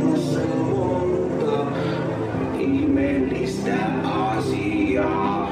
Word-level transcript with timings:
maailmassa 0.00 0.40
monta 0.40 1.80
ihmeellistä 2.58 3.76
asiaa. 4.04 5.50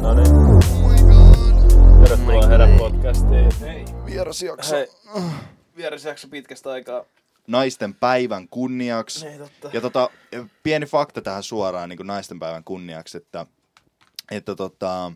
No 0.00 0.14
niin. 0.14 0.60
Tervetuloa 2.02 2.46
Herä 2.46 2.68
podcastiin. 2.78 3.50
Hei. 3.60 3.84
Vierasjakso. 4.06 4.76
Hei. 4.76 4.86
Vierasjakso 5.76 6.28
pitkästä 6.28 6.70
aikaa. 6.70 7.04
Naisten 7.46 7.94
päivän 7.94 8.48
kunniaksi. 8.48 9.26
Ei 9.26 9.38
totta. 9.38 9.70
Ja 9.72 9.80
tota, 9.80 10.10
pieni 10.62 10.86
fakta 10.86 11.22
tähän 11.22 11.42
suoraan 11.42 11.88
niin 11.88 11.96
kuin 11.96 12.06
naisten 12.06 12.38
päivän 12.38 12.64
kunniaksi, 12.64 13.16
että, 13.16 13.46
että 14.30 14.54
tota, 14.54 15.12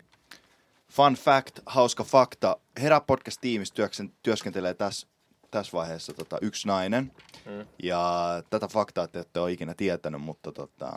fun 0.93 1.15
fact, 1.15 1.59
hauska 1.67 2.05
fakta, 2.05 2.57
Herä 2.81 3.01
podcast-tiimissä 3.01 3.75
työskentelee 4.23 4.75
tässä 4.75 5.07
tässä 5.51 5.73
vaiheessa 5.73 6.13
tota, 6.13 6.39
yksi 6.41 6.69
nainen. 6.69 7.13
Mm. 7.47 7.67
Ja 7.83 8.03
tätä 8.51 8.69
faktaa 8.69 9.09
te 9.09 9.19
ette 9.19 9.41
ole 9.41 9.53
ikinä 9.53 9.75
tietänyt, 9.75 10.21
mutta, 10.21 10.53
tota, 10.53 10.93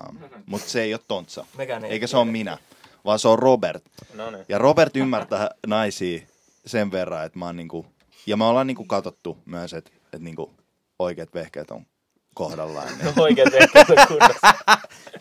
mutta 0.45 0.69
se 0.69 0.81
ei 0.81 0.93
ole 0.93 1.01
Tontsa. 1.07 1.45
Mekään 1.57 1.85
ei 1.85 1.91
Eikä 1.91 2.07
se 2.07 2.17
ole 2.17 2.31
minä, 2.31 2.57
vaan 3.05 3.19
se 3.19 3.27
on 3.27 3.39
Robert. 3.39 3.83
No 4.13 4.31
niin. 4.31 4.45
Ja 4.49 4.57
Robert 4.57 4.95
ymmärtää 4.95 5.49
naisia 5.67 6.21
sen 6.65 6.91
verran, 6.91 7.25
että 7.25 7.39
mä 7.39 7.45
oon 7.45 7.55
niinku, 7.55 7.85
ja 8.25 8.37
me 8.37 8.43
ollaan 8.43 8.67
niinku 8.67 8.85
katsottu 8.85 9.37
myös, 9.45 9.73
että 9.73 9.91
et 10.13 10.21
niinku 10.21 10.53
oikeat 10.99 11.33
vehkeet 11.33 11.71
on 11.71 11.85
kohdallaan. 12.33 12.87
Ja, 13.03 13.13
Oikein 13.17 13.51
tehty 13.51 13.93
kunnossa. 14.07 14.53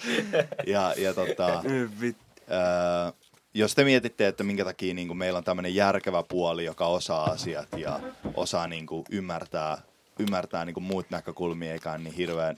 ja, 0.66 0.94
ja 0.96 1.14
tota, 1.14 1.62
ää, 2.48 3.12
jos 3.54 3.74
te 3.74 3.84
mietitte, 3.84 4.26
että 4.26 4.44
minkä 4.44 4.64
takia 4.64 4.94
niinku 4.94 5.14
meillä 5.14 5.36
on 5.36 5.44
tämmöinen 5.44 5.74
järkevä 5.74 6.22
puoli, 6.22 6.64
joka 6.64 6.86
osaa 6.86 7.24
asiat 7.24 7.68
ja 7.76 8.00
osaa 8.34 8.66
niinku 8.68 9.04
ymmärtää, 9.10 9.78
ymmärtää 10.18 10.64
niinku 10.64 10.80
muut 10.80 11.06
näkökulmia, 11.10 11.72
eikä 11.72 11.98
niin 11.98 12.14
hirveän 12.14 12.56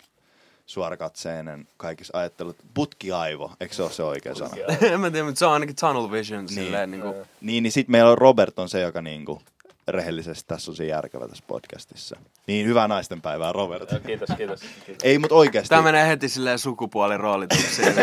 suorakatseinen 0.66 1.68
kaikissa 1.76 2.18
ajattelut. 2.18 2.56
Putkiaivo, 2.74 3.52
eikö 3.60 3.74
se 3.74 3.82
ole 3.82 3.92
se 3.92 4.02
oikea 4.02 4.34
sana? 4.34 4.56
en 4.92 5.00
mä 5.00 5.10
tiedä, 5.10 5.26
mutta 5.26 5.38
se 5.38 5.46
on 5.46 5.52
ainakin 5.52 5.76
tunnel 5.80 6.10
vision 6.10 6.48
silleen 6.48 6.90
Niin. 6.90 7.00
niinku. 7.00 7.26
Niin, 7.40 7.62
niin 7.62 7.72
sit 7.72 7.88
meillä 7.88 8.10
on 8.10 8.18
Robert 8.18 8.58
on 8.58 8.68
se, 8.68 8.80
joka 8.80 9.02
niinku 9.02 9.42
rehellisesti 9.88 10.44
tässä 10.48 10.70
on 10.70 10.76
se 10.76 10.86
järkevä 10.86 11.28
tässä 11.28 11.44
podcastissa. 11.46 12.16
Niin, 12.46 12.66
hyvää 12.66 12.88
naistenpäivää, 12.88 13.52
Robert. 13.52 13.90
Joo, 13.90 14.00
kiitos, 14.00 14.28
kiitos. 14.36 14.60
kiitos. 14.86 15.04
Ei, 15.04 15.18
mutta 15.18 15.34
oikeasti. 15.34 15.68
Tää 15.68 15.82
menee 15.82 16.08
heti 16.08 16.28
silleen 16.28 16.58
sukupuoliroolituksiin. 16.58 17.94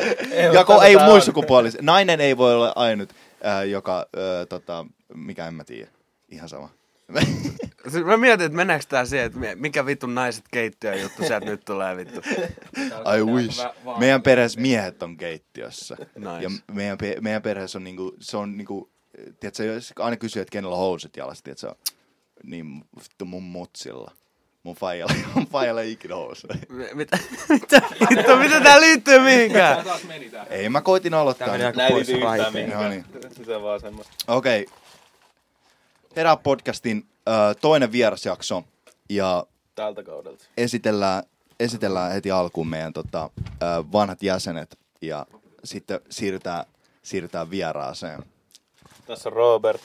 Jako 0.52 0.82
ei 0.82 0.96
muu 0.96 1.20
sukupuolis. 1.20 1.78
Nainen 1.80 2.20
ei 2.20 2.36
voi 2.36 2.54
olla 2.54 2.72
ainut, 2.76 3.10
äh, 3.46 3.68
joka, 3.68 3.98
äh, 3.98 4.46
tota, 4.48 4.86
mikä 5.14 5.46
en 5.46 5.54
mä 5.54 5.64
tiedä. 5.64 5.90
Ihan 6.28 6.48
sama. 6.48 6.68
Siis 7.88 8.04
mä 8.04 8.16
mietin, 8.16 8.46
että 8.46 8.56
meneekö 8.56 8.84
tää 8.88 9.04
siihen, 9.04 9.26
että 9.26 9.38
mi- 9.38 9.54
mikä 9.54 9.86
vittu 9.86 10.06
naiset 10.06 10.44
keittiö 10.50 10.94
juttu 10.94 11.22
sieltä 11.26 11.46
nyt 11.46 11.64
tulee 11.64 11.96
vittu. 11.96 12.20
I 13.18 13.22
wish. 13.22 13.66
Meidän 13.98 14.22
perheessä 14.22 14.60
miehet 14.60 15.02
on 15.02 15.16
keittiössä. 15.16 15.96
Nice. 16.16 16.42
Ja 16.42 16.50
meidän, 16.72 16.98
meidän 17.20 17.42
perheessä 17.42 17.78
on 17.78 17.84
niinku, 17.84 18.16
se 18.20 18.36
on 18.36 18.56
niinku, 18.56 18.90
tiedätkö, 19.40 19.64
jos 19.64 19.92
aina 19.98 20.16
kysyy, 20.16 20.42
että 20.42 20.52
kenellä 20.52 20.74
on 20.74 20.78
housut 20.80 21.16
jalassa, 21.16 21.44
tiedätkö, 21.44 21.74
niin 22.42 22.84
vittu 23.00 23.24
mun 23.24 23.42
mutsilla. 23.42 24.10
Mun 24.62 24.76
faijalla, 24.76 25.14
mun 25.34 25.46
faijalla 25.46 25.80
ei 25.82 25.92
ikinä 25.92 26.14
housuja. 26.14 26.54
Mi- 26.68 26.94
Mitä, 26.94 27.18
mitä, 27.48 27.82
vittu, 28.10 28.36
mitä 28.36 28.60
tää 28.60 28.80
liittyy 28.80 29.18
mihinkään? 29.18 29.84
Ei, 30.50 30.68
mä 30.68 30.80
koitin 30.80 31.14
aloittaa. 31.14 31.46
Tää 31.48 31.52
meni 31.54 31.64
aika 31.64 31.76
Näin 31.76 31.92
pois 31.92 32.08
raiteen. 32.22 32.52
mihinkään. 32.52 32.92
Joo, 33.14 33.44
Se 33.44 33.56
on 33.56 33.62
vaan 33.62 33.80
semmoista. 33.80 34.14
Okei. 34.28 34.62
Okay. 34.62 34.78
Herää 36.16 36.36
podcastin 36.36 37.06
äh, 37.28 37.56
toinen 37.60 37.92
vierasjakso 37.92 38.64
ja 39.10 39.46
Tältä 39.74 40.02
kaudelta. 40.02 40.44
esitellään, 40.56 41.22
esitellään 41.60 42.12
heti 42.12 42.30
alkuun 42.30 42.68
meidän 42.68 42.92
tota, 42.92 43.30
äh, 43.48 43.92
vanhat 43.92 44.22
jäsenet 44.22 44.78
ja 45.02 45.26
sitten 45.64 46.00
siirrytään, 46.10 46.64
siirrytään 47.02 47.50
vieraaseen. 47.50 48.22
Tässä 49.06 49.28
on 49.28 49.32
Robert. 49.32 49.80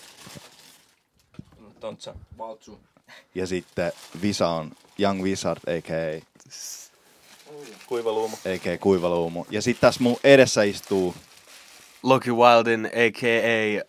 Tontsa. 1.79 2.15
Valtsu. 2.37 2.79
Ja 3.35 3.47
sitten 3.47 3.91
Visa 4.21 4.47
on 4.47 4.71
Young 4.99 5.23
Wizard, 5.23 5.59
a.k.a. 5.77 6.21
Kuivaluumu. 7.87 8.35
a.k.a. 8.35 8.77
Kuivaluumu. 8.77 9.45
Ja 9.49 9.61
sitten 9.61 9.81
tässä 9.81 10.03
mun 10.03 10.17
edessä 10.23 10.63
istuu 10.63 11.15
Loki 12.03 12.31
Wildin, 12.31 12.85
a.k.a. 12.85 13.81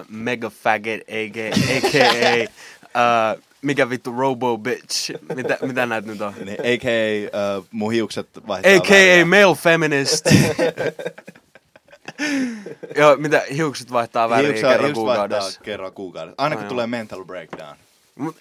Uh, 0.00 0.06
Mega 0.08 0.50
Faggot, 0.50 1.00
a.k.a. 1.00 2.48
Uh, 2.84 3.42
mikä 3.62 3.90
vittu 3.90 4.12
Robo 4.12 4.58
Bitch. 4.58 5.14
Mitä, 5.34 5.58
mitä 5.62 5.86
näitä 5.86 6.08
nyt 6.08 6.20
on? 6.20 6.34
niin 6.44 6.60
a.k.a. 6.60 7.56
Uh, 7.58 7.66
mun 7.70 7.92
hiukset 7.92 8.28
vaihtaa 8.46 8.72
A.k.a. 8.72 9.24
male 9.24 9.54
feminist. 9.56 10.24
Joo, 12.96 13.16
mitä 13.16 13.42
hiukset 13.56 13.92
vaihtaa 13.92 14.28
väriä 14.30 14.48
Hiuksia- 14.48 14.68
kerran 14.68 14.86
hiukset 14.86 15.04
vaihtaa 15.04 15.28
kuukaudessa. 15.28 15.60
kerran 15.60 15.92
kuukaudessa. 15.92 16.42
Aina 16.42 16.56
kun 16.56 16.64
tulee 16.64 16.86
mental 16.86 17.24
breakdown. 17.24 17.76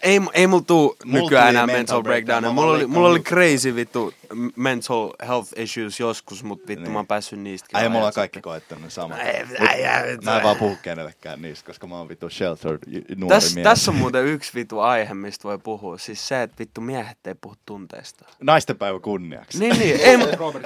Ei, 0.03 0.21
ei 0.33 0.47
mulla 0.47 0.63
tuu 0.67 0.95
nykyään 1.05 1.49
enää 1.49 1.65
mental 1.67 1.77
mental 1.77 2.03
breakdown. 2.03 2.25
breakdown. 2.43 2.55
Mulla 2.55 2.71
oli, 2.71 2.87
mulla 2.87 3.09
oli 3.09 3.19
crazy 3.19 3.75
vittu 3.75 4.13
mental 4.55 5.13
health 5.27 5.53
issues 5.59 5.99
joskus, 5.99 6.43
mut 6.43 6.67
vittu 6.67 6.83
Niin. 6.83 6.91
mä 6.91 6.99
oon 6.99 7.07
päässyt 7.07 7.39
niistä. 7.39 7.67
Ai, 7.73 7.83
kyllä 7.83 7.89
mulla 7.93 8.11
kaikki 8.11 8.41
koettanut 8.41 8.93
sama. 8.93 9.17
Ei, 9.17 9.43
ei, 9.59 9.85
ei, 9.85 10.17
Mä 10.23 10.37
en 10.37 10.43
vaan 10.43 10.57
puhu 10.57 10.77
kenellekään 10.81 11.41
niistä, 11.41 11.65
koska 11.67 11.87
mä 11.87 11.97
oon 11.97 12.09
vittu 12.09 12.29
sheltered 12.29 12.79
nuori 13.15 13.35
Tässä 13.35 13.55
mies. 13.55 13.63
täs 13.63 13.89
on 13.89 13.95
muuten 13.95 14.25
yksi 14.25 14.51
vittu 14.55 14.79
aihe, 14.79 15.13
mistä 15.13 15.43
voi 15.43 15.57
puhua. 15.57 15.97
Siis 15.97 16.27
se, 16.27 16.41
että 16.43 16.55
vittu 16.59 16.81
miehet 16.81 17.17
ei 17.27 17.35
puhu 17.41 17.55
tunteista. 17.65 18.25
Naistenpäivä 18.43 18.99
kunniaksi. 18.99 19.59
Niin, 19.59 19.79
niin. 19.79 19.95
Ei, 20.01 20.17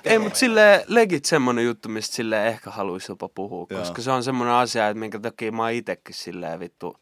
ei, 0.14 0.20
mut 0.20 0.36
silleen 0.36 0.82
legit 0.88 1.26
semmonen 1.26 1.66
juttu, 1.66 1.90
mistä 1.90 2.16
silleen 2.16 2.48
ehkä 2.48 2.70
haluaisi 2.72 3.12
jopa 3.12 3.30
puhua. 3.30 3.68
Joo. 3.70 3.80
Koska 3.80 4.02
se 4.02 4.12
on 4.12 4.24
semmonen 4.24 4.54
asia, 4.54 4.90
että 4.90 5.00
minkä 5.00 5.20
takia 5.20 5.52
mä 5.52 5.64
oon 5.64 5.72
itekin 5.72 6.16
silleen 6.16 6.60
vittu 6.60 6.98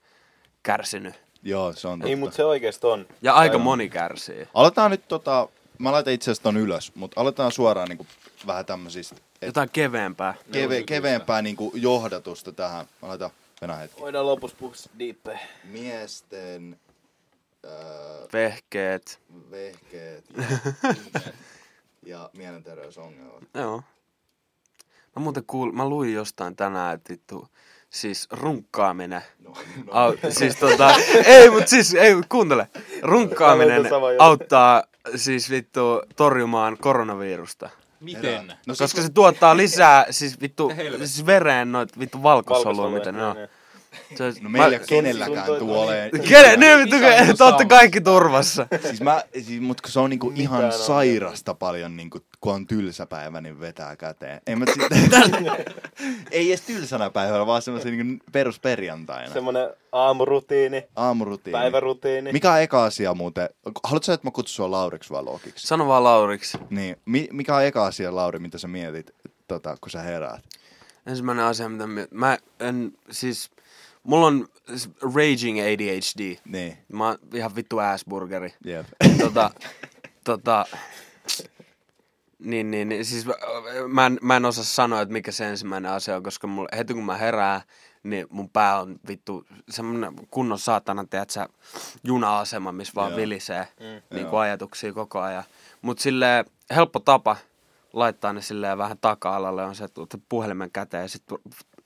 kärsinyt. 0.63 1.13
Joo, 1.47 1.73
se 1.73 1.87
on 1.87 1.99
totta. 1.99 2.09
Ei, 2.09 2.15
mutta 2.15 2.35
se 2.35 2.45
oikeesti 2.45 2.87
on. 2.87 3.07
Ja 3.21 3.33
aika 3.33 3.55
Tai- 3.55 3.63
moni 3.63 3.89
kärsii. 3.89 4.47
Aletaan 4.53 4.91
nyt 4.91 5.07
tota, 5.07 5.47
mä 5.77 5.91
laitan 5.91 6.13
itse 6.13 6.31
asiassa 6.31 6.43
ton 6.43 6.57
ylös, 6.57 6.91
mutta 6.95 7.21
aletaan 7.21 7.51
suoraan 7.51 7.89
niinku 7.89 8.07
vähän 8.47 8.65
tämmöisistä 8.65 9.15
et 9.41 9.47
Jotain 9.47 9.69
keveämpää. 9.73 10.33
keve, 10.51 10.83
keveämpää 10.83 11.41
niinku 11.41 11.71
johdatusta 11.75 12.51
tähän. 12.51 12.85
Mä 13.01 13.07
laitan, 13.07 13.29
Venä 13.61 13.75
hetki. 13.75 14.01
Voidaan 14.01 14.25
lopussa 14.25 14.57
puhua 14.59 14.75
diippejä. 14.99 15.39
Miesten 15.63 16.79
äh, 17.65 17.71
Vehkeet. 18.33 19.19
vehkeet 19.51 20.25
ja, 20.37 21.21
ja 22.05 22.29
mielenterveysongelmat. 22.37 23.43
Joo. 23.53 23.83
Mä 25.15 25.21
muuten 25.23 25.43
kuul, 25.47 25.71
mä 25.71 25.89
luin 25.89 26.13
jostain 26.13 26.55
tänään, 26.55 26.95
että 26.95 27.13
vittu, 27.13 27.47
siis 27.89 28.27
runkkaaminen. 28.31 29.21
No, 29.43 29.53
Au, 29.91 30.13
siis 30.29 30.55
tota, 30.55 30.95
ei 31.25 31.49
mut 31.49 31.67
siis, 31.67 31.93
ei 31.93 32.15
mut 32.15 32.25
kuuntele. 32.29 32.67
Runkkaaminen 33.01 33.81
auttaa 34.19 34.83
siis 35.15 35.49
vittu 35.49 36.01
torjumaan 36.15 36.77
koronavirusta. 36.77 37.69
Miten? 37.99 38.47
No, 38.47 38.53
siis 38.75 38.79
Koska 38.79 39.01
se 39.01 39.09
tuottaa 39.09 39.57
lisää, 39.57 40.05
siis 40.09 40.41
vittu, 40.41 40.71
siis 40.97 41.25
vereen 41.25 41.71
noit 41.71 41.99
vittu 41.99 42.23
valkosoluja, 42.23 42.89
mitä 42.89 43.11
ne 43.11 43.25
on. 43.25 43.37
joo. 43.37 43.47
Se 44.15 44.23
on- 44.23 44.33
No 44.41 44.49
meillä 44.49 44.65
ei 44.67 44.71
mä- 44.71 44.77
ole 44.79 44.85
kenelläkään 44.87 45.45
toi- 45.45 45.59
tuoleen. 45.59 46.11
Kene, 46.29 46.57
niin 46.57 46.89
te 47.37 47.43
ootte 47.43 47.65
kaikki 47.65 48.01
turvassa. 48.01 48.67
Siis 48.81 49.01
mä, 49.01 49.23
siis, 49.33 49.61
mut 49.61 49.81
kun 49.81 49.91
se 49.91 49.99
on 49.99 50.09
niinku 50.09 50.33
ihan 50.35 50.65
on. 50.65 50.71
sairasta 50.73 51.53
paljon, 51.53 51.97
niinku, 51.97 52.19
kun 52.41 52.53
on 52.53 52.67
tylsä 52.67 53.05
päivä, 53.05 53.41
niin 53.41 53.59
vetää 53.59 53.95
käteen. 53.95 54.41
Ei, 54.47 54.55
mä, 54.55 54.65
sit, 54.65 54.83
ei 56.31 56.49
edes 56.49 56.61
tylsänä 56.61 57.09
päivänä, 57.09 57.45
vaan 57.45 57.61
semmoisen 57.61 57.97
niinku 57.97 58.23
perusperjantaina. 58.31 59.33
Semmonen 59.33 59.69
aamurutiini, 59.91 60.83
Aamurutiini. 60.95 61.59
päivärutiini. 61.59 62.31
Mikä 62.31 62.51
on 62.53 62.61
eka 62.61 62.83
asia 62.83 63.13
muuten? 63.13 63.49
Haluatko 63.83 64.03
sä, 64.05 64.13
että 64.13 64.27
mä 64.27 64.31
kutsun 64.31 64.55
sua 64.55 64.71
Lauriksi 64.71 65.09
vai 65.09 65.23
Lokiksi? 65.23 65.67
Sano 65.67 65.87
vaan 65.87 66.03
Lauriksi. 66.03 66.57
Niin. 66.69 66.95
Mi- 67.05 67.29
mikä 67.31 67.55
on 67.55 67.63
eka 67.63 67.85
asia, 67.85 68.15
Lauri, 68.15 68.39
mitä 68.39 68.57
sä 68.57 68.67
mietit, 68.67 69.11
tota, 69.47 69.77
kun 69.81 69.89
sä 69.91 70.01
heräät? 70.01 70.43
Ensimmäinen 71.07 71.45
asia, 71.45 71.69
mitä 71.69 71.87
mä, 71.87 72.07
mä 72.11 72.37
en, 72.59 72.91
siis, 73.11 73.49
mulla 74.07 74.27
on 74.27 74.47
raging 75.15 75.59
ADHD. 75.59 76.35
Niin. 76.45 76.77
Mä 76.93 77.07
oon 77.07 77.17
ihan 77.33 77.55
vittu 77.55 77.79
assburgeri. 77.79 78.53
Jep. 78.65 78.87
tota, 79.23 79.51
tota, 80.23 80.65
niin, 82.39 82.71
niin, 82.71 82.89
niin, 82.89 83.05
siis 83.05 83.25
mä, 83.25 83.33
mä, 83.87 84.05
en, 84.05 84.17
mä 84.21 84.35
en 84.35 84.45
osaa 84.45 84.63
sanoa, 84.63 85.01
että 85.01 85.13
mikä 85.13 85.31
se 85.31 85.49
ensimmäinen 85.49 85.91
asia 85.91 86.15
on, 86.15 86.23
koska 86.23 86.47
mulla, 86.47 86.69
heti 86.77 86.93
kun 86.93 87.05
mä 87.05 87.17
herään, 87.17 87.61
niin 88.03 88.27
mun 88.29 88.49
pää 88.49 88.79
on 88.79 88.99
vittu 89.07 89.45
semmonen 89.69 90.13
kunnon 90.31 90.59
saatana, 90.59 91.05
teet 91.09 91.29
sä, 91.29 91.49
juna-asema, 92.03 92.71
missä 92.71 92.93
vaan 92.95 93.11
Joo. 93.11 93.17
vilisee 93.17 93.67
mm. 93.79 94.15
niin 94.17 94.27
kuin 94.27 94.39
ajatuksia 94.39 94.93
koko 94.93 95.19
ajan. 95.19 95.43
Mut 95.81 95.99
silleen 95.99 96.45
helppo 96.75 96.99
tapa 96.99 97.37
laittaa 97.93 98.33
ne 98.33 98.41
silleen 98.41 98.77
vähän 98.77 98.97
taka-alalle 99.01 99.63
on 99.63 99.75
se, 99.75 99.83
että 99.83 100.17
puhelimen 100.29 100.71
käteen 100.71 101.01
ja 101.01 101.07
sit 101.07 101.23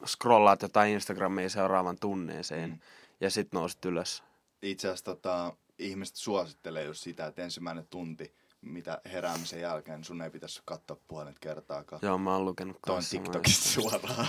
scrollaat 0.06 0.62
jotain 0.62 0.94
Instagramia 0.94 1.50
seuraavan 1.50 1.98
tunnin 2.00 2.44
siinä. 2.44 2.68
Mm. 2.68 2.80
Ja 3.22 3.30
sit 3.30 3.48
nousit 3.54 3.86
ylös. 3.86 4.24
itse 4.62 4.88
asiassa 4.88 5.06
tota, 5.06 5.54
ihmiset 5.80 6.16
suosittelee 6.16 6.84
just 6.84 7.02
sitä, 7.04 7.26
että 7.26 7.44
ensimmäinen 7.44 7.88
tunti, 7.90 8.34
mitä 8.62 9.02
heräämisen 9.12 9.62
jälkeen, 9.62 10.04
sun 10.04 10.22
ei 10.22 10.30
pitäisi 10.30 10.62
katsoa 10.66 10.98
puolet 11.08 11.40
kertaakaan. 11.40 12.00
Joo, 12.04 12.18
mä 12.18 12.34
oon 12.34 12.46
lukenut 12.46 12.78
samaa. 12.88 13.02
TikTokista 13.10 13.70
suoraan. 13.82 14.28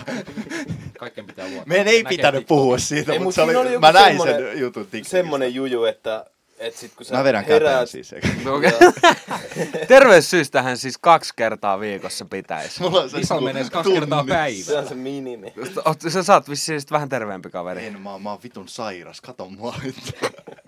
Kaikkien 0.98 1.26
pitää 1.26 1.46
luottaa. 1.46 1.66
Meidän 1.66 1.88
ei 1.88 2.02
Näkee 2.02 2.16
pitänyt 2.16 2.38
TikTokista. 2.40 2.48
puhua 2.62 2.78
siitä, 2.78 3.12
Ei, 3.12 3.18
mutta 3.18 3.24
mut 3.46 3.52
se 3.52 3.58
oli, 3.58 3.68
oli 3.68 3.78
mä 3.78 3.92
näin 3.92 4.16
semmonen- 4.16 4.36
sen 4.50 4.60
jutun 4.60 4.82
TikTokista. 4.82 5.10
Semmonen 5.10 5.54
juju, 5.54 5.84
että, 5.84 6.26
että 6.62 6.80
sit 6.80 6.92
kun 6.96 7.06
sä 7.06 7.14
Mä 7.14 7.24
vedän 7.24 7.44
käteen 7.44 7.62
heräät, 7.62 7.88
siis. 7.90 8.14
Okei. 8.56 8.72
Terveyssyystähän 9.88 10.78
siis 10.78 10.98
kaksi 10.98 11.32
kertaa 11.36 11.80
viikossa 11.80 12.24
pitäisi. 12.24 12.82
Mulla 12.82 13.00
on 13.00 13.10
se 13.10 13.18
Isä 13.18 13.34
niinku 13.34 13.44
menee 13.44 13.64
kaksi 13.70 13.92
kertaa 13.92 14.24
tunnin. 14.24 14.64
se 14.64 14.78
on 14.78 14.88
se 14.88 14.94
minimi. 14.94 15.52
Oot- 15.78 16.10
Sä 16.10 16.22
saat 16.22 16.48
vissiin 16.48 16.80
sit 16.80 16.90
vähän 16.90 17.08
terveempi 17.08 17.50
kaveri. 17.50 17.86
En, 17.86 18.00
mä, 18.00 18.10
oon- 18.12 18.22
mä 18.22 18.30
oon 18.30 18.42
vitun 18.42 18.68
sairas, 18.68 19.20
kato 19.20 19.48
mua 19.48 19.74
nyt. 19.82 19.96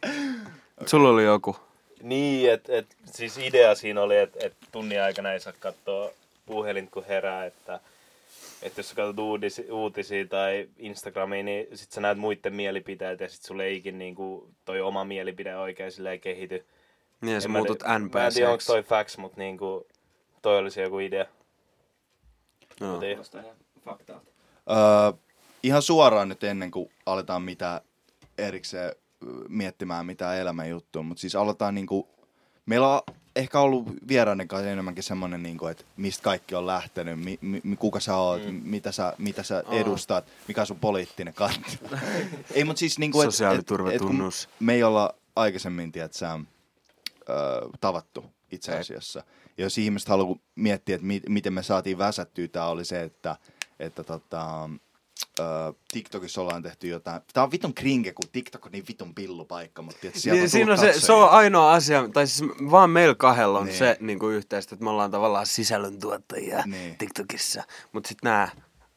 Sulla 0.86 1.08
oli 1.08 1.24
joku. 1.24 1.56
Niin, 2.02 2.52
että 2.52 2.72
et, 2.76 2.86
siis 3.12 3.38
idea 3.38 3.74
siinä 3.74 4.02
oli, 4.02 4.16
että 4.16 4.38
et 4.46 4.52
tunnin 4.72 5.02
aikana 5.02 5.32
ei 5.32 5.40
saa 5.40 5.52
katsoa 5.60 6.10
puhelin 6.46 6.88
kun 6.90 7.04
herää, 7.08 7.44
että 7.46 7.80
et 8.64 8.76
jos 8.76 8.88
sä 8.88 8.94
katsot 8.94 9.18
uutisi, 9.18 9.70
uutisia 9.70 10.26
tai 10.26 10.68
Instagramia, 10.78 11.42
niin 11.42 11.66
sit 11.74 11.92
sä 11.92 12.00
näet 12.00 12.18
muiden 12.18 12.54
mielipiteitä 12.54 13.24
ja 13.24 13.28
sit 13.28 13.42
sulle 13.42 13.64
ei 13.64 13.76
ikin 13.76 13.98
niinku 13.98 14.50
toi 14.64 14.80
oma 14.80 15.04
mielipide 15.04 15.56
oikein 15.56 15.92
silleen 15.92 16.20
kehity. 16.20 16.66
Niin, 17.20 17.34
ja 17.34 17.40
sä 17.40 17.48
muutut 17.48 17.78
tiedä- 17.78 17.92
Mä 17.98 18.26
en 18.26 18.32
tiedä, 18.34 18.50
onko 18.50 18.62
toi 18.66 18.82
facts, 18.82 19.18
mutta 19.18 19.38
niinku, 19.38 19.86
toi 20.42 20.58
olisi 20.58 20.80
joku 20.80 20.98
idea. 20.98 21.26
Ei- 23.02 23.16
Öö, 24.70 25.12
ihan 25.62 25.82
suoraan 25.82 26.28
nyt 26.28 26.44
ennen 26.44 26.70
kuin 26.70 26.90
aletaan 27.06 27.42
mitä 27.42 27.80
erikseen 28.38 28.92
miettimään 29.48 30.06
mitä 30.06 30.36
elämän 30.36 30.68
juttua, 30.70 31.02
mutta 31.02 31.20
siis 31.20 31.34
aletaan 31.36 31.74
niinku, 31.74 32.08
meillä 32.66 32.88
on 32.94 33.00
ehkä 33.36 33.60
ollut 33.60 33.86
vieraiden 34.08 34.48
kanssa 34.48 34.70
enemmänkin 34.70 35.02
semmoinen, 35.04 35.42
niinku, 35.42 35.66
että 35.66 35.84
mistä 35.96 36.22
kaikki 36.22 36.54
on 36.54 36.66
lähtenyt, 36.66 37.20
mi, 37.20 37.38
mi, 37.40 37.76
kuka 37.76 38.00
sä 38.00 38.16
oot, 38.16 38.46
mm. 38.46 38.60
mitä 38.64 38.92
sä, 38.92 39.14
mitä 39.18 39.42
sä 39.42 39.62
Aa. 39.66 39.74
edustat, 39.74 40.26
mikä 40.48 40.60
on 40.60 40.66
sun 40.66 40.78
poliittinen 40.78 41.34
kantti. 41.34 41.78
ei, 42.54 42.64
mutta 42.64 42.80
siis 42.80 42.98
niinku, 42.98 43.20
et, 43.20 43.28
et, 43.28 43.94
et, 43.94 44.02
kun 44.02 44.30
me 44.60 44.74
ei 44.74 44.82
olla 44.82 45.14
aikaisemmin, 45.36 45.92
tiedät 45.92 46.12
sä, 46.12 46.38
ö, 47.28 47.68
tavattu 47.80 48.24
itse 48.50 48.78
asiassa. 48.78 49.22
Ja 49.58 49.64
jos 49.64 49.78
ihmiset 49.78 50.08
haluaa 50.08 50.38
miettiä, 50.54 50.94
että 50.94 51.06
mi- 51.06 51.22
miten 51.28 51.52
me 51.52 51.62
saatiin 51.62 51.98
väsättyä, 51.98 52.48
tämä 52.48 52.66
oli 52.66 52.84
se, 52.84 53.02
että, 53.02 53.36
että 53.80 54.04
tota, 54.04 54.70
ö, 55.40 55.42
TikTokissa 55.92 56.40
ollaan 56.40 56.62
tehty 56.62 56.88
jotain. 56.88 57.20
Tämä 57.32 57.44
on 57.44 57.50
vitun 57.50 57.74
kringe, 57.74 58.12
kun 58.12 58.28
TikTok 58.32 58.66
on 58.66 58.72
niin 58.72 58.84
vitun 58.88 59.14
pillupaikka, 59.14 59.82
mutta 59.82 60.00
sieltä 60.14 60.30
Niin, 60.36 60.42
on 60.42 60.48
siinä 60.50 60.72
on 60.72 60.78
se, 60.78 60.92
se 61.00 61.12
on 61.12 61.30
ainoa 61.30 61.72
asia, 61.72 62.08
tai 62.12 62.26
siis 62.26 62.50
vaan 62.70 62.90
meillä 62.90 63.14
kahdella 63.14 63.58
on 63.58 63.66
Niin. 63.66 63.78
se 63.78 63.96
niin 64.00 64.18
kuin 64.18 64.36
yhteistä, 64.36 64.74
että 64.74 64.84
me 64.84 64.90
ollaan 64.90 65.10
tavallaan 65.10 65.46
sisällöntuottajia 65.46 66.62
Niin. 66.66 66.98
TikTokissa. 66.98 67.62
Mutta 67.92 68.08
sitten 68.08 68.30
nämä 68.30 68.48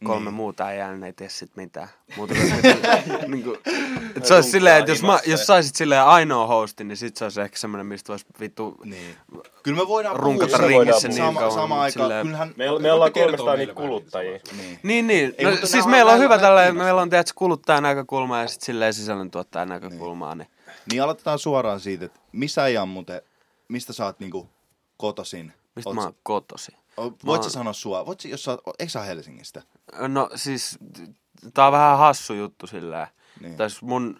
kolme 0.03 0.25
Niin. 0.25 0.33
muuta 0.33 0.71
ei 0.71 0.77
jäänyt, 0.79 0.99
ne 0.99 1.05
ei 1.07 1.13
tee 1.13 1.29
sit 1.29 1.51
mitään. 1.55 1.87
Muuta 2.17 2.33
kuin, 2.51 2.53
että, 2.65 3.27
niin 3.27 3.43
kuin, 3.43 3.57
että 4.15 4.27
se 4.27 4.33
olisi 4.35 4.51
silleen, 4.51 4.77
että 4.79 4.91
jos, 4.91 5.03
mä, 5.03 5.19
jos 5.25 5.45
saisit 5.45 5.75
silleen 5.75 6.03
ainoa 6.03 6.47
hosti, 6.47 6.83
niin 6.83 6.97
sit 6.97 7.17
se 7.17 7.25
olisi 7.25 7.41
ehkä 7.41 7.57
semmoinen, 7.57 7.85
mistä 7.85 8.07
voisi 8.13 8.25
vittu 8.39 8.77
Niin. 8.83 9.15
Kyllä 9.63 9.77
me 9.81 9.87
voidaan 9.87 10.15
runkata 10.15 10.57
puhua- 10.57 10.67
ringissä 10.67 11.07
niin 11.07 11.17
sama, 11.17 11.39
kauan. 11.39 11.53
sama 11.55 11.75
mut 11.75 11.83
aika, 11.83 11.99
silleen- 11.99 12.25
kyllähän... 12.25 12.53
Me, 12.57 12.65
me 12.79 12.91
ollaan 12.91 13.13
kertoa 13.13 13.31
kolmestaan 13.37 13.59
niitä 13.59 13.73
kuluttajia. 13.73 14.31
niistä 14.31 14.55
Niin. 14.55 14.79
Niin, 14.83 15.07
niin. 15.07 15.35
Ei, 15.37 15.45
No, 15.45 15.51
siis 15.63 15.85
meillä 15.85 16.11
on 16.11 16.19
hyvä 16.19 16.37
kiinnostaa. 16.37 16.83
meillä 16.83 17.01
on 17.01 17.09
tiedätkö, 17.09 17.33
kuluttajan 17.35 17.83
näkökulma 17.83 18.39
ja 18.41 18.47
sitten 18.47 18.65
silleen 18.65 18.93
sisällöntuottajan 18.93 19.69
näkökulmaa. 19.69 20.35
Niin. 20.35 20.47
Niin 20.91 21.03
aloitetaan 21.03 21.39
suoraan 21.39 21.79
siitä, 21.79 22.05
että 22.05 22.19
missä 22.31 22.65
ei 22.65 22.77
muuten, 22.89 23.21
mistä 23.67 23.93
sä 23.93 24.05
oot 24.05 24.19
niinku 24.19 24.49
kotosin? 24.97 25.53
Mistä 25.75 25.89
Oot 25.89 25.95
mä 25.95 26.01
oon 26.03 26.13
kotosi? 26.23 26.71
Voit 26.97 27.23
Mä 27.23 27.43
sä 27.43 27.49
sanoa 27.49 27.73
sua? 27.73 28.05
Voit 28.05 28.19
sä, 28.19 28.27
jos 28.27 28.43
sä 28.43 28.57
eikö 28.79 28.91
sä 28.91 29.01
Helsingistä? 29.01 29.61
No 30.07 30.29
siis, 30.35 30.77
tää 31.53 31.65
on 31.65 31.71
vähän 31.71 31.97
hassu 31.97 32.33
juttu 32.33 32.67
silleen. 32.67 33.07
Niin. 33.41 33.57
Tai 33.57 33.69
siis 33.69 33.81
mun 33.81 34.19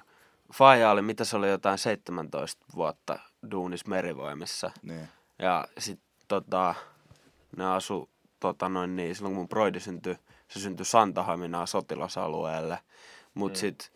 faija 0.53 0.91
oli, 0.91 1.01
mitä 1.01 1.25
se 1.25 1.37
oli, 1.37 1.49
jotain 1.49 1.77
17 1.77 2.65
vuotta 2.75 3.19
duunis 3.51 3.87
merivoimissa. 3.87 4.71
Niin. 4.81 5.09
Ja 5.39 5.67
sit 5.77 5.99
tota, 6.27 6.75
ne 7.57 7.65
asu 7.65 8.09
tota 8.39 8.69
noin 8.69 8.95
niin, 8.95 9.15
silloin 9.15 9.33
kun 9.33 9.41
mun 9.41 9.49
broidi 9.49 9.79
syntyi, 9.79 10.15
se 10.47 10.59
syntyi 10.59 10.85
Santahaminaa 10.85 11.65
sotilasalueelle. 11.65 12.79
Mut 13.33 13.51
mm. 13.51 13.55
sit 13.55 13.91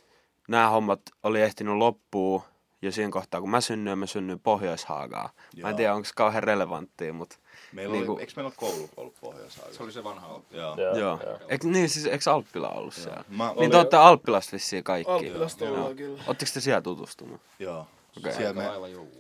nämä 0.47 0.69
hommat 0.69 1.01
oli 1.23 1.41
ehtinyt 1.41 1.75
loppuu 1.75 2.43
jo 2.81 2.91
siinä 2.91 3.11
kohtaa, 3.11 3.41
kun 3.41 3.49
mä 3.49 3.61
synnyin, 3.61 3.97
mä 3.97 4.05
synnyin 4.05 4.39
Pohjois-Haagaan. 4.39 5.29
Mä 5.33 5.49
Joo. 5.53 5.69
en 5.69 5.75
tiedä, 5.75 5.95
onko 5.95 6.05
se 6.05 6.13
kauhean 6.15 6.43
relevanttia, 6.43 7.13
mutta 7.13 7.37
Meillä 7.73 7.93
Niinku- 7.95 8.11
oli, 8.13 8.21
eikö 8.21 8.33
meillä 8.35 8.47
ole 8.47 8.53
koulu 8.57 8.89
ollut 8.97 9.13
pohjois 9.21 9.53
Se 9.71 9.83
oli 9.83 9.91
se 9.91 10.03
vanha 10.03 10.27
auto. 10.27 10.45
Joo. 10.51 10.75
Joo, 10.77 10.97
joo. 10.97 11.19
joo. 11.25 11.39
Eik, 11.49 11.63
niin, 11.63 11.89
siis 11.89 12.05
eikö 12.05 12.31
Alppila 12.31 12.69
ollut 12.69 12.93
siellä? 12.93 13.23
Mä, 13.29 13.47
Niin 13.47 13.57
Oli- 13.57 13.69
te 13.69 13.77
olette 13.77 13.97
Alppilasta 13.97 14.51
vissiin 14.53 14.83
kaikki. 14.83 15.11
Alppilasta 15.11 15.65
Joo. 15.65 15.75
ollaan 15.75 15.95
kyllä. 15.95 16.23
Ootteko 16.27 16.51
te 16.53 16.59
siellä 16.61 16.81
tutustunut? 16.81 17.41
joo. 17.59 17.87
Okei. 18.17 18.33
Siellä 18.33 18.61
Aika 18.69 18.79
me, 18.81 18.89
juu. 18.89 19.11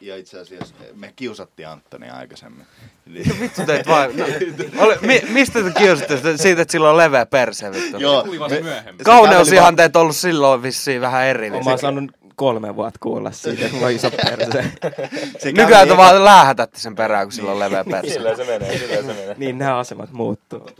ja 0.00 0.16
itse 0.16 0.40
asiassa 0.40 0.74
me 0.94 1.12
kiusattiin 1.16 1.68
Antonia 1.68 2.14
aikaisemmin. 2.14 2.66
Niin- 3.06 3.40
Vittu 3.40 3.62
teit 3.66 3.86
vai... 3.86 4.12
No, 4.12 4.24
ole, 4.84 4.98
mi, 5.00 5.22
mistä 5.28 5.62
te 5.62 5.70
kiusatte 5.78 6.36
siitä, 6.36 6.62
että 6.62 6.72
sillä 6.72 6.90
on 6.90 6.96
leveä 6.96 7.26
perse, 7.26 7.72
vittu? 7.72 7.98
Joo, 7.98 8.24
me- 8.24 8.60
myöhemmin. 8.60 9.04
Kauneusihanteet 9.04 9.96
on 9.96 10.02
ollut 10.02 10.16
silloin 10.16 10.62
vissiin 10.62 11.00
vähän 11.00 11.26
eri. 11.26 11.50
Niin 11.50 11.64
Mä 11.64 11.70
oon 11.70 11.78
saanut 11.78 12.10
kolme 12.42 12.76
vuotta 12.76 12.98
kuulla 13.02 13.30
siitä, 13.30 13.66
että 13.66 13.86
on 13.86 13.92
iso 13.92 14.10
perse. 14.10 14.72
se 15.38 15.52
nykyään 15.52 15.88
te 15.88 15.96
vaan 15.96 16.24
läähätätte 16.24 16.78
sen 16.78 16.94
perään, 16.94 17.26
kun 17.26 17.32
sillä 17.32 17.52
on 17.52 17.58
leveä 17.58 17.84
perse. 17.84 18.12
Sillä 18.12 18.36
se 18.36 18.44
menee, 18.44 18.78
sillä 18.78 18.96
se 18.96 19.02
menee. 19.02 19.34
niin 19.38 19.58
nämä 19.58 19.78
asemat 19.78 20.12
muuttuu. 20.12 20.70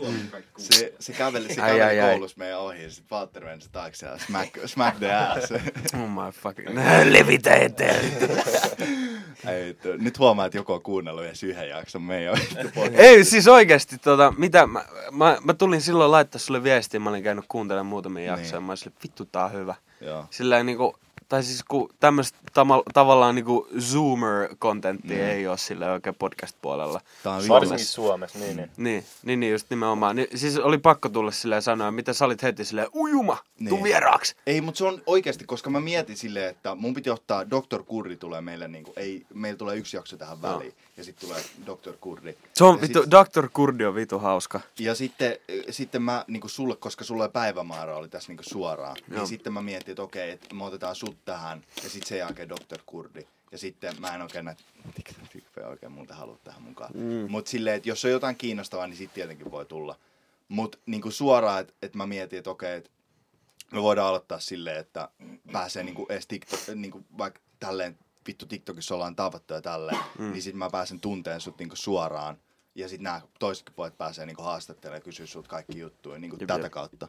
Se, 0.59 0.95
se 1.01 1.13
käveli, 1.13 1.49
se 1.49 1.55
käveli 1.55 1.83
ai, 1.83 2.01
ai. 2.01 2.11
koulussa 2.11 2.39
meidän 2.39 2.59
ohi 2.61 2.83
ja 2.83 2.91
sitten 2.91 3.11
Valtteri 3.11 3.47
meni 3.47 3.61
se 3.61 3.69
taakse 3.73 4.07
ja 4.07 4.19
smack, 4.19 4.59
smack 4.67 4.99
the 4.99 5.13
ass. 5.13 5.53
Oh 5.53 6.09
my 6.09 6.31
fucking... 6.33 6.69
Levitä 7.19 7.55
eteen. 7.55 8.05
Ei, 9.49 9.77
nyt 9.99 10.19
huomaa, 10.19 10.47
että 10.47 10.59
joku 10.59 10.73
on 10.73 10.83
kuunnellut 10.83 11.25
edes 11.25 11.43
yhden 11.43 11.69
jakson 11.69 12.03
meidän 12.03 12.37
Ei, 12.93 13.25
siis 13.25 13.49
oikeesti, 13.49 13.99
tota, 13.99 14.35
mitä, 14.39 14.67
mä, 14.67 14.85
mä, 15.13 15.39
mä, 15.45 15.55
tulin 15.55 15.81
silloin 15.81 16.11
laittaa 16.11 16.39
sulle 16.39 16.63
viestiä, 16.63 17.01
mä 17.01 17.11
olin 17.11 17.23
käynyt 17.23 17.45
kuuntelemaan 17.49 17.87
muutamia 17.87 18.25
jaksoja, 18.25 18.43
Niin. 18.45 18.53
niin. 18.53 18.63
mä 18.63 18.71
olin 18.71 18.79
silleen, 18.79 18.99
vittu 19.03 19.25
tää 19.25 19.45
on 19.45 19.53
hyvä. 19.53 19.75
Joo. 20.01 20.27
Silleen 20.31 20.67
niinku, 20.67 20.97
tai 21.33 21.43
siis 21.43 21.65
kun 21.69 21.89
tämmöistä 22.01 22.39
tama, 22.53 22.83
tavallaan 22.95 23.35
niinku 23.35 23.69
zoomer-kontenttia 23.81 25.17
Mm. 25.17 25.31
ei 25.31 25.47
ole 25.47 25.59
sille 25.59 25.91
oikein 25.91 26.15
podcast-puolella. 26.19 27.01
Tää 27.23 27.33
on 27.33 27.49
Varsinkin 27.49 27.79
vittu- 27.79 27.93
Suomessa, 27.93 28.39
niin, 28.39 28.57
niin. 28.57 28.71
Niin, 28.77 29.05
niin, 29.23 29.41
niin 29.41 29.53
just 29.53 29.67
nimenomaan. 29.71 30.17
Niin, 30.17 30.29
siis 30.35 30.57
oli 30.59 30.79
pakko 30.79 31.09
tulla 31.09 31.31
silleen 31.31 31.63
sanoa, 31.63 31.91
mitä 31.91 32.13
sä 32.13 32.25
olit 32.25 32.43
heti 32.43 32.65
silleen, 32.65 32.89
ujuma, 32.95 33.39
niin. 33.59 33.69
tuu 33.69 33.77
Niin. 33.79 33.85
vieraaksi. 33.85 34.37
Ei, 34.47 34.61
mutta 34.61 34.79
se 34.79 34.85
on 34.85 35.03
oikeasti, 35.07 35.45
koska 35.45 35.71
mä 35.71 35.81
mietin 35.81 36.17
silleen, 36.17 36.51
että 36.51 36.75
mun 36.75 36.95
piti 36.95 37.11
ottaa 37.11 37.51
Dr. 37.51 37.83
Kurri 37.83 38.17
tulee 38.17 38.41
meille, 38.41 38.69
niin 38.69 38.85
kuin, 38.85 38.95
ei, 38.99 39.27
meillä 39.35 39.59
tulee 39.59 39.77
yksi 39.77 39.97
jakso 39.97 40.17
tähän 40.17 40.43
väliin, 40.43 40.75
ja 40.97 41.05
sitten 41.05 41.29
tulee 41.29 41.43
Dr. 41.67 41.93
Kurri. 42.01 42.39
Se 42.55 42.65
on 42.65 42.75
ja 42.77 42.81
vittu, 42.81 43.03
sit, 43.03 43.11
Dr. 43.11 43.49
Kurdi 43.53 43.85
on 43.85 43.95
vitu 43.95 44.19
hauska. 44.19 44.61
ja 44.79 44.95
sitten, 44.95 45.37
sitten 45.71 46.03
mä 46.03 46.25
niin 46.29 46.41
kuin 46.41 46.51
sulle, 46.51 46.77
koska 46.77 47.05
sulla 47.05 47.29
päivämäärä 47.29 47.97
oli 47.97 48.09
tässä 48.09 48.29
niin 48.29 48.37
kuin 48.37 48.49
suoraan, 48.51 48.97
Joo. 49.09 49.19
niin 49.19 49.27
sitten 49.29 49.53
mä 49.53 49.63
mietin, 49.63 49.91
että 49.93 50.03
okei, 50.03 50.31
että 50.31 50.55
me 50.55 50.65
otetaan 50.65 50.95
sut 50.97 51.17
tähän, 51.25 51.65
ja 51.77 51.91
sitten 51.91 52.09
sen 52.09 52.19
jälkeen 52.19 52.49
Dr. 52.49 52.79
Kurdi. 52.87 53.27
Ja 53.53 53.59
sitten 53.59 54.01
mä 54.01 54.15
en 54.15 54.23
oikein 54.23 54.45
näitä 54.45 54.63
tyyppejä 55.33 55.69
oikein 55.69 55.93
muuta 55.93 56.15
halua 56.15 56.39
tähän 56.45 56.63
mukaan. 56.63 56.91
Mm. 56.95 57.31
Mutta 57.31 57.51
silleen, 57.51 57.77
että 57.77 57.89
jos 57.89 58.05
on 58.05 58.11
jotain 58.11 58.37
kiinnostavaa, 58.37 58.87
niin 58.87 58.97
sitten 58.97 59.15
tietenkin 59.15 59.51
voi 59.51 59.67
tulla. 59.67 59.99
Mutta 60.49 60.79
niin 60.87 61.03
kuin 61.03 61.13
suoraan, 61.13 61.61
että 61.61 61.75
et 61.83 61.95
mä 61.95 62.07
mietin, 62.07 62.39
että 62.39 62.51
okei, 62.51 62.77
että 62.77 62.91
me 63.73 63.83
voidaan 63.83 64.09
aloittaa 64.09 64.41
silleen, 64.41 64.79
että 64.79 65.09
pääsee 65.53 65.83
niinku 65.83 66.07
edes 66.09 66.27
TikTok, 66.27 66.61
niinku 66.75 67.05
vaikka 67.19 67.41
tälleen 67.61 67.99
vittu 68.27 68.47
TikTokissa 68.47 68.95
ollaan 68.95 69.17
tavattu 69.17 69.55
ja 69.55 69.63
tälleen, 69.63 69.99
mm. 70.19 70.33
niin 70.33 70.43
sitten 70.43 70.59
mä 70.59 70.71
pääsen 70.71 71.01
tunteen 71.01 71.41
sut 71.41 71.59
niinku 71.59 71.77
suoraan. 71.77 72.39
Ja 72.75 72.89
sitten 72.89 73.05
nämä 73.05 73.21
toisetkin 73.39 73.75
pojat 73.75 73.99
pääsee 73.99 74.27
niinku 74.27 74.43
haastattelemaan 74.43 75.01
ja 75.01 75.05
kysyä 75.05 75.27
sut 75.27 75.49
kaikki 75.49 75.79
juttuja 75.79 76.19
niinku 76.19 76.37
Jep, 76.41 76.47
tätä 76.47 76.67
jep. 76.67 76.73
kautta. 76.73 77.09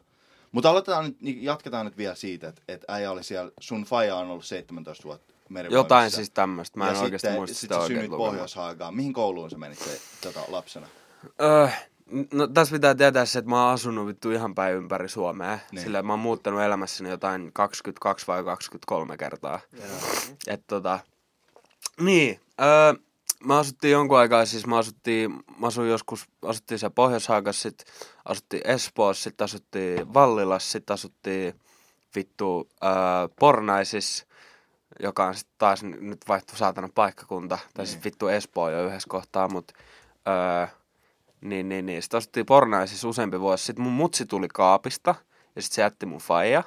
Mutta 0.54 0.70
aloitetaan 0.70 1.04
nyt, 1.04 1.20
niin 1.20 1.44
jatketaan 1.44 1.86
nyt 1.86 1.96
vielä 1.96 2.14
siitä, 2.14 2.48
että 2.48 2.62
et 2.68 2.84
äijä 2.88 3.10
oli 3.10 3.24
siellä, 3.24 3.52
sun 3.60 3.84
faija 3.84 4.16
on 4.16 4.30
ollut 4.30 4.44
17 4.44 5.04
vuotta 5.04 5.34
merivoimissa. 5.48 5.78
Jotain 5.78 6.10
siis 6.10 6.30
tämmöistä. 6.30 6.78
Mä 6.78 6.88
en 6.88 6.94
ja 6.94 7.00
oikeasti 7.00 7.26
sitten, 7.26 7.38
muista 7.38 7.54
sit 7.54 7.60
sitä 7.60 7.78
oikein 7.78 8.00
synnyit 8.00 8.18
Pohjois-Haagaan. 8.18 8.94
Mihin 8.94 9.12
kouluun 9.12 9.50
sä 9.50 9.58
menit 9.58 9.78
se, 9.78 10.00
tota, 10.20 10.40
lapsena? 10.48 10.86
Öö, 11.42 11.68
no 12.32 12.46
tässä 12.46 12.72
pitää 12.72 12.94
tietää 12.94 13.24
se, 13.24 13.38
että 13.38 13.50
mä 13.50 13.64
oon 13.64 13.74
asunut 13.74 14.06
vittu 14.06 14.30
ihan 14.30 14.54
päin 14.54 14.74
ympäri 14.74 15.08
Suomea. 15.08 15.58
Niin. 15.72 15.82
Sillä 15.82 16.02
mä 16.02 16.12
oon 16.12 16.20
muuttanut 16.20 16.60
elämässäni 16.60 17.10
jotain 17.10 17.50
22 17.52 18.26
vai 18.26 18.44
23 18.44 19.16
kertaa. 19.16 19.60
Et 20.46 20.66
tota, 20.66 20.98
niin, 22.00 22.40
öö, 22.60 22.94
mä 23.44 23.58
asuttiin 23.58 23.92
jonkun 23.92 24.18
aikaa, 24.18 24.46
siis 24.46 24.66
mä 24.66 24.78
asuttiin, 24.78 25.30
mä 25.58 25.66
asuin 25.66 25.90
joskus, 25.90 26.24
asuttiin 26.42 26.78
siellä 26.78 26.94
pohjois 26.94 27.28
sit 27.50 27.84
asuttiin 28.24 28.66
Espoossa, 28.66 29.22
sit 29.24 29.40
asuttiin 29.40 30.14
Vallilassa, 30.14 30.70
sit 30.70 30.90
asuttiin 30.90 31.60
vittu 32.16 32.68
öö, 32.84 32.90
Pornaisissa. 33.40 34.26
joka 35.00 35.26
on 35.26 35.34
sit 35.34 35.48
taas 35.58 35.82
nyt 35.82 36.20
vaihtu 36.28 36.56
saatana 36.56 36.88
paikkakunta, 36.94 37.58
tai 37.74 37.86
siis 37.86 38.04
vittu 38.04 38.28
Espoo 38.28 38.70
jo 38.70 38.86
yhdessä 38.86 39.08
kohtaa, 39.10 39.48
mut 39.48 39.72
öö, 40.28 40.66
niin, 41.40 41.68
niin, 41.68 41.86
niin. 41.86 42.02
Sitten 42.02 42.18
asuttiin 42.18 42.46
Pornaisissa 42.46 43.08
useampi 43.08 43.40
vuosi. 43.40 43.64
Sitten 43.64 43.82
mun 43.82 43.92
mutsi 43.92 44.26
tuli 44.26 44.48
kaapista, 44.48 45.14
ja 45.56 45.62
sitten 45.62 45.74
se 45.74 45.82
jätti 45.82 46.06
mun 46.06 46.18
faija. 46.20 46.62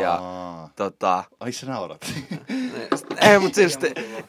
Ja 0.00 0.20
tota, 0.76 1.24
Ai 1.40 1.52
sä 1.52 1.66
naurat. 1.66 2.00
ei, 3.20 3.38
mut 3.38 3.54
siis, 3.54 3.78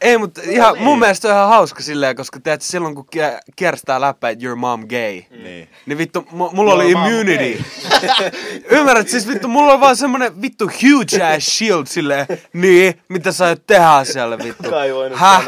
ei, 0.01 0.17
mut 0.17 0.37
ihan, 0.37 0.77
mun 0.79 0.99
mielestä 0.99 1.27
on 1.27 1.33
ihan 1.33 1.49
hauska 1.49 1.83
silleen, 1.83 2.15
koska 2.15 2.39
teet 2.39 2.61
silloin 2.61 2.95
kun 2.95 3.05
kie- 3.15 3.39
kierstää 3.55 4.01
läppä, 4.01 4.29
että 4.29 4.45
your 4.45 4.55
mom 4.57 4.87
gay. 4.87 5.21
niin. 5.43 5.69
Niin 5.85 5.97
vittu, 5.97 6.19
mu- 6.31 6.55
mulla 6.55 6.73
oli 6.73 6.91
immunity. 6.91 7.63
Ymmärrät, 8.77 9.09
siis 9.09 9.27
vittu, 9.27 9.47
mulla 9.47 9.73
on 9.73 9.79
vaan 9.79 9.95
semmonen 9.97 10.41
vittu 10.41 10.65
huge 10.81 11.23
ass 11.23 11.57
shield 11.57 11.85
silleen, 11.85 12.25
niin, 12.53 13.01
mitä 13.09 13.31
sä 13.31 13.45
aiot 13.45 13.67
tehdä 13.67 13.89
asialle 13.89 14.37
vittu. 14.37 14.69
Häh? 15.15 15.47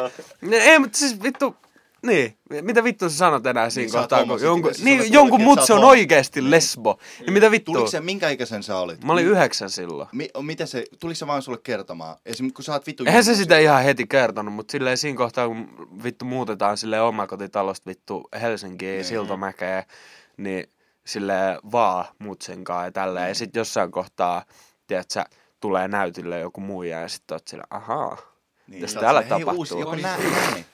ei, 0.51 0.79
mutta 0.79 0.97
siis 0.97 1.23
vittu, 1.23 1.55
niin, 2.03 2.38
mitä 2.62 2.83
vittu 2.83 3.10
sä 3.10 3.17
sanot 3.17 3.45
enää 3.45 3.69
siinä 3.69 3.86
Niin, 3.86 3.91
kohtaa, 3.93 4.25
kun 4.25 4.41
jonkun, 4.41 4.72
niin, 4.83 5.13
jonkun 5.13 5.41
sä 5.41 5.48
oot 5.50 5.69
on 5.69 5.83
oikeesti 5.83 6.51
lesbo. 6.51 7.00
Niin 7.19 7.33
mitä 7.33 7.51
vittu? 7.51 7.72
Tuliko 7.72 7.89
se, 7.89 8.01
minkä 8.01 8.29
ikäisen 8.29 8.63
sä 8.63 8.77
olit? 8.77 9.03
Mä 9.03 9.13
olin 9.13 9.25
yhdeksän 9.25 9.69
silloin. 9.69 10.10
Mi, 10.12 10.29
miten 10.41 10.67
se, 10.67 10.86
tuliko 11.00 11.15
se 11.15 11.27
vaan 11.27 11.41
sulle 11.41 11.57
kertomaan? 11.63 12.17
Esimerkiksi 12.25 12.55
kun 12.55 12.63
sä 12.63 12.72
oot 12.74 12.88
vittu... 12.88 13.03
Eihän 13.07 13.24
se 13.24 13.36
sitä 13.36 13.55
sit- 13.55 13.63
ihan 13.63 13.83
heti 13.83 14.07
kertonut, 14.07 14.53
mutta 14.53 14.72
silleen 14.72 14.98
siinä 14.98 15.17
kohtaa, 15.17 15.48
kun 15.48 15.88
vittu 16.03 16.25
muutetaan 16.25 16.77
sille 16.77 17.01
omakotitalosta 17.01 17.89
vittu 17.89 18.27
Helsinkiin, 18.41 18.91
Niin. 18.95 19.05
Siltamäkeen, 19.05 19.83
niin 20.38 20.67
sille 21.05 21.33
vaan 21.72 22.05
mutsenkaan 22.19 22.86
ja 22.86 22.91
tälleen. 22.91 23.27
Ja 23.29 23.36
sit 23.36 23.55
jossain 23.55 23.91
kohtaa, 23.91 24.45
tiedätkö, 24.88 25.24
tulee 25.60 25.88
näytille 25.88 26.39
joku 26.39 26.62
muija 26.62 27.00
ja 27.00 27.07
sit 27.07 27.31
oot 27.31 27.48
sillä, 27.48 27.63
ahaa. 27.69 28.17
Niin, 28.67 28.81
Jos 28.81 28.91
sä 28.91 29.00
oot 29.00 29.03
täällä 29.05 29.22
silleen, 29.22 29.38
hei, 29.38 29.45
tapahtuu. 29.45 29.60
Uusi, 29.60 29.79
joku 29.79 29.95
nä, 29.95 30.17
se. 30.17 30.24
näin. 30.51 30.65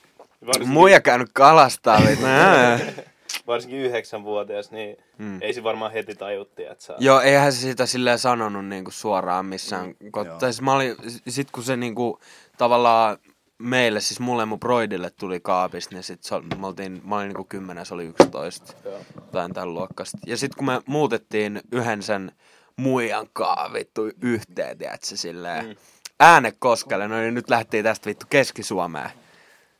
Varsinkin, 0.46 0.72
Muija 0.72 1.00
käynyt 1.00 1.30
kalastaa. 1.32 2.00
Ää. 2.26 2.78
varsinkin 3.46 3.80
yhdeksänvuotias, 3.80 4.70
niin 4.70 4.96
Mm. 5.18 5.42
ei 5.42 5.52
se 5.54 5.62
varmaan 5.62 5.92
heti 5.92 6.14
tajutti, 6.14 6.64
että 6.64 6.84
sä... 6.84 6.94
Joo, 6.98 7.20
eihän 7.20 7.52
se 7.52 7.60
sitä 7.60 7.86
silleen 7.86 8.18
sanonut 8.18 8.66
niinku 8.66 8.90
suoraan 8.90 9.46
missään. 9.46 9.86
Mm, 9.86 10.10
tai 10.12 10.52
siis 10.52 10.62
mä 10.62 10.72
olin, 10.72 10.96
sit 11.28 11.50
kun 11.50 11.62
se 11.64 11.76
niinku 11.76 12.20
tavallaan 12.58 13.18
meille, 13.58 14.00
siis 14.00 14.20
mulle 14.20 14.42
ja 14.42 14.46
mun 14.46 14.60
broidille 14.60 15.10
tuli 15.10 15.40
kaapista, 15.40 15.94
niin 15.94 16.02
sit 16.02 16.22
se, 16.24 16.34
me 16.58 16.66
oltiin, 16.66 17.00
mä 17.04 17.16
olin 17.16 17.28
niinku 17.28 17.44
10, 17.44 17.86
se 17.86 17.94
oli 17.94 18.04
11. 18.04 18.72
Joo. 18.84 18.98
Tai 19.32 19.50
tämän 19.50 19.74
luokkasta. 19.74 20.18
Ja 20.26 20.36
sit 20.36 20.54
kun 20.54 20.66
me 20.66 20.80
muutettiin 20.86 21.60
yhden 21.72 22.02
sen 22.02 22.32
muijan 22.76 23.26
kaa 23.32 23.70
vittu 23.72 24.02
yhteen, 24.22 24.78
tiedätkö, 24.78 25.06
silleen 25.06 25.66
mm. 25.66 25.76
äänekoskelle, 26.20 27.08
no 27.08 27.16
niin 27.20 27.34
nyt 27.34 27.50
lähtiin 27.50 27.84
tästä 27.84 28.06
vittu 28.06 28.26
Keski-Suomeen. 28.30 29.10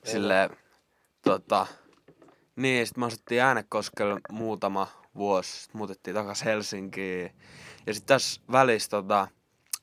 Silleen, 0.05 0.51
tota, 1.23 1.67
niin, 2.57 2.87
sit 2.87 2.97
me 2.97 3.07
asuttiin 3.07 3.43
äänekoskelle 3.43 4.21
muutama 4.31 4.89
vuosi, 5.15 5.63
sit 5.63 5.75
muutettiin 5.75 6.15
takas 6.15 6.45
Helsinkiin. 6.45 7.33
Ja 7.87 7.95
sit 7.95 8.07
tässä 8.07 8.41
välissä, 8.53 8.91
tota, 8.91 9.29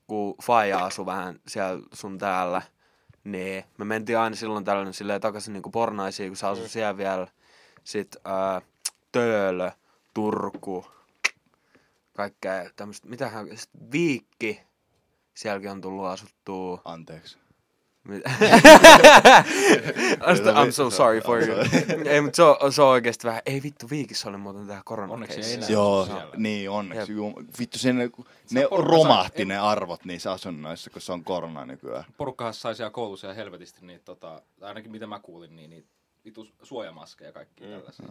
kun 0.07 0.36
Faija 0.43 0.86
asui 0.86 1.05
vähän 1.05 1.39
siellä 1.47 1.83
sun 1.93 2.17
täällä, 2.17 2.62
niin 3.24 3.63
me 3.77 3.86
mentiin 3.86 4.17
aina 4.17 4.36
silloin 4.36 4.65
tällöin 4.65 4.93
silleen 4.93 5.21
takaisin 5.21 5.53
niinku 5.53 5.69
Pornaisiin, 5.69 6.29
kun 6.29 6.38
sä 6.38 6.50
asui 6.50 6.69
siellä 6.69 6.97
vielä. 6.97 7.27
Sitten 7.83 8.21
ää, 8.25 8.62
Töölö, 9.12 9.71
Turku, 10.13 10.86
kaikkea 12.13 12.69
tämmöistä, 12.75 13.09
mitähän, 13.09 13.57
sit 13.57 13.69
Viikki, 13.91 14.62
sielläkin 15.33 15.71
on 15.71 15.81
tullut 15.81 16.05
asuttua. 16.05 16.81
Anteeksi. 16.86 17.38
I'm 20.53 20.71
so 20.71 20.89
sorry 20.89 21.21
for 21.21 21.43
you. 21.43 21.57
ei, 22.11 22.21
mutta 22.21 22.35
se 22.35 22.43
on, 22.43 22.73
se 22.73 22.81
on 22.81 22.87
oikeesti 22.87 23.27
vähän, 23.27 23.41
ei 23.45 23.63
vittu, 23.63 23.89
Viikissä 23.89 24.29
oli 24.29 24.37
muuten 24.37 24.67
tää 24.67 24.81
korona 24.85 25.13
Onneksi 25.13 25.41
ei 25.41 25.53
enää. 25.53 25.69
Joo, 25.69 26.05
siellä. 26.05 26.31
niin 26.37 26.69
onneksi. 26.69 27.11
Jep. 27.11 27.17
Juu, 27.17 27.33
vittu 27.59 27.77
sen, 27.77 27.97
ne 28.51 28.67
romahti 28.71 29.43
sai- 29.43 29.45
ne 29.45 29.57
arvot 29.57 30.05
niissä 30.05 30.31
asunnoissa, 30.31 30.89
kun 30.89 31.01
se 31.01 31.11
on 31.11 31.23
korona 31.23 31.65
nykyään. 31.65 32.05
Porukkahan 32.17 32.53
sai 32.53 32.75
siellä 32.75 32.91
koulussa 32.91 33.27
ja 33.27 33.33
helvetisti 33.33 33.85
niitä, 33.85 34.05
tota, 34.05 34.41
ainakin 34.61 34.91
mitä 34.91 35.07
mä 35.07 35.19
kuulin, 35.19 35.55
niin 35.55 35.69
niitä 35.69 35.87
vitu 36.25 36.47
suojamaskeja 36.63 37.29
ja 37.29 37.33
kaikki 37.33 37.63
mm. 37.63 37.69
tällaisia. 37.69 38.05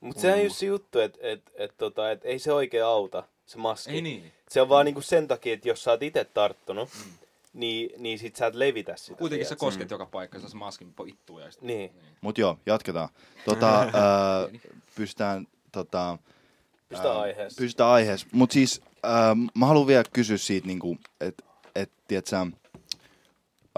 Mutta 0.00 0.20
sehän 0.20 0.38
on 0.38 0.44
just 0.44 0.56
se 0.56 0.66
juttu, 0.66 0.98
että 0.98 1.18
et, 1.22 1.42
et, 1.54 1.74
tota, 1.78 2.10
et 2.10 2.20
ei 2.24 2.38
se 2.38 2.52
oikein 2.52 2.84
auta, 2.84 3.24
se 3.46 3.58
maski. 3.58 3.90
Ei 3.90 4.02
niin. 4.02 4.32
Se 4.48 4.60
on 4.60 4.68
vaan 4.68 4.84
niinku 4.84 5.00
sen 5.00 5.28
takia, 5.28 5.54
että 5.54 5.68
jos 5.68 5.84
sä 5.84 5.90
oot 5.90 6.02
itse 6.02 6.24
tarttunut, 6.24 6.88
mm. 6.94 7.12
Niin, 7.52 8.02
niin 8.02 8.18
sit 8.18 8.36
sä 8.36 8.46
et 8.46 8.54
levitä 8.54 8.96
sitä. 8.96 9.18
Kuitenkin 9.18 9.46
sä 9.46 9.48
tiedätkö? 9.48 9.66
kosket 9.66 9.90
joka 9.90 10.06
paikkaan, 10.06 10.48
se 10.48 10.56
maskin 10.56 10.94
poittuu 10.94 11.38
ja 11.38 11.50
sit, 11.50 11.62
Niin. 11.62 11.90
Mut 12.20 12.38
joo, 12.38 12.58
jatketaan. 12.66 13.08
Tota, 13.44 13.78
ää, 13.80 14.48
pystytään, 14.94 15.46
tota, 15.72 16.18
Pystytään 16.88 17.16
ää, 17.16 17.22
aiheessa. 17.22 17.62
Pystytään 17.62 17.90
aiheessa. 17.90 18.26
Mut 18.32 18.50
siis 18.50 18.80
ää, 19.02 19.36
mä 19.54 19.66
haluan 19.66 19.86
vielä 19.86 20.04
kysyä 20.12 20.36
siitä, 20.36 20.66
niinku, 20.66 20.98
että 21.20 21.44
et, 21.74 21.92
tiedät 22.08 22.26
sä, 22.26 22.46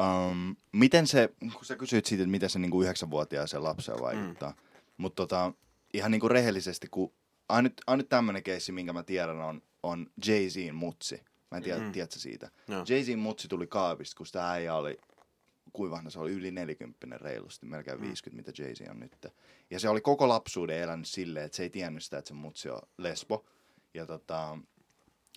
um, 0.01 0.57
miten 0.73 1.07
se, 1.07 1.29
kun 1.41 1.65
sä 1.65 1.77
kysyit 1.77 2.07
siitä, 2.07 2.23
että 2.23 2.31
miten 2.31 2.51
se 2.51 2.59
niinku 2.59 2.83
yhdeksänvuotiaaseen 2.83 3.65
lapseen 3.65 4.01
vaikuttaa. 4.01 4.51
Mm. 4.51 4.57
Mutta 4.97 5.17
tota, 5.17 5.53
ihan 5.95 6.11
niinku 6.11 6.29
rehellisesti, 6.29 6.89
kun 6.91 7.13
ainut, 7.49 7.73
ainut 7.87 8.09
tämmönen 8.09 8.43
keissi, 8.43 8.73
minkä 8.73 8.93
mä 8.93 9.03
tiedän, 9.03 9.41
on, 9.41 9.63
on 9.83 10.07
Jay-Zin 10.27 10.73
mutsi. 10.73 11.23
Mä 11.51 11.57
en 11.57 11.63
tiedä, 11.63 11.81
mm. 11.81 11.93
tiedätkö 11.93 12.19
siitä. 12.19 12.51
Joo. 12.69 12.83
Jay-Zin 12.83 13.17
mutsi 13.17 13.49
tuli 13.49 13.67
kaapista, 13.67 14.17
kun 14.17 14.27
sitä 14.27 14.51
äijä 14.51 14.75
oli, 14.75 14.99
kuinka 15.73 15.97
vanha 15.97 16.11
se 16.11 16.21
oli, 16.21 16.31
yli 16.31 16.51
40 16.51 17.19
reilusti, 17.19 17.67
melkein 17.67 18.01
50, 18.01 18.51
mitä 18.51 18.63
Jay-Z 18.63 18.91
on 18.91 19.01
nyt. 19.01 19.27
Ja 19.71 19.81
se 19.81 19.89
oli 19.89 20.01
koko 20.01 20.29
lapsuuden 20.29 20.79
elänyt 20.79 21.09
silleen, 21.09 21.47
että 21.47 21.57
se 21.57 21.63
ei 21.63 21.71
tiennyt 21.71 22.05
sitä, 22.05 22.19
että 22.19 22.29
se 22.29 22.35
mutsi 22.35 22.71
on 22.71 22.81
lesbo. 22.99 23.45
Ja 23.95 24.07
tota, 24.07 24.59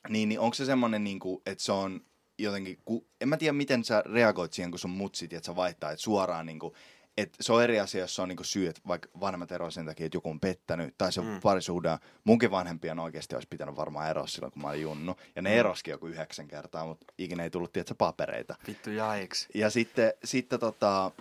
niin, 0.10 0.30
niin 0.30 0.40
onko 0.40 0.54
se 0.54 0.66
semmoinen, 0.66 1.04
niin 1.04 1.20
kuin, 1.20 1.42
että 1.46 1.64
se 1.64 1.72
on 1.72 2.02
jotenkin, 2.38 2.78
ku, 2.86 3.08
en 3.22 3.30
mä 3.30 3.38
tiedä 3.38 3.54
miten 3.54 3.84
sä 3.84 4.04
reagoit 4.06 4.54
siihen, 4.54 4.72
kun 4.72 4.80
sun 4.80 4.92
mutsit, 4.92 5.34
että 5.34 5.46
sä 5.46 5.56
vaihtaa, 5.56 5.92
että 5.92 6.04
suoraan 6.04 6.46
niin 6.46 6.60
kuin, 6.60 6.74
että 7.18 7.38
se 7.42 7.54
on 7.54 7.64
eri 7.64 7.80
asia, 7.80 8.02
jos 8.02 8.16
se 8.16 8.22
on 8.22 8.30
niinku 8.30 8.44
syy, 8.44 8.68
että 8.68 8.82
vaikka 8.88 9.10
vanhemmat 9.20 9.52
eroaa 9.52 9.72
sen 9.72 9.86
takia, 9.86 10.06
että 10.06 10.18
joku 10.18 10.30
on 10.30 10.40
pettänyt, 10.40 10.96
tai 10.98 11.12
se 11.12 11.22
mm. 11.22 11.40
parisuhde, 11.44 11.90
munkin 12.24 12.52
vanhempien 12.52 13.00
oikeasti 13.00 13.36
olisi 13.36 13.48
pitänyt 13.48 13.76
varmaan 13.76 14.10
eroa 14.10 14.28
silloin, 14.28 14.54
kun 14.54 14.62
mä 14.62 14.68
olin 14.70 14.82
junnu, 14.82 15.16
ja 15.36 15.42
ne 15.42 15.60
eroskin 15.60 15.92
joku 15.92 16.08
yhdeksän 16.08 16.48
kertaa, 16.48 16.86
mutta 16.86 17.06
ikinä 17.18 17.44
ei 17.44 17.50
tullut, 17.50 17.74
tiedätkö, 17.74 17.96
papereita. 17.98 18.56
Vittu 18.68 18.90
jaiks. 18.90 19.48
Ja 19.54 19.70
sitten, 19.70 20.14
sitten 20.24 20.60
tota, 20.60 21.12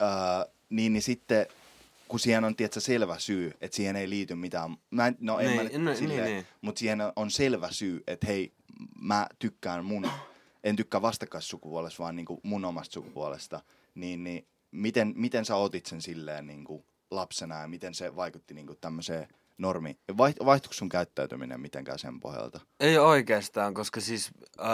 ää, 0.00 0.46
niin, 0.70 0.92
niin 0.92 1.02
sitten, 1.02 1.46
kun 2.08 2.20
siihen 2.20 2.44
on 2.44 2.56
tiedätkö, 2.56 2.80
selvä 2.80 3.18
syy, 3.18 3.52
että 3.60 3.76
siihen 3.76 3.96
ei 3.96 4.10
liity 4.10 4.34
mitään, 4.34 4.76
mä 4.90 5.06
en, 5.06 5.16
no 5.20 5.38
en 5.38 5.46
Niin, 5.46 5.56
mä 5.56 5.62
nyt 5.62 5.72
no, 5.72 5.84
niin, 5.84 5.96
silleen, 5.96 6.24
niin. 6.24 6.46
mutta 6.60 6.78
siihen 6.78 6.98
on 7.16 7.30
selvä 7.30 7.68
syy, 7.70 8.02
että 8.06 8.26
hei, 8.26 8.52
mä 9.00 9.26
tykkään 9.38 9.84
mun, 9.84 10.10
en 10.64 10.76
tykkää 10.76 11.02
vastakkaissukupuolesta, 11.02 12.02
vaan 12.02 12.16
niinku 12.16 12.40
mun 12.42 12.64
omasta 12.64 12.92
sukupuolesta, 12.92 13.60
niin, 13.94 14.24
niin 14.24 14.46
miten, 14.70 15.12
miten 15.16 15.44
sä 15.44 15.56
otit 15.56 15.86
sen 15.86 16.02
silleen 16.02 16.46
niinku 16.46 16.84
lapsena 17.10 17.60
ja 17.60 17.68
miten 17.68 17.94
se 17.94 18.16
vaikutti 18.16 18.54
niinku 18.54 18.74
tämmöiseen 18.74 19.28
normi, 19.58 19.98
Vaiht, 20.18 20.36
vaihtuiko 20.44 20.72
sun 20.74 20.88
käyttäytyminen 20.88 21.60
mitenkään 21.60 21.98
sen 21.98 22.20
pohjalta? 22.20 22.60
Ei 22.80 22.98
oikeastaan, 22.98 23.74
koska 23.74 24.00
siis 24.00 24.30
öö, 24.60 24.66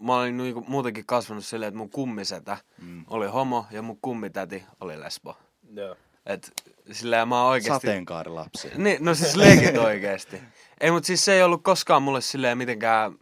mä 0.00 0.16
olin 0.16 0.36
niinku 0.36 0.64
muutenkin 0.68 1.06
kasvanut 1.06 1.44
silleen, 1.44 1.68
että 1.68 1.78
mun 1.78 1.90
kummisetä 1.90 2.56
Mm. 2.78 3.04
oli 3.06 3.26
homo 3.26 3.66
ja 3.70 3.82
mun 3.82 3.98
kummitäti 4.02 4.64
oli 4.80 5.00
lesbo. 5.00 5.36
Joo. 5.74 5.96
Et 6.26 6.52
silleen 6.92 7.28
mä 7.28 7.42
oon 7.42 7.50
oikeesti... 7.50 7.86
Sateenkaarilapsi. 7.86 8.70
Niin, 8.76 9.04
no 9.04 9.14
siis 9.14 9.36
legit 9.36 9.76
oikeesti. 9.88 10.40
Ei, 10.80 10.90
mut 10.90 11.04
siis 11.04 11.24
se 11.24 11.32
ei 11.32 11.42
ollut 11.42 11.62
koskaan 11.62 12.02
mulle 12.02 12.20
silleen 12.20 12.58
mitenkään 12.58 13.18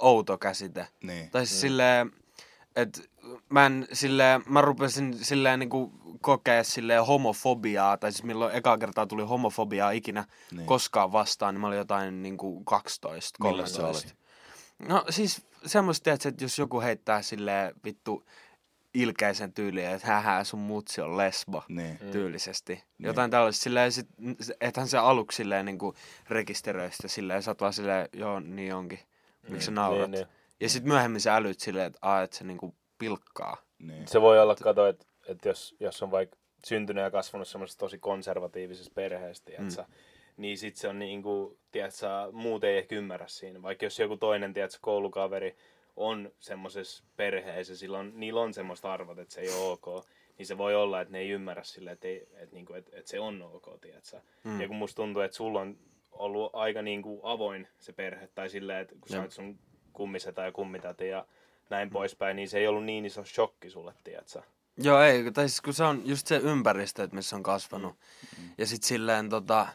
outo 0.00 0.38
käsite. 0.38 0.88
Niin. 1.02 1.30
Tai 1.30 1.46
siis 1.46 1.60
silleen, 1.60 2.10
että 2.76 3.00
mä 3.50 3.66
en 3.66 3.88
silleen, 3.92 4.42
mä 4.48 4.60
rupesin 4.60 5.24
silleen 5.24 5.58
niinku 5.58 5.92
kokea 6.20 6.64
silleen 6.64 7.06
homofobiaa, 7.06 7.96
tai 7.96 8.12
siis 8.12 8.22
milloin 8.24 8.54
eka 8.54 8.78
kertaa 8.78 9.06
tuli 9.06 9.22
homofobiaa 9.24 9.90
ikinä 9.90 10.20
Niin. 10.20 10.56
niin. 10.56 10.66
koskaan 10.66 11.12
vastaan, 11.12 11.54
niin 11.54 11.60
mä 11.60 11.66
olin 11.66 11.78
jotain 11.78 12.22
niinku 12.22 12.64
12, 12.64 13.44
Milloin 13.44 13.68
se 13.68 13.76
13. 13.76 14.14
No 14.88 15.04
siis 15.10 15.46
semmoista, 15.66 16.12
että 16.12 16.32
jos 16.40 16.58
joku 16.58 16.80
heittää 16.80 17.22
silleen 17.22 17.74
vittu 17.84 18.24
ilkeisen 18.94 19.52
tyyliin, 19.52 19.86
että 19.88 20.06
hähä, 20.06 20.44
sun 20.44 20.60
mutsi 20.60 21.00
on 21.00 21.16
lesbo 21.16 21.62
Niin. 21.68 21.98
tyylisesti. 22.12 22.84
Jotain 22.98 23.30
tällaista 23.30 23.62
silleen, 23.62 23.92
sit, 23.92 24.08
ethän 24.60 24.88
se 24.88 24.98
aluksi 24.98 25.36
silleen 25.36 25.64
niinku 25.66 25.94
rekisteröi 26.28 26.92
sitä 26.92 27.08
silleen, 27.08 27.42
sä 27.42 27.50
oot 27.50 27.60
vaan 27.60 27.72
silleen, 27.72 28.08
joo, 28.12 28.40
niin 28.40 28.74
onkin. 28.74 28.98
Miksi 29.48 29.64
sä 29.66 29.70
naurat? 29.72 30.10
niin, 30.10 30.10
niin. 30.10 30.26
Ja 30.60 30.68
sitten 30.68 30.88
myöhemmin 30.92 31.20
sä 31.20 31.36
älyt 31.36 31.60
silleen, 31.60 31.86
että, 31.86 31.98
aa, 32.02 32.22
että 32.22 32.36
se 32.36 32.44
niinku 32.44 32.74
pilkkaa. 32.98 33.56
Niin. 33.78 34.08
Se 34.08 34.20
voi 34.20 34.40
olla, 34.40 34.54
kato, 34.54 34.86
että 34.86 35.06
et 35.26 35.44
jos, 35.44 35.76
jos 35.80 36.02
on 36.02 36.10
vaikka 36.10 36.36
syntynyt 36.64 37.04
ja 37.04 37.10
kasvanut 37.10 37.48
semmoisessa 37.48 37.78
tosi 37.78 37.98
konservatiivisessa 37.98 38.92
perheessä, 38.94 39.52
mm. 39.58 39.94
niin 40.36 40.58
sit 40.58 40.76
se 40.76 40.88
on 40.88 40.98
niinku, 40.98 41.58
tiedätkö, 41.72 42.06
muut 42.32 42.64
ei 42.64 42.78
ehkä 42.78 42.96
ymmärrä 42.96 43.26
siinä. 43.28 43.62
Vaikka 43.62 43.86
jos 43.86 43.98
joku 43.98 44.16
toinen, 44.16 44.52
tiedätkö, 44.52 44.78
koulukaveri 44.80 45.56
on 45.96 46.32
semmoisessa 46.38 47.04
perheessä, 47.16 47.76
silloin, 47.76 48.12
niillä 48.14 48.40
on 48.40 48.54
semmoista 48.54 48.92
arvot, 48.92 49.18
että 49.18 49.34
se 49.34 49.40
ei 49.40 49.48
ole 49.48 49.72
ok, 49.72 50.06
niin 50.38 50.46
se 50.46 50.58
voi 50.58 50.74
olla, 50.74 51.00
että 51.00 51.12
ne 51.12 51.18
ei 51.18 51.30
ymmärrä 51.30 51.64
sille, 51.64 51.90
että, 51.90 52.08
ei, 52.08 52.28
että, 52.32 52.54
niinku, 52.54 52.74
että, 52.74 52.90
että 52.96 53.10
se 53.10 53.20
on 53.20 53.42
ok, 53.42 53.80
tiedätkö? 53.80 54.20
Mm. 54.44 54.60
Ja 54.60 54.68
kun 54.68 54.76
musta 54.76 54.96
tuntuu, 54.96 55.22
että 55.22 55.36
sulla 55.36 55.60
on 55.60 55.78
ollut 56.12 56.50
aika 56.54 56.82
niinku 56.82 57.20
avoin 57.22 57.68
se 57.78 57.92
perhe, 57.92 58.28
tai 58.34 58.48
silleen, 58.48 58.78
että 58.78 58.94
kun 59.00 59.08
sä 59.08 59.22
oot 59.22 59.32
sun 59.32 59.58
kummisetä 59.92 60.42
ja 60.42 60.52
kummitäti 60.52 61.08
ja 61.08 61.26
näin 61.70 61.88
mm. 61.88 61.92
poispäin, 61.92 62.36
niin 62.36 62.48
se 62.48 62.58
ei 62.58 62.66
ollut 62.66 62.84
niin 62.84 63.04
iso 63.04 63.24
shokki 63.24 63.70
sulle, 63.70 63.94
tiedätkö? 64.04 64.42
Joo, 64.76 65.00
ei, 65.02 65.32
tai 65.32 65.48
siis 65.48 65.60
kun 65.60 65.74
se 65.74 65.84
on 65.84 66.02
just 66.04 66.26
se 66.26 66.36
ympäristö, 66.36 67.04
että 67.04 67.16
missä 67.16 67.36
on 67.36 67.42
kasvanut. 67.42 67.96
Mm. 68.38 68.48
Ja 68.58 68.66
sit 68.66 68.82
silleen 68.82 69.28
tota, 69.28 69.66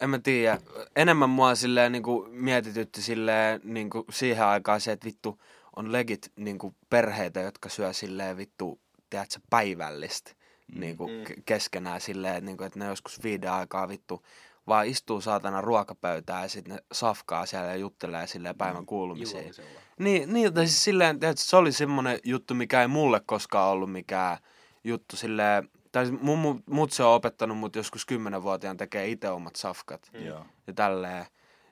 en 0.00 0.10
mä 0.10 0.18
tiedä, 0.18 0.58
enemmän 0.96 1.30
mua 1.30 1.54
silleen 1.54 1.92
niinku 1.92 2.26
mietitytti 2.30 3.02
silleen 3.02 3.60
niinku 3.64 4.04
siihen 4.10 4.46
aikaan 4.46 4.80
se, 4.80 4.92
että 4.92 5.06
vittu 5.06 5.42
on 5.76 5.92
legit 5.92 6.32
niinku 6.36 6.74
perheitä, 6.90 7.40
jotka 7.40 7.68
syö 7.68 7.92
silleen 7.92 8.36
vittu, 8.36 8.80
tiedätkö, 9.10 9.40
päivällistä 9.50 10.30
niinku 10.74 11.08
Mm. 11.08 11.22
ke- 11.22 11.42
keskenään 11.44 12.00
silleen, 12.00 12.34
että 12.34 12.46
niinku, 12.46 12.64
ne 12.74 12.84
joskus 12.84 13.22
viiden 13.22 13.52
aikaa 13.52 13.88
vittu 13.88 14.22
vaan 14.66 14.86
istuu 14.86 15.20
saatana 15.20 15.60
ruokapöytään 15.60 16.42
ja 16.42 16.48
sitten 16.48 16.74
ne 16.74 16.82
safkaa 16.92 17.46
siellä 17.46 17.68
ja 17.68 17.76
juttelee 17.76 18.26
silleen 18.26 18.56
päivän 18.56 18.86
kuulumisiin. 18.86 19.38
Illallisella. 19.38 19.80
Niin, 19.98 20.32
niin 20.32 20.54
tai 20.54 20.66
siis 20.66 20.84
silleen, 20.84 21.16
että 21.16 21.34
se 21.36 21.56
oli 21.56 21.72
semmoinen 21.72 22.18
juttu, 22.24 22.54
mikä 22.54 22.82
ei 22.82 22.88
mulle 22.88 23.20
koskaan 23.26 23.70
ollut 23.70 23.92
mikään 23.92 24.38
juttu 24.84 25.16
silleen, 25.16 25.68
tai 25.92 26.06
siis 26.06 26.20
mun, 26.22 26.38
mun, 26.38 26.62
mut 26.66 26.92
se 26.92 27.02
on 27.04 27.14
opettanut 27.14 27.58
mut 27.58 27.76
joskus 27.76 28.06
kymmenenvuotiaan 28.06 28.76
tekee 28.76 29.08
itse 29.08 29.30
omat 29.30 29.56
safkat 29.56 30.10
Joo. 30.12 30.46
ja 30.66 30.72
tälleen. 30.72 31.26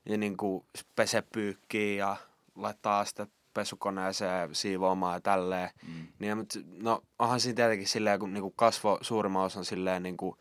Ja 0.04 0.18
niinku 0.18 0.66
pese 0.96 1.22
pyykkiä 1.22 1.94
ja 1.94 2.16
laittaa 2.54 3.04
sitä 3.04 3.26
pesukoneeseen 3.54 4.54
siivoamaan 4.54 5.14
ja 5.14 5.20
tälleen. 5.20 5.70
Mm. 5.86 6.06
Niin, 6.18 6.36
mut, 6.36 6.54
no 6.82 7.02
onhan 7.18 7.40
siinä 7.40 7.56
tietenkin 7.56 7.88
silleen, 7.88 8.20
kun 8.20 8.32
niinku 8.32 8.50
kasvo 8.50 8.98
suurimman 9.00 9.44
osan 9.44 9.64
silleen 9.64 10.02
niinku 10.02 10.38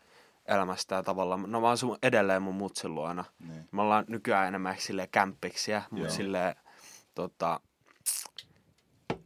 elämästä 0.48 0.94
ja 0.94 1.02
tavallaan. 1.02 1.44
No 1.46 1.60
mä 1.60 1.70
asun 1.70 1.98
edelleen 2.02 2.42
mun 2.42 2.54
mutsin 2.54 2.94
luona. 2.94 3.24
Niin. 3.48 3.68
Me 3.72 3.82
ollaan 3.82 4.04
nykyään 4.08 4.48
enemmän 4.48 4.72
ehkä 4.72 4.82
silleen 4.82 5.08
kämppiksiä, 5.08 5.82
mutta 5.90 6.12
silleen 6.12 6.54
tota... 7.14 7.60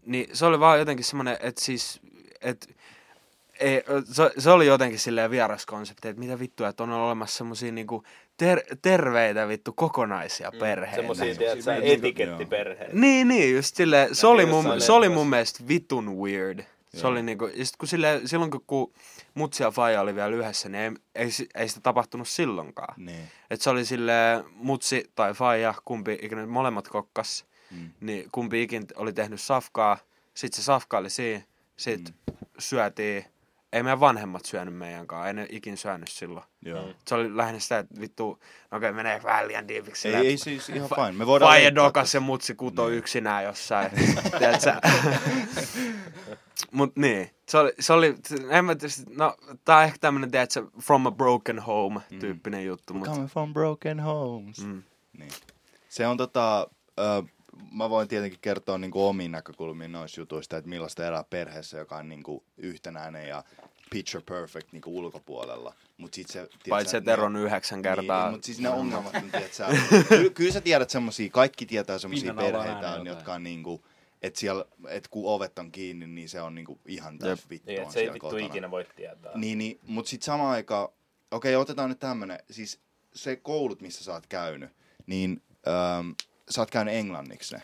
Niin 0.07 0.27
se 0.33 0.47
oli 0.47 0.61
vaan 0.61 0.79
jotenkin 0.79 1.05
semmoinen, 1.05 1.37
että 1.41 1.65
siis, 1.65 2.01
että 2.41 2.67
ei, 3.61 3.85
se, 4.05 4.31
se, 4.39 4.51
oli 4.51 4.67
jotenkin 4.67 4.99
silleen 4.99 5.31
vieras 5.31 5.67
konsepti, 5.67 6.09
että 6.09 6.21
mitä 6.21 6.39
vittua, 6.39 6.69
että 6.69 6.83
on 6.83 6.91
olemassa 6.93 7.37
semmosia 7.37 7.73
niinku 7.73 8.05
ter, 8.37 8.61
terveitä 8.83 9.49
vittu 9.49 9.73
kokonaisia 9.73 10.53
perheitä. 10.61 10.97
Semmoisia, 10.97 11.35
tiedätkö, 11.35 11.63
semmosia- 11.63 11.93
etikettiperheitä. 11.93 12.93
Niin, 12.95 13.29
niin, 13.29 13.55
just 13.55 13.77
silleen, 13.77 14.15
se 14.15 14.27
oli, 14.27 14.47
mun, 14.47 14.81
se 14.81 14.93
oli 14.93 15.09
mun 15.09 15.27
mielestä 15.27 15.65
vitun 15.69 16.17
weird. 16.17 16.61
Se 16.97 17.07
oli 17.07 17.23
niinku, 17.23 17.47
ja 17.47 17.67
sit 17.67 17.77
kun 17.77 17.89
silleen, 17.89 18.29
silloin 18.29 18.51
kun, 18.51 18.65
kun 18.67 18.93
mutsi 19.35 19.63
ja 19.63 19.71
faija 19.71 20.01
oli 20.01 20.15
vielä 20.15 20.37
yhdessä, 20.37 20.69
niin 20.69 20.99
ei, 21.15 21.25
ei, 21.25 21.31
ei 21.55 21.69
sitä 21.69 21.81
tapahtunut 21.81 22.29
silloinkaan. 22.29 22.95
Niin. 22.97 23.29
Et 23.51 23.61
se 23.61 23.71
oli 23.71 23.85
silleen, 23.85 24.45
mutsi 24.55 25.11
tai 25.15 25.35
faija, 25.35 25.75
kumpi 25.85 26.19
ikinä, 26.23 26.47
molemmat 26.47 26.89
kokkas, 26.89 27.45
Mm. 27.71 27.91
niin 28.01 28.29
kumpi 28.33 28.63
ikin 28.63 28.85
oli 28.97 29.13
tehnyt 29.13 29.41
safkaa, 29.41 29.99
sit 30.35 30.53
se 30.53 30.63
safka 30.63 30.99
oli 30.99 31.11
siinä, 31.11 31.43
sit 31.77 32.01
mm. 32.09 32.37
syötiin, 32.59 33.25
ei 33.73 33.83
meidän 33.83 34.01
vanhemmat 34.01 34.45
syönyt 34.45 34.75
meidän 34.75 35.07
kanssa, 35.07 35.27
ei 35.29 35.35
ne 35.35 35.47
ikin 35.51 35.77
syönyt 35.77 36.09
silloin. 36.09 36.45
Joo. 36.65 36.89
Se 37.09 37.15
oli 37.15 37.37
lähinnä 37.37 37.61
sitä, 37.61 37.79
että 37.79 38.01
vittu, 38.01 38.39
no 38.71 38.77
okei, 38.79 38.93
menee 38.93 39.21
vähän 39.23 39.49
liian 39.49 39.69
diipiksi. 39.69 40.09
Ei, 40.09 40.27
ei 40.27 40.37
siis 40.37 40.69
ihan 40.69 40.89
fine. 40.89 41.13
Me 41.13 41.27
voidaan 41.27 41.51
Faija 41.51 41.75
dokas 41.75 42.15
ja 42.15 42.21
mutsi 42.21 42.55
kuto 42.55 42.87
Niin. 42.89 42.99
yksinään 42.99 43.45
jossain. 43.45 43.91
Tiedätkö? 44.39 44.73
Mut 46.73 46.97
niin, 46.97 47.31
se 47.49 47.59
oli, 47.59 47.73
se 47.81 47.93
oli 47.93 48.15
en 48.51 48.65
mä 48.65 48.75
tietysti, 48.75 49.03
no 49.17 49.37
tää 49.65 49.77
on 49.79 49.85
ehkä 49.85 49.99
tämmönen, 50.01 50.31
tiedätkö, 50.31 50.67
from 50.81 51.07
a 51.07 51.11
broken 51.11 51.59
home 51.59 52.01
tyyppinen 52.21 52.65
juttu, 52.67 52.95
mut 52.95 53.09
Coming 53.09 53.29
from 53.29 53.53
broken 53.53 54.01
homes. 54.01 54.59
mm. 54.67 54.83
Niin. 55.19 55.31
Se 55.89 56.07
on 56.07 56.17
tota, 56.17 56.67
ö, 57.01 57.23
mä 57.73 57.91
voin 57.91 58.09
tietenkin 58.09 58.39
kertoa 58.43 58.79
niinku 58.79 59.07
omiin 59.07 59.33
näkökulmiin 59.33 59.93
noista 59.93 60.21
jutuista, 60.21 60.57
että 60.57 60.71
millaista 60.71 61.07
elää 61.07 61.25
perheessä, 61.31 61.79
joka 61.79 61.97
on 61.97 62.09
niinku 62.09 62.45
yhtenäinen 62.57 63.29
ja 63.29 63.45
picture 63.91 64.25
perfect 64.29 64.73
niinku 64.73 64.99
ulkopuolella. 64.99 65.75
Mut 65.97 66.15
sit 66.15 66.29
se, 66.29 66.33
tiedätkö, 66.33 66.69
paitsi 66.69 66.97
että 66.97 67.13
ero 67.13 67.25
on 67.25 67.37
yhdeksän 67.37 67.83
kertaa. 67.83 68.25
Niin, 68.25 68.33
mutta 68.33 68.47
siis 68.47 68.61
ne 68.61 68.69
ongelmat 68.69 69.15
on, 69.15 69.31
tiedätkö, 69.31 69.65
ky- 70.09 70.31
kyllä 70.31 70.53
sä 70.53 70.61
tiedät 70.61 70.91
semmosia, 70.91 71.31
kaikki 71.31 71.67
tietää 71.67 71.99
semmosia 71.99 72.35
Pinnan 72.35 72.53
perheitä, 72.53 72.77
on, 72.79 72.85
jotain. 72.85 73.07
jotka 73.07 73.35
on 73.35 73.43
niinku, 73.43 73.85
että 74.23 74.41
siellä, 74.41 74.65
et 74.89 75.09
kun 75.09 75.35
ovet 75.35 75.59
on 75.59 75.73
kiinni, 75.73 76.07
niin 76.07 76.29
se 76.29 76.41
on 76.41 76.55
niinku 76.55 76.81
ihan 76.87 77.19
täys 77.19 77.51
vittu 77.51 77.71
Niin, 77.71 77.79
on 77.79 77.83
että 77.83 77.93
se 77.95 78.01
ei 78.01 78.07
vittu 78.07 78.19
kotona. 78.21 78.47
ikinä 78.47 78.71
voi 78.71 78.87
tietää. 78.97 79.33
Niin, 79.35 79.59
niin 79.59 79.81
mutta 79.87 80.09
sitten 80.09 80.27
samaan 80.27 80.51
aikaan, 80.51 80.89
okei, 81.31 81.57
otetaan 81.57 81.89
nyt 81.89 81.99
tämmönen, 81.99 82.39
siis 82.51 82.81
se 83.15 83.37
koulut, 83.37 83.81
missä 83.81 84.05
sä 84.05 84.13
oot 84.13 84.27
käynyt, 84.27 84.71
niin 85.07 85.43
ähm, 85.69 86.11
sä 86.51 86.61
oot 86.61 86.71
käynyt 86.71 86.95
englanniksi 86.95 87.55
ne. 87.55 87.63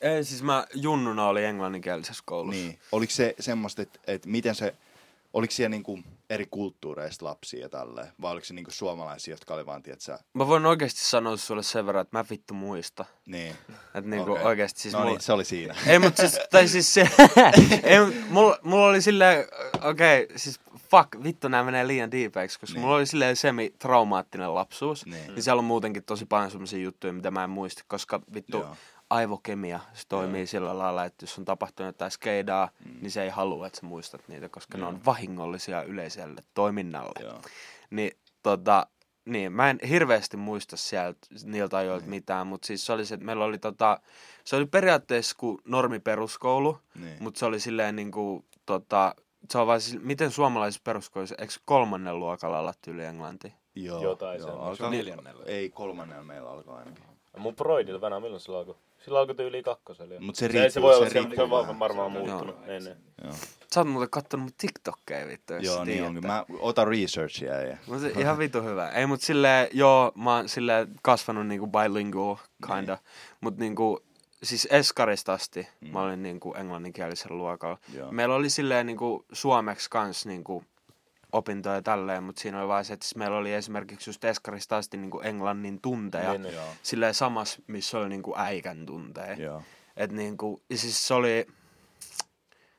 Ei, 0.00 0.24
siis 0.24 0.42
mä 0.42 0.66
junnuna 0.74 1.26
oli 1.28 1.44
englanninkielisessä 1.44 2.22
koulussa. 2.26 2.60
Niin. 2.60 2.78
Oliko 2.92 3.10
se 3.10 3.34
semmoista, 3.40 3.82
että 3.82 3.98
et 4.06 4.26
miten 4.26 4.54
se, 4.54 4.74
oliko 5.32 5.50
siellä 5.50 5.68
niinku 5.68 5.98
eri 6.30 6.46
kulttuureista 6.50 7.24
lapsia 7.24 7.60
ja 7.60 7.68
tälleen, 7.68 8.08
vai 8.20 8.32
oliko 8.32 8.44
se 8.46 8.54
niinku 8.54 8.70
suomalaisia, 8.70 9.32
jotka 9.32 9.54
oli 9.54 9.66
vaan, 9.66 9.82
tiedät 9.82 10.00
sä, 10.00 10.18
Mä 10.34 10.46
voin 10.46 10.66
oikeasti 10.66 11.04
sanoa 11.04 11.36
sulle 11.36 11.62
sen 11.62 11.86
verran, 11.86 12.02
että 12.02 12.18
mä 12.18 12.24
vittu 12.30 12.54
muista. 12.54 13.04
niin. 13.26 13.54
Että 13.94 14.10
niinku 14.10 14.32
Okei. 14.32 14.44
oikeasti 14.44 14.80
siis 14.80 14.94
no 14.94 15.00
mulla... 15.00 15.12
niin, 15.12 15.20
se 15.20 15.32
oli 15.32 15.44
siinä. 15.44 15.74
Ei, 15.86 15.98
mut 15.98 16.16
siis, 16.16 16.38
tai 16.50 16.68
siis 16.68 16.94
se, 16.94 17.00
ei, 17.82 18.00
mut 18.00 18.14
mulla, 18.28 18.58
mulla 18.62 18.86
oli 18.86 19.02
silleen, 19.02 19.46
okei, 19.82 20.22
okay, 20.24 20.38
siis 20.38 20.60
fuck, 20.90 21.08
vittu 21.24 21.48
nää 21.48 21.64
menee 21.64 21.86
liian 21.86 22.10
diipeiksi, 22.10 22.60
koska 22.60 22.74
Niin. 22.74 22.80
mulla 22.80 22.96
oli 22.96 23.06
silleen 23.06 23.36
semi-traumaattinen 23.36 24.54
lapsuus. 24.54 25.06
Niin. 25.06 25.34
Niin 25.34 25.42
siellä 25.42 25.60
on 25.60 25.64
muutenkin 25.64 26.04
tosi 26.04 26.26
paljon 26.26 26.50
semmoisia 26.50 26.78
juttuja, 26.78 27.12
mitä 27.12 27.30
mä 27.30 27.44
en 27.44 27.50
muista, 27.50 27.82
koska 27.88 28.20
vittu 28.34 28.56
Joo. 28.56 28.76
Aivokemia, 29.10 29.80
se 29.92 30.02
toimii 30.08 30.46
sillä 30.46 30.78
lailla, 30.78 31.04
että 31.04 31.22
jos 31.24 31.38
on 31.38 31.44
tapahtunut 31.44 31.88
jotain 31.94 32.10
skeidaa, 32.10 32.68
Mm. 32.84 32.92
niin 33.00 33.10
se 33.10 33.22
ei 33.22 33.28
halua, 33.28 33.66
että 33.66 33.80
sä 33.80 33.86
muistat 33.86 34.28
niitä, 34.28 34.48
koska 34.48 34.78
ne 34.78 34.86
on 34.86 35.04
vahingollisia 35.04 35.82
yleiselle 35.82 36.42
toiminnalle. 36.54 37.24
Joo. 37.24 37.40
Niin 37.90 38.12
tota, 38.42 38.86
niin, 39.24 39.52
mä 39.52 39.70
en 39.70 39.78
hirveästi 39.88 40.36
muista 40.36 40.76
sieltä 40.76 41.18
niiltä 41.44 41.76
ajoilta 41.76 42.04
Niin. 42.04 42.10
mitään, 42.10 42.46
mutta 42.46 42.66
siis 42.66 42.86
se 42.86 42.92
oli 42.92 43.06
se, 43.06 43.14
että 43.14 43.26
meillä 43.26 43.44
oli 43.44 43.58
tota, 43.58 44.00
se 44.44 44.56
oli 44.56 44.66
periaatteessa 44.66 45.36
kuin 45.38 45.58
normi 45.64 45.98
peruskoulu, 46.00 46.78
Niin. 47.00 47.16
mutta 47.20 47.38
se 47.38 47.46
oli 47.46 47.60
silleen 47.60 47.96
niinku, 47.96 48.44
tota, 48.66 49.14
se 49.50 49.58
on 49.58 49.66
vaan 49.66 49.80
siis, 49.80 50.02
miten 50.02 50.30
suomalaisessa 50.30 50.80
peruskoulussa, 50.84 51.34
eikö 51.38 51.52
kolmannen 51.64 52.18
luokalla 52.18 52.58
olla 52.58 52.74
tyyli 52.82 53.04
englanti? 53.04 53.54
Joo, 53.74 54.02
Jotain 54.02 54.38
joo, 54.40 54.46
semmoista. 54.48 54.84
alkaa, 54.84 54.98
Neljännellä. 54.98 55.44
Ei, 55.46 55.70
kolmannella 55.70 56.24
meillä 56.24 56.50
alkaa 56.50 56.76
ainakin. 56.78 57.04
Mun 57.38 57.56
Broidilla 57.56 58.00
venää, 58.00 58.20
milloin 58.20 58.40
sillä 58.40 58.58
alkoi? 58.58 58.74
Sillä 59.04 59.18
alkoi 59.20 59.34
tyyli 59.34 59.62
kakkosella. 59.62 60.14
Mut 60.20 60.34
se 60.36 60.46
se, 60.46 60.52
riippuu- 60.52 60.70
se 60.70 60.82
voi 60.82 60.94
olla, 60.96 61.04
se 61.06 61.10
se, 61.10 61.12
se, 61.22 61.28
riippuu 61.28 61.54
on 61.54 61.78
varmaan 61.78 62.12
Se- 62.12 62.18
muuttunut. 62.18 62.66
Niin, 62.66 62.84
niin. 62.84 62.96
Joo, 63.24 63.32
Sä 63.74 63.80
oot 63.80 63.88
muuten 63.88 64.10
kattonut 64.10 64.44
mun 64.44 64.52
TikTokkeja 64.58 65.26
vittu, 65.28 65.52
jos 65.54 65.64
joo 65.64 65.84
niin 65.84 66.04
onkin. 66.04 66.26
Mä 66.26 66.44
otan 66.60 66.88
researchia 66.88 67.60
ja... 67.60 67.76
Mutta 67.86 68.06
ihan 68.20 68.38
vitu 68.38 68.62
hyvä. 68.62 68.88
Ei 68.88 69.06
mut 69.06 69.20
silleen, 69.20 69.68
joo, 69.72 70.12
mä 70.14 70.36
oon 70.36 70.48
silleen 70.48 70.88
kasvanut 71.02 71.46
niinku 71.46 71.66
bilingual, 71.66 72.36
kinda. 72.66 72.94
Niin. 72.94 73.04
Mut 73.40 73.56
niinku, 73.56 74.02
siis 74.42 74.68
eskarista 74.70 75.32
asti 75.32 75.68
Mm. 75.80 75.88
mä 75.92 76.02
olin 76.02 76.22
niinku 76.22 76.54
englanninkielisellä 76.54 77.36
luokalla. 77.36 77.78
Joo. 77.94 78.12
Meillä 78.12 78.34
oli 78.34 78.50
silleen 78.50 78.86
niinku 78.86 79.24
suomeksi 79.32 79.90
kans 79.90 80.26
niinku 80.26 80.64
opintoja 81.32 81.82
tälleen, 81.82 82.22
mutta 82.22 82.42
siinä 82.42 82.60
oli 82.60 82.68
vaan 82.68 82.84
se, 82.84 82.92
että 82.92 83.06
siis 83.06 83.16
meillä 83.16 83.36
oli 83.36 83.52
esimerkiksi 83.52 84.10
just 84.10 84.24
eskarista 84.24 84.76
asti 84.76 84.96
niinku 84.96 85.20
englannin 85.20 85.80
tunteja. 85.82 86.30
Niin, 86.30 86.42
niin. 86.42 86.54
Joo, 86.54 86.64
Silleen 86.82 87.14
samas, 87.14 87.58
missä 87.66 87.98
oli 87.98 88.08
niinku 88.08 88.34
äikän 88.36 88.86
tunteja. 88.86 89.34
joo. 89.34 89.62
Et 89.96 90.12
niinku, 90.12 90.62
ja 90.70 90.78
siis 90.78 91.08
se 91.08 91.14
oli, 91.14 91.46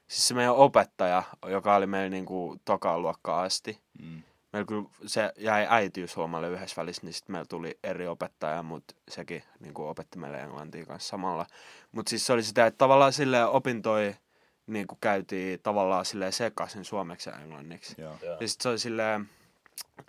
siis 0.08 0.28
se 0.28 0.34
meidän 0.34 0.56
opettaja, 0.56 1.24
joka 1.48 1.76
oli 1.76 1.88
meillä 1.88 2.10
niinku 2.10 2.58
tokaan 2.66 3.02
luokkaan 3.02 3.46
asti. 3.46 3.80
Mm. 4.02 4.24
Meillä 4.54 4.68
kyllä 4.68 4.84
se 5.06 5.32
jäi 5.38 5.68
äitiyslomalle 5.70 6.50
yhdessä 6.50 6.82
välissä, 6.82 7.02
niin 7.06 7.14
sitten 7.14 7.32
meillä 7.32 7.46
tuli 7.50 7.80
eri 7.84 8.08
opettaja, 8.08 8.64
mutta 8.64 8.96
sekin 9.10 9.44
niinku 9.60 9.88
opetti 9.88 10.20
meille 10.20 10.40
englantia 10.40 10.86
kanssa 10.86 11.10
samalla. 11.10 11.46
Mutta 11.92 12.10
siis 12.10 12.26
se 12.26 12.34
oli 12.34 12.44
sitä, 12.44 12.66
että 12.66 12.78
tavallaan 12.78 13.14
sille 13.14 13.46
opintoi 14.72 14.80
niinku 14.80 14.98
käytiin 15.02 15.60
tavallaan 15.64 16.06
sille 16.06 16.32
sekaisin 16.32 16.86
suomeksi 16.86 17.30
ja 17.30 17.36
englanniksi. 17.40 17.96
Joo. 17.98 18.16
Joo. 18.24 18.38
Ja 18.42 18.48
sit 18.48 18.62
se 18.62 18.70
oli 18.70 18.80
silleen, 18.80 19.30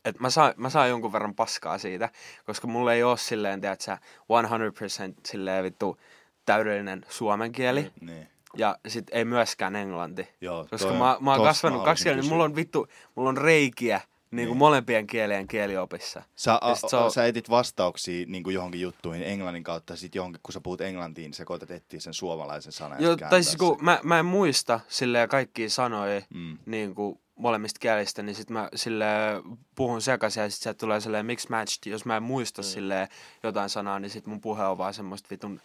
että 0.04 0.20
mä 0.22 0.30
saan, 0.30 0.54
mä 0.56 0.70
saan 0.70 0.88
jonkun 0.88 1.12
verran 1.12 1.34
paskaa 1.34 1.78
siitä, 1.78 2.10
koska 2.46 2.66
mulla 2.66 2.92
ei 2.92 3.02
oo 3.02 3.16
silleen, 3.16 3.60
tiedätkö, 3.60 3.96
100% 3.96 5.20
silleen 5.26 5.64
vittu 5.64 5.96
täydellinen 6.44 7.04
suomen 7.08 7.52
kieli. 7.52 7.92
Niin. 8.00 8.28
Ja 8.56 8.78
sit 8.88 9.06
ei 9.12 9.24
myöskään 9.24 9.76
englanti. 9.76 10.28
Joo, 10.40 10.66
Koska 10.70 10.88
toi- 10.88 10.98
mä, 10.98 11.16
mä 11.20 11.34
oon 11.34 11.42
kasvanut 11.46 11.84
kaksi 11.84 12.08
halusin 12.08 12.20
niin 12.20 12.32
mulla 12.32 12.44
on 12.44 12.56
vittu, 12.56 12.86
mulla 13.14 13.28
on 13.28 13.36
reikiä 13.36 14.00
niin 14.32 14.46
kuin 14.48 14.54
Niin. 14.54 14.58
molempien 14.58 15.06
kielien 15.06 15.48
kieliopissa. 15.48 16.22
Sä, 16.36 16.58
a, 16.60 16.74
se 16.74 16.96
on- 16.96 17.10
sä 17.12 17.26
etit 17.26 17.50
vastauksia 17.50 18.26
niin 18.28 18.42
kuin 18.42 18.54
johonkin 18.54 18.80
juttuihin 18.80 19.22
englannin 19.26 19.64
kautta, 19.64 19.96
sit 19.96 20.14
johonkin, 20.14 20.40
kun 20.42 20.52
sä 20.52 20.60
puhut 20.60 20.80
englantiin, 20.80 21.24
niin 21.24 21.34
sä 21.34 21.44
koetat 21.44 21.70
etsiä 21.70 22.00
sen 22.00 22.14
suomalaisen 22.14 22.72
sanan. 22.72 23.02
Joo, 23.02 23.16
tai 23.16 23.42
siis 23.42 23.56
kun 23.56 23.78
mä, 23.80 24.00
mä 24.02 24.18
en 24.18 24.26
muista 24.26 24.80
silleen 24.88 25.28
kaikkia 25.28 25.70
sanoja 25.70 26.22
Mm. 26.34 26.58
niin 26.66 26.94
kuin 26.94 27.18
molemmista 27.36 27.78
kielistä, 27.78 28.22
niin 28.22 28.34
sit 28.34 28.50
mä 28.50 28.68
silleen 28.74 29.42
puhun 29.74 30.02
sekaisin 30.02 30.42
ja 30.42 30.50
sit 30.50 30.62
sieltä 30.62 30.78
tulee 30.78 31.00
silleen 31.00 31.26
mixed 31.26 31.50
matched. 31.50 31.90
Jos 31.92 32.04
mä 32.04 32.16
en 32.16 32.22
muista 32.22 32.62
mm. 32.62 32.66
silleen 32.66 33.08
jotain 33.42 33.70
sanaa, 33.70 33.98
niin 34.00 34.10
sit 34.10 34.26
mun 34.26 34.40
puhe 34.40 34.64
on 34.64 34.78
vaan 34.78 34.94
semmoista 34.94 35.28
vitun 35.30 35.60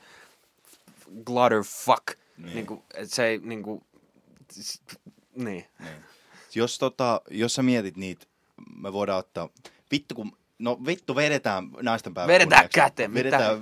glutter 1.26 1.64
fuck. 1.64 2.06
Niin. 2.08 2.46
Niin. 2.46 2.56
Niin 2.56 2.66
kuin, 2.66 2.84
et 2.94 3.12
se 3.12 3.26
ei 3.26 3.38
niinku, 3.44 3.84
s- 4.62 4.82
niin. 5.36 5.66
Jos, 6.56 6.78
tota, 6.80 7.22
jos 7.32 7.56
sä 7.56 7.64
mietit 7.64 7.98
niitä, 7.98 8.26
me 8.76 8.94
voidaan 8.94 9.20
ottaa, 9.20 9.50
vittu 9.92 10.16
kun, 10.16 10.38
no 10.60 10.80
vittu 10.86 11.16
vedetään 11.16 11.70
naisten 11.82 12.14
päivän 12.14 12.34
Vedetään 12.34 12.70
kunniaksi. 12.70 12.76
käteen, 12.76 13.12
mitä? 13.12 13.24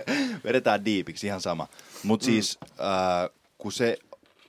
vedetään 0.44 0.84
diipiksi, 0.84 1.26
ihan 1.26 1.40
sama. 1.40 1.68
Mutta 2.02 2.26
Mm. 2.26 2.32
siis, 2.32 2.58
äh, 2.80 3.30
kun 3.58 3.72
se, 3.72 3.96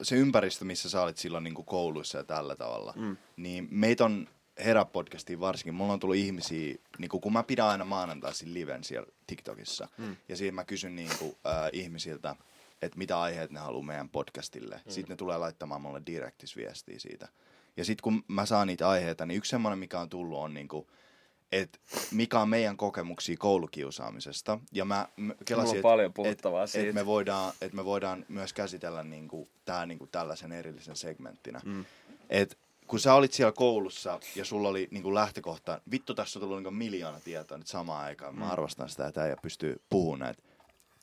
se 0.01 0.15
ympäristö, 0.15 0.65
missä 0.65 0.89
sä 0.89 1.01
olit 1.01 1.17
silloin 1.17 1.43
niin 1.43 1.53
kuin 1.53 1.65
kouluissa 1.65 2.17
ja 2.17 2.23
tällä 2.23 2.55
tavalla, 2.55 2.93
Mm. 2.95 3.17
niin 3.37 3.67
meitä 3.71 4.05
on 4.05 4.27
Herä-podcastiin 4.59 5.39
varsinkin, 5.39 5.73
mulla 5.73 5.93
on 5.93 5.99
tullut 5.99 6.15
ihmisiä, 6.17 6.75
niin 6.97 7.09
kun 7.09 7.33
mä 7.33 7.43
pidän 7.43 7.67
aina 7.67 7.85
maanantaisin 7.85 8.53
liven 8.53 8.83
siellä 8.83 9.07
TikTokissa, 9.27 9.87
mm. 9.97 10.15
ja 10.29 10.35
siinä 10.37 10.55
mä 10.55 10.63
kysyn 10.65 10.95
niin 10.95 11.09
kuin, 11.19 11.35
äh, 11.47 11.69
ihmisiltä, 11.73 12.35
että 12.81 12.97
mitä 12.97 13.21
aiheet 13.21 13.51
ne 13.51 13.59
haluaa 13.59 13.83
meidän 13.85 14.09
podcastille. 14.09 14.75
Mm. 14.85 14.91
Sitten 14.91 15.09
ne 15.13 15.15
tulee 15.17 15.37
laittamaan 15.37 15.81
mulle 15.81 16.01
direktis 16.05 16.55
viestiä 16.55 16.99
siitä. 16.99 17.27
Ja 17.77 17.85
sitten 17.85 18.01
kun 18.03 18.23
mä 18.27 18.45
saan 18.45 18.67
niitä 18.67 18.89
aiheita, 18.89 19.25
niin 19.25 19.37
yksi 19.37 19.49
semmoinen, 19.49 19.79
mikä 19.79 19.99
on 19.99 20.09
tullut, 20.09 20.39
on 20.39 20.53
niinku, 20.53 20.87
että 21.51 21.79
mikä 22.11 22.39
on 22.39 22.49
meidän 22.49 22.77
kokemuksia 22.77 23.35
koulukiusaamisesta. 23.39 24.59
Ja 24.71 24.85
mä 24.85 25.07
m- 25.17 25.31
kelasin, 25.45 25.81
paljon 25.81 26.11
et- 26.25 26.27
et, 26.27 26.87
et 26.87 26.95
me, 26.95 27.05
voidaan, 27.05 27.53
et 27.61 27.73
me 27.73 27.85
voidaan 27.85 28.25
myös 28.29 28.53
käsitellä 28.53 29.03
niinku, 29.03 29.49
tää 29.65 29.85
niinku 29.85 30.07
tällaisen 30.07 30.51
erillisen 30.51 30.95
segmenttinä. 30.95 31.61
Mm. 31.65 31.85
Et 32.29 32.57
kun 32.87 32.99
sä 32.99 33.13
olit 33.13 33.33
siellä 33.33 33.51
koulussa 33.51 34.19
ja 34.35 34.45
sulla 34.45 34.69
oli 34.69 34.87
niinku 34.91 35.13
lähtökohta, 35.13 35.81
vittu 35.91 36.13
tässä 36.13 36.39
on 36.39 36.41
tullut 36.41 36.57
niinku 36.57 36.71
miljoona 36.71 37.19
tietoa 37.19 37.57
nyt 37.57 37.67
samaan 37.67 38.05
aikaan. 38.05 38.35
Mä 38.39 38.49
arvostan 38.51 38.89
sitä, 38.89 39.07
että 39.07 39.21
äijä 39.21 39.35
pystyy 39.41 39.81
puhumaan 39.89 40.19
näitä. 40.19 40.43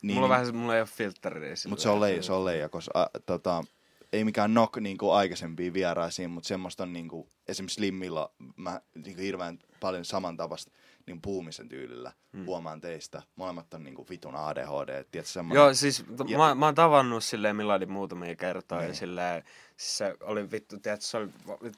Niin, 0.02 0.14
mulla 0.14 0.26
on 0.26 0.30
vähän 0.30 0.46
se, 0.46 0.52
mulla 0.52 0.74
ei 0.74 0.80
ole 0.80 0.88
filtteriä. 0.88 1.54
Mutta 1.68 1.82
se 1.82 1.88
on 1.88 2.00
leija, 2.00 2.22
se 2.22 2.32
on 2.32 2.44
leija, 2.44 2.68
koska 2.68 2.90
a, 3.02 3.06
tota, 3.26 3.64
ei 4.12 4.24
mikään 4.24 4.50
knock 4.50 4.76
niinku 4.76 5.10
aikaisempia 5.10 5.72
vieraisiin, 5.72 6.30
mutta 6.30 6.46
semmoista 6.48 6.82
on 6.82 6.92
niinku, 6.92 7.28
esimerkiksi 7.48 7.74
Slimmilla 7.74 8.30
mä 8.56 8.80
niinku 9.04 9.20
hirveän 9.22 9.58
paljon 9.80 10.04
samantapasta 10.04 10.72
niin 11.06 11.20
puhumisen 11.22 11.68
tyylillä 11.68 12.12
hmm. 12.32 12.46
huomaan 12.46 12.80
teistä. 12.80 13.22
Molemmat 13.36 13.74
on 13.74 13.84
niinku 13.84 14.06
vitun 14.10 14.36
ADHD, 14.36 15.04
tiedätkö 15.10 15.32
semmoinen? 15.32 15.60
Joo, 15.62 15.74
siis 15.74 16.04
t- 16.16 16.30
Ja- 16.30 16.38
mä, 16.38 16.54
mä 16.54 16.64
oon 16.66 16.74
tavannut 16.74 17.24
silleen 17.24 17.56
Miladin 17.56 17.92
muutamia 17.92 18.36
kertoja 18.36 18.80
ja 18.80 18.86
Niin. 18.86 18.96
silleen, 18.96 19.42
siis 19.76 19.98
se 19.98 20.14
oli 20.20 20.50
vittu, 20.50 20.78
tiedätkö, 20.78 21.06
se 21.06 21.16
oli 21.16 21.28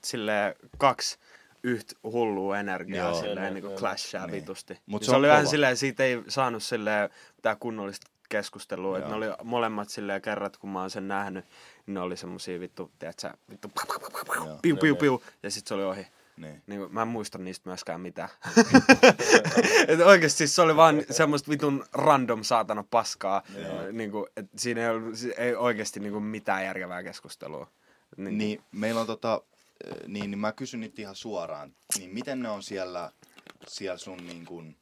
silleen 0.02 0.54
kaksi 0.78 1.18
yhtä 1.62 1.94
hullua 2.02 2.58
energiaa 2.58 3.10
Joo. 3.10 3.20
silleen 3.20 3.54
niin 3.54 3.64
kuin 3.64 3.76
clashaa 3.76 4.26
Niin. 4.26 4.32
vitusti. 4.34 4.78
Mut 4.86 5.02
Ja 5.02 5.06
se 5.06 5.10
se, 5.10 5.16
oli 5.16 5.26
vähän 5.28 5.42
kova. 5.42 5.50
silleen, 5.50 5.76
siitä 5.76 6.04
ei 6.04 6.22
saanut 6.28 6.62
silleen 6.62 7.10
mitään 7.36 7.56
kunnollista 7.58 8.06
keskustelua, 8.28 8.98
että 8.98 9.10
ne 9.10 9.16
oli 9.16 9.26
molemmat 9.44 9.88
silleen 9.88 10.22
kerrat, 10.22 10.56
kun 10.56 10.70
mä 10.70 10.80
oon 10.80 10.90
sen 10.90 11.08
nähnyt, 11.08 11.44
niin 11.44 11.75
ne 11.86 12.00
oli 12.00 12.16
semmosia 12.16 12.60
vittu, 12.60 12.90
tiedätkö, 12.98 13.30
vittu 13.50 13.70
Joo. 14.34 14.58
piu 14.62 14.76
piu 14.76 14.96
piu, 14.96 15.22
ja 15.42 15.50
sit 15.50 15.66
se 15.66 15.74
oli 15.74 15.84
ohi. 15.84 16.06
Niin. 16.36 16.62
Niin, 16.66 16.86
mä 16.90 17.02
en 17.02 17.08
muista 17.08 17.38
niistä 17.38 17.68
myöskään 17.68 18.00
mitään. 18.00 18.28
et 19.88 20.00
oikeesti 20.00 20.38
siis 20.38 20.56
se 20.56 20.62
oli 20.62 20.76
vaan 20.76 21.02
semmoista 21.10 21.50
vitun 21.50 21.84
random 21.92 22.44
saatana 22.44 22.84
paskaa. 22.90 23.42
Niin 23.92 24.10
kuin, 24.10 24.26
et 24.36 24.46
siinä 24.56 24.80
ei, 24.80 24.88
ollut, 24.88 25.14
ei 25.36 25.54
oikeesti 25.54 26.00
niin 26.00 26.12
kuin 26.12 26.24
mitään 26.24 26.64
järkevää 26.64 27.02
keskustelua. 27.02 27.70
Niin, 28.16 28.38
Niin, 28.38 28.62
meillä 28.72 29.00
on 29.00 29.06
tota, 29.06 29.34
äh, 29.34 29.96
niin, 30.06 30.30
niin 30.30 30.38
mä 30.38 30.52
kysyn 30.52 30.80
nyt 30.80 30.98
ihan 30.98 31.14
suoraan, 31.14 31.74
niin 31.98 32.10
miten 32.10 32.42
ne 32.42 32.48
on 32.48 32.62
siellä, 32.62 33.12
siellä 33.66 33.98
sun 33.98 34.26
niin 34.26 34.44
kuin, 34.44 34.76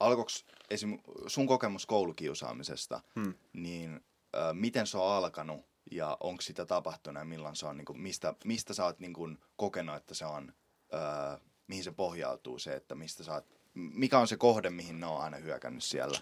alkoks 0.00 0.44
esim. 0.70 0.98
sun 1.26 1.46
kokemus 1.46 1.86
koulukiusaamisesta, 1.86 3.00
hmm. 3.14 3.34
niin 3.52 4.00
äh, 4.36 4.54
miten 4.54 4.86
se 4.86 4.98
on 4.98 5.12
alkanut 5.12 5.71
ja 5.90 6.16
onko 6.20 6.42
sitä 6.42 6.66
tapahtunut 6.66 7.20
ja 7.20 7.24
milloin 7.24 7.56
se 7.56 7.66
on, 7.66 7.76
niin 7.76 7.84
kuin, 7.84 8.00
mistä, 8.00 8.34
mistä 8.44 8.74
sä 8.74 8.84
oot 8.84 9.00
niin 9.00 9.12
kuin, 9.12 9.38
kokenut, 9.56 9.96
että 9.96 10.14
se 10.14 10.26
on, 10.26 10.52
äh, 10.94 11.40
mihin 11.66 11.84
se 11.84 11.92
pohjautuu 11.92 12.58
se, 12.58 12.74
että 12.76 12.94
mistä 12.94 13.24
sä 13.24 13.32
oot, 13.32 13.44
mikä 13.74 14.18
on 14.18 14.28
se 14.28 14.36
kohde, 14.36 14.70
mihin 14.70 15.00
ne 15.00 15.06
on 15.06 15.20
aina 15.20 15.36
hyökännyt 15.36 15.84
siellä? 15.84 16.18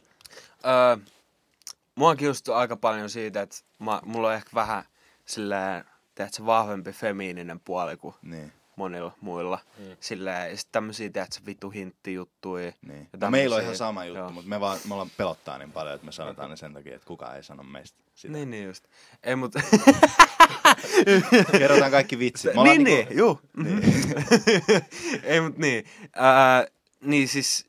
Öö, 0.67 0.97
mua 1.95 2.17
kiustuu 2.17 2.55
aika 2.55 2.77
paljon 2.77 3.11
siitä, 3.11 3.43
että 3.43 3.57
mä, 3.79 4.01
mulla 4.05 4.29
on 4.29 4.35
ehkä 4.35 4.51
vähän 4.55 4.85
silleen, 5.27 5.85
tiedätkö, 6.15 6.47
vahvempi 6.47 6.93
femiininen 6.93 7.61
puoli 7.61 7.97
kuin 7.97 8.15
Niin, 8.23 8.53
monilla 8.77 9.13
muilla. 9.21 9.59
Mm. 9.79 9.97
Silleen, 10.01 10.51
ja 10.51 10.57
sit 10.57 10.69
tämmösiä, 10.73 11.11
tiedätkö, 11.11 11.37
vittu 11.47 11.71
hinttijuttuja. 11.71 12.73
niin. 12.83 13.09
ja 13.13 13.19
No, 13.21 13.31
meillä 13.31 13.57
on 13.57 13.63
ihan 13.63 13.77
sama 13.77 14.05
juttu, 14.05 14.19
Joo. 14.19 14.31
mutta 14.31 14.49
me, 14.49 14.61
vaan, 14.61 14.79
me 14.89 14.95
ollaan 14.95 15.11
pelottaa 15.17 15.59
niin 15.59 15.73
paljon, 15.73 15.95
että 15.95 16.05
me 16.07 16.13
sanotaan 16.13 16.51
ne 16.51 16.57
sen 16.57 16.75
takia, 16.75 16.95
että 16.97 17.07
kukaan 17.07 17.37
ei 17.37 17.43
sano 17.43 17.63
meistä 17.63 17.99
sitä. 18.21 18.33
Niin, 18.33 18.51
niin 18.51 18.65
just. 18.67 18.85
Ei, 19.23 19.37
mut... 19.37 19.53
Kerrotaan 21.59 21.91
kaikki 21.91 22.19
vitsit. 22.19 22.55
Niin, 22.55 22.85
niinku- 22.85 23.09
niin, 23.11 23.19
juu. 23.19 23.41
Ei, 25.23 25.41
mut 25.41 25.59
niin. 25.59 25.85
Ää, 26.17 26.67
niin 27.05 27.29
siis, 27.29 27.67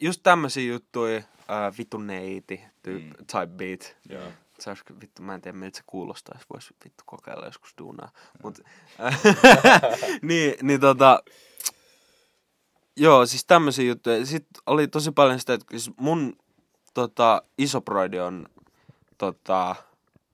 just 0.00 0.20
tämmösiä 0.22 0.72
juttuja, 0.72 1.22
ää, 1.48 1.72
vittu 1.78 1.98
neiti, 1.98 2.60
tyyp, 2.82 3.02
Mm. 3.04 3.12
type 3.26 3.46
beat. 3.46 3.96
Joo. 4.08 4.28
Se 4.60 4.70
olisi, 4.70 4.84
vittu, 5.00 5.22
mä 5.22 5.34
en 5.34 5.40
tiedä 5.40 5.58
miltä 5.58 5.76
se 5.76 5.82
kuulostaa, 5.86 6.34
jos 6.38 6.46
voisi 6.52 6.74
vittu 6.84 7.04
kokeilla 7.06 7.46
joskus 7.46 7.74
duunaa. 7.78 8.10
Mut, 8.42 8.58
niin, 10.22 10.54
niin 10.62 10.80
tota, 10.80 11.22
joo, 12.96 13.26
siis 13.26 13.44
tämmöisiä 13.44 13.84
juttuja. 13.84 14.26
Sitten 14.26 14.62
oli 14.66 14.88
tosi 14.88 15.10
paljon 15.10 15.40
sitä, 15.40 15.54
että 15.54 15.66
siis 15.70 15.90
mun 15.96 16.36
tota, 16.94 17.42
isoproidi 17.58 18.18
on 18.18 18.48
tota, 19.18 19.76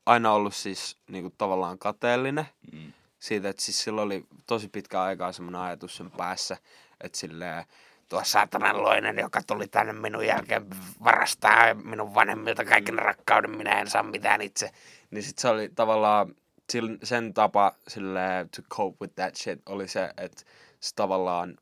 aina 0.06 0.32
ollut 0.32 0.54
siis 0.54 0.96
niinku 1.08 1.34
tavallaan 1.38 1.78
kateellinen 1.78 2.46
Mm. 2.72 2.92
siitä, 3.18 3.48
että 3.48 3.62
siis 3.62 3.82
sillä 3.84 4.02
oli 4.02 4.26
tosi 4.46 4.68
pitkä 4.68 5.02
aikaa 5.02 5.32
semmoinen 5.32 5.60
ajatus 5.60 5.96
sen 5.96 6.10
päässä, 6.10 6.56
että 7.00 7.18
silleen, 7.18 7.64
tuo 8.08 8.24
saatananloinen, 8.24 9.18
joka 9.18 9.42
tuli 9.46 9.68
tänne 9.68 9.92
minun 9.92 10.26
jälkeen 10.26 10.66
varastaa 11.04 11.74
minun 11.74 12.14
vanhemmilta 12.14 12.64
kaiken 12.64 12.98
rakkauden, 12.98 13.50
minä 13.56 13.80
en 13.80 13.90
saa 13.90 14.02
mitään 14.02 14.40
itse. 14.42 14.70
Niin 15.10 15.22
sit 15.22 15.38
se 15.38 15.48
oli 15.48 15.68
tavallaan, 15.74 16.34
sen 17.02 17.34
tapa 17.34 17.72
silleen, 17.88 18.48
to 18.48 18.62
cope 18.70 18.96
with 19.00 19.14
that 19.14 19.36
shit 19.36 19.60
oli 19.66 19.88
se, 19.88 20.10
että 20.16 20.42
se 20.80 20.94
tavallaan 20.94 21.56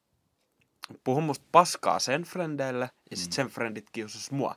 puhui 1.04 1.22
musta 1.22 1.46
paskaa 1.52 1.98
sen 1.98 2.22
frendeille, 2.22 2.90
ja 3.10 3.16
sit 3.16 3.32
sen 3.32 3.46
frendit 3.48 3.86
kiusas 3.92 4.30
mua. 4.30 4.54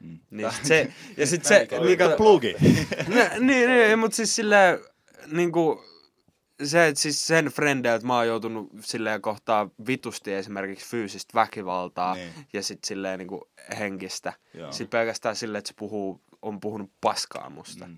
Mm. 0.00 0.18
Niin 0.30 0.52
sit 0.52 0.64
se, 0.64 0.92
ja 1.16 1.26
sit 1.26 1.44
se, 1.44 1.68
mikä, 1.86 2.08
Plugi. 2.16 2.54
Ne, 3.14 3.30
niin, 3.40 3.70
niin, 3.70 3.98
mutta 3.98 4.16
siis 4.16 4.36
silleen, 4.36 4.78
niinku, 5.26 5.84
se, 6.64 6.86
että 6.86 7.00
siis 7.00 7.26
sen 7.26 7.44
frendeiltä 7.46 8.06
mä 8.06 8.16
oon 8.16 8.26
joutunut 8.26 8.70
silleen 8.80 9.22
kohtaa 9.22 9.70
vitusti 9.86 10.32
esimerkiksi 10.32 10.86
fyysistä 10.86 11.34
väkivaltaa 11.34 12.14
Niin. 12.14 12.32
ja 12.52 12.62
sit 12.62 12.84
silleen 12.84 13.18
niinku 13.18 13.50
henkistä. 13.78 14.32
Joo. 14.54 14.72
Sitten 14.72 14.98
pelkästään 14.98 15.36
silleen, 15.36 15.58
että 15.58 15.68
se 15.68 15.74
puhuu, 15.78 16.20
on 16.42 16.60
puhunut 16.60 16.90
paskaa 17.00 17.50
musta. 17.50 17.86
Mm. 17.86 17.96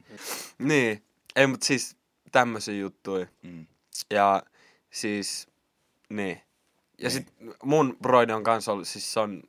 Niin, 0.58 1.02
ei 1.37 1.46
mutta 1.46 1.66
siis 1.66 1.96
tämmöisiä 2.32 2.74
juttuja. 2.74 3.26
Mm. 3.42 3.66
Ja 4.11 4.42
siis, 4.90 5.48
niin. 6.08 6.40
Ja 6.98 7.11
sit 7.11 7.34
mun 7.62 7.96
broidi 8.02 8.32
on 8.32 8.44
kanssa 8.44 8.72
ollut, 8.72 8.88
siis 8.88 9.12
se 9.12 9.20
on 9.20 9.42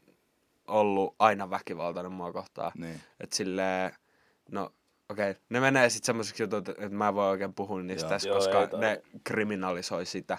ollut 0.70 1.16
aina 1.20 1.50
väkivaltainen 1.50 2.12
mua 2.12 2.34
kohtaan. 2.34 2.72
Niin. 2.78 3.02
Että 3.20 3.36
silleen, 3.36 3.92
no 4.52 4.74
okei, 5.10 5.32
okay. 5.32 5.42
ne 5.50 5.60
menee 5.60 5.90
sitten 5.90 6.06
semmoiseksi 6.06 6.44
jutut, 6.44 6.70
että 6.70 6.90
mä 6.90 7.08
en 7.08 7.16
voi 7.16 7.30
oikein 7.30 7.54
puhua 7.54 7.82
niistä 7.82 8.06
Joo. 8.06 8.10
tässä, 8.10 8.30
Joo, 8.30 8.38
koska 8.38 8.62
ei 8.62 8.68
tai- 8.68 8.80
ne 8.80 9.02
kriminalisoi 9.24 10.06
sitä. 10.06 10.38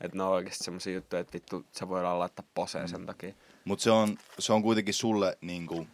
Että 0.00 0.16
ne 0.16 0.22
on 0.22 0.30
oikeasti 0.30 0.64
semmoisia 0.64 0.94
juttuja, 0.94 1.20
että 1.20 1.32
vittu, 1.32 1.64
se 1.72 1.88
voidaan 1.88 2.18
laittaa 2.18 2.44
poseen 2.54 2.84
Mm. 2.84 2.88
sen 2.88 3.06
takia. 3.06 3.34
Mutta 3.64 3.82
se 3.82 3.90
on, 3.90 4.18
se 4.38 4.52
on 4.52 4.62
kuitenkin 4.62 4.94
sulle 4.94 5.38
niinku... 5.40 5.86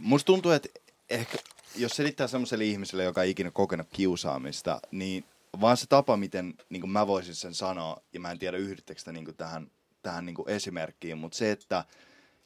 Musta 0.00 0.26
tuntuu, 0.26 0.52
että 0.52 0.68
ehkä 1.10 1.38
jos 1.76 1.92
selittää 1.96 2.26
semmoiselle 2.26 2.64
ihmiselle, 2.64 3.04
joka 3.04 3.22
ei 3.22 3.30
ikinä 3.30 3.50
kokenut 3.50 3.86
kiusaamista, 3.92 4.80
niin 4.90 5.24
vaan 5.60 5.76
se 5.76 5.86
tapa, 5.86 6.16
miten 6.16 6.54
niin 6.68 6.90
mä 6.90 7.06
voisin 7.06 7.34
sen 7.34 7.54
sanoa, 7.54 7.96
ja 8.12 8.20
mä 8.20 8.30
en 8.30 8.38
tiedä 8.38 8.56
yhdyttekö 8.56 8.98
sitä 8.98 9.12
niin 9.12 9.36
tähän, 9.36 9.70
tähän 10.02 10.26
niin 10.26 10.36
esimerkkiin, 10.46 11.18
mutta 11.18 11.38
se, 11.38 11.50
että 11.50 11.84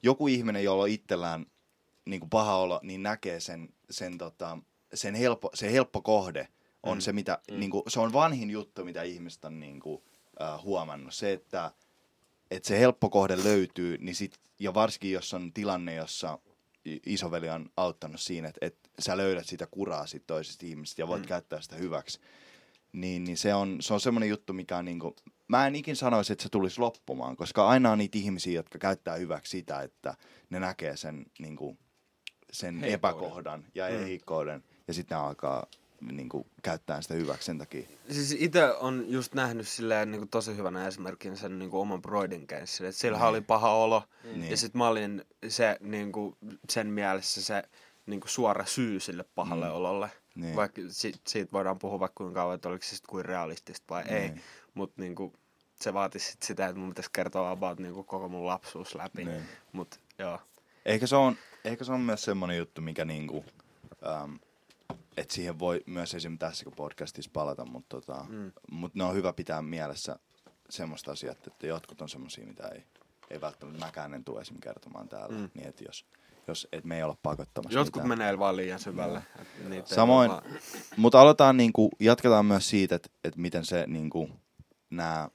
joku 0.02 0.28
ihminen, 0.28 0.64
jolla 0.64 0.82
on 0.82 0.88
itsellään 0.88 1.46
niin 2.04 2.30
paha 2.30 2.56
olo, 2.56 2.80
niin 2.82 3.02
näkee 3.02 3.40
sen, 3.40 3.68
sen, 3.90 4.18
tota, 4.18 4.58
sen 4.94 5.14
helppo, 5.14 5.50
se 5.54 5.72
helppo 5.72 6.02
kohde 6.02 6.48
on 6.82 6.96
mm. 6.98 7.00
se, 7.00 7.12
mitä, 7.12 7.38
mm. 7.50 7.60
niin 7.60 7.70
kuin, 7.70 7.82
se 7.88 8.00
on 8.00 8.12
vanhin 8.12 8.50
juttu, 8.50 8.84
mitä 8.84 9.02
ihmiset 9.02 9.44
on 9.44 9.60
niin 9.60 9.80
kuin, 9.80 10.02
äh, 10.42 10.62
huomannut. 10.62 11.14
Se, 11.14 11.32
että, 11.32 11.70
että 12.50 12.68
se 12.68 12.78
helppo 12.78 13.10
kohde 13.10 13.44
löytyy, 13.44 13.98
niin 13.98 14.14
sit, 14.14 14.38
ja 14.58 14.74
varsinkin 14.74 15.12
jos 15.12 15.34
on 15.34 15.52
tilanne, 15.52 15.94
jossa 15.94 16.38
isoveli 17.06 17.50
on 17.50 17.70
auttanut 17.76 18.20
siinä, 18.20 18.48
että, 18.48 18.66
että 18.66 18.88
sä 18.98 19.16
löydät 19.16 19.46
sitä 19.46 19.66
kuraa 19.66 20.06
siitä 20.06 20.26
toisesta 20.26 20.66
ihmisestä 20.66 21.02
ja 21.02 21.08
voit 21.08 21.22
mm. 21.22 21.28
käyttää 21.28 21.60
sitä 21.60 21.76
hyväksi, 21.76 22.20
niin, 22.92 23.24
niin 23.24 23.36
se 23.36 23.54
on, 23.54 23.76
se 23.80 23.94
on 23.94 24.00
semmoinen 24.00 24.28
juttu, 24.28 24.52
mikä 24.52 24.76
on 24.76 24.84
niinku, 24.84 25.16
mä 25.48 25.66
en 25.66 25.74
ikin 25.74 25.96
sanoisi, 25.96 26.32
että 26.32 26.42
se 26.42 26.48
tulisi 26.48 26.80
loppumaan, 26.80 27.36
koska 27.36 27.68
aina 27.68 27.90
on 27.92 27.98
niitä 27.98 28.18
ihmisiä, 28.18 28.52
jotka 28.52 28.78
käyttää 28.78 29.16
hyväksi 29.16 29.50
sitä, 29.50 29.80
että 29.82 30.14
ne 30.50 30.60
näkee 30.60 30.96
sen, 30.96 31.26
niinku, 31.38 31.76
sen 32.52 32.80
Heikkouden. 32.80 32.94
epäkohdan 32.94 33.64
ja 33.74 33.88
mm. 33.90 33.98
heikkouden, 33.98 34.64
ja 34.88 34.94
sitten 34.94 35.18
alkaa 35.18 35.66
niinku, 36.12 36.46
käyttää 36.62 37.02
sitä 37.02 37.14
hyväksi 37.14 37.46
sen 37.46 37.58
takia. 37.58 37.88
Siis 38.10 38.36
itse 38.38 38.72
on 38.74 39.04
just 39.08 39.34
nähnyt 39.34 39.68
silleen 39.68 40.10
niin 40.10 40.20
kuin 40.20 40.28
tosi 40.28 40.56
hyvänä 40.56 40.86
esimerkin 40.86 41.36
sen 41.36 41.58
niin 41.58 41.70
kuin 41.70 41.80
oman 41.80 42.02
Broidin 42.02 42.46
keissin. 42.46 42.86
Että 42.86 43.00
sillä 43.00 43.28
oli 43.28 43.40
paha 43.40 43.72
olo. 43.72 44.02
Niin. 44.24 44.50
Ja 44.50 44.56
sitten 44.56 44.78
mä 44.78 44.88
olin 44.88 45.24
se, 45.48 45.76
niin 45.80 46.12
kuin, 46.12 46.36
sen 46.68 46.86
mielessä 46.86 47.42
se 47.42 47.62
niin 48.06 48.20
kuin 48.20 48.30
suora 48.30 48.64
syy 48.66 49.00
sille 49.00 49.24
pahalle 49.34 49.66
Mm. 49.66 49.72
ololle. 49.72 50.10
Niin. 50.38 50.56
Vaikka 50.56 50.82
si- 50.88 51.20
siitä 51.26 51.52
voidaan 51.52 51.78
puhua 51.78 52.00
vaikka 52.00 52.16
kuinka 52.16 52.40
kauan, 52.40 52.54
että 52.54 52.68
oliko 52.68 52.84
se 52.84 52.96
sitten 52.96 53.10
kuin 53.10 53.24
realistista 53.24 53.84
vai 53.90 54.02
ei. 54.08 54.28
Niin. 54.28 54.42
Mutta 54.74 55.02
niin 55.02 55.14
kuin, 55.14 55.32
se 55.74 55.94
vaatisi 55.94 56.30
sit 56.30 56.42
sitä, 56.42 56.66
että 56.66 56.80
mun 56.80 56.88
pitäisi 56.88 57.10
kertoa 57.12 57.50
about 57.50 57.78
niin 57.78 57.94
kuin, 57.94 58.06
koko 58.06 58.28
mun 58.28 58.46
lapsuus 58.46 58.94
läpi. 58.94 59.24
Niin. 59.24 59.42
Mutta 59.72 59.98
joo. 60.18 60.40
Ehkä 60.84 61.06
se 61.06 61.16
on, 61.16 61.36
ehkä 61.64 61.84
se 61.84 61.92
on 61.92 62.00
myös 62.00 62.22
semmoinen 62.22 62.58
juttu, 62.58 62.80
mikä 62.80 63.04
niinku, 63.04 63.44
ähm, 64.06 64.34
että 65.16 65.34
siihen 65.34 65.58
voi 65.58 65.82
myös 65.86 66.14
esim. 66.14 66.38
tässäkin 66.38 66.72
podcastissa 66.72 67.30
palata, 67.32 67.64
mutta 67.64 68.00
tota, 68.00 68.26
mm. 68.28 68.52
mut 68.70 68.94
ne 68.94 69.04
on 69.04 69.14
hyvä 69.14 69.32
pitää 69.32 69.62
mielessä 69.62 70.18
semmoista 70.70 71.12
asiat, 71.12 71.46
että 71.46 71.66
jotkut 71.66 72.00
on 72.02 72.08
semmoisia, 72.08 72.46
mitä 72.46 72.68
ei, 72.68 72.84
ei 73.30 73.40
välttämättä 73.40 73.84
mäkään 73.86 74.14
en 74.14 74.24
tule 74.24 74.40
esim. 74.40 74.60
kertomaan 74.60 75.08
täällä. 75.08 75.38
Mm. 75.38 75.50
Niin, 75.54 75.68
että 75.68 75.84
jos, 75.84 76.06
jos 76.48 76.68
et 76.72 76.84
me 76.84 76.96
ei 76.96 77.02
olla 77.02 77.16
pakottamassa 77.22 77.78
Jotkut 77.78 78.02
mitään. 78.02 78.18
menee 78.18 78.38
vaan 78.38 78.56
liian 78.56 78.78
syvälle. 78.78 79.22
Niitä 79.68 79.74
ei 79.90 79.94
Samoin, 79.96 80.30
vaan- 80.30 80.42
mutta 80.96 81.20
aloitetaan 81.20 81.56
niinku, 81.56 81.90
jatketaan 82.00 82.46
myös 82.46 82.70
siitä, 82.70 82.94
että 82.94 83.08
et 83.24 83.36
miten 83.36 83.64
se 83.64 83.84
niinku, 83.86 84.30
nää, 84.90 85.28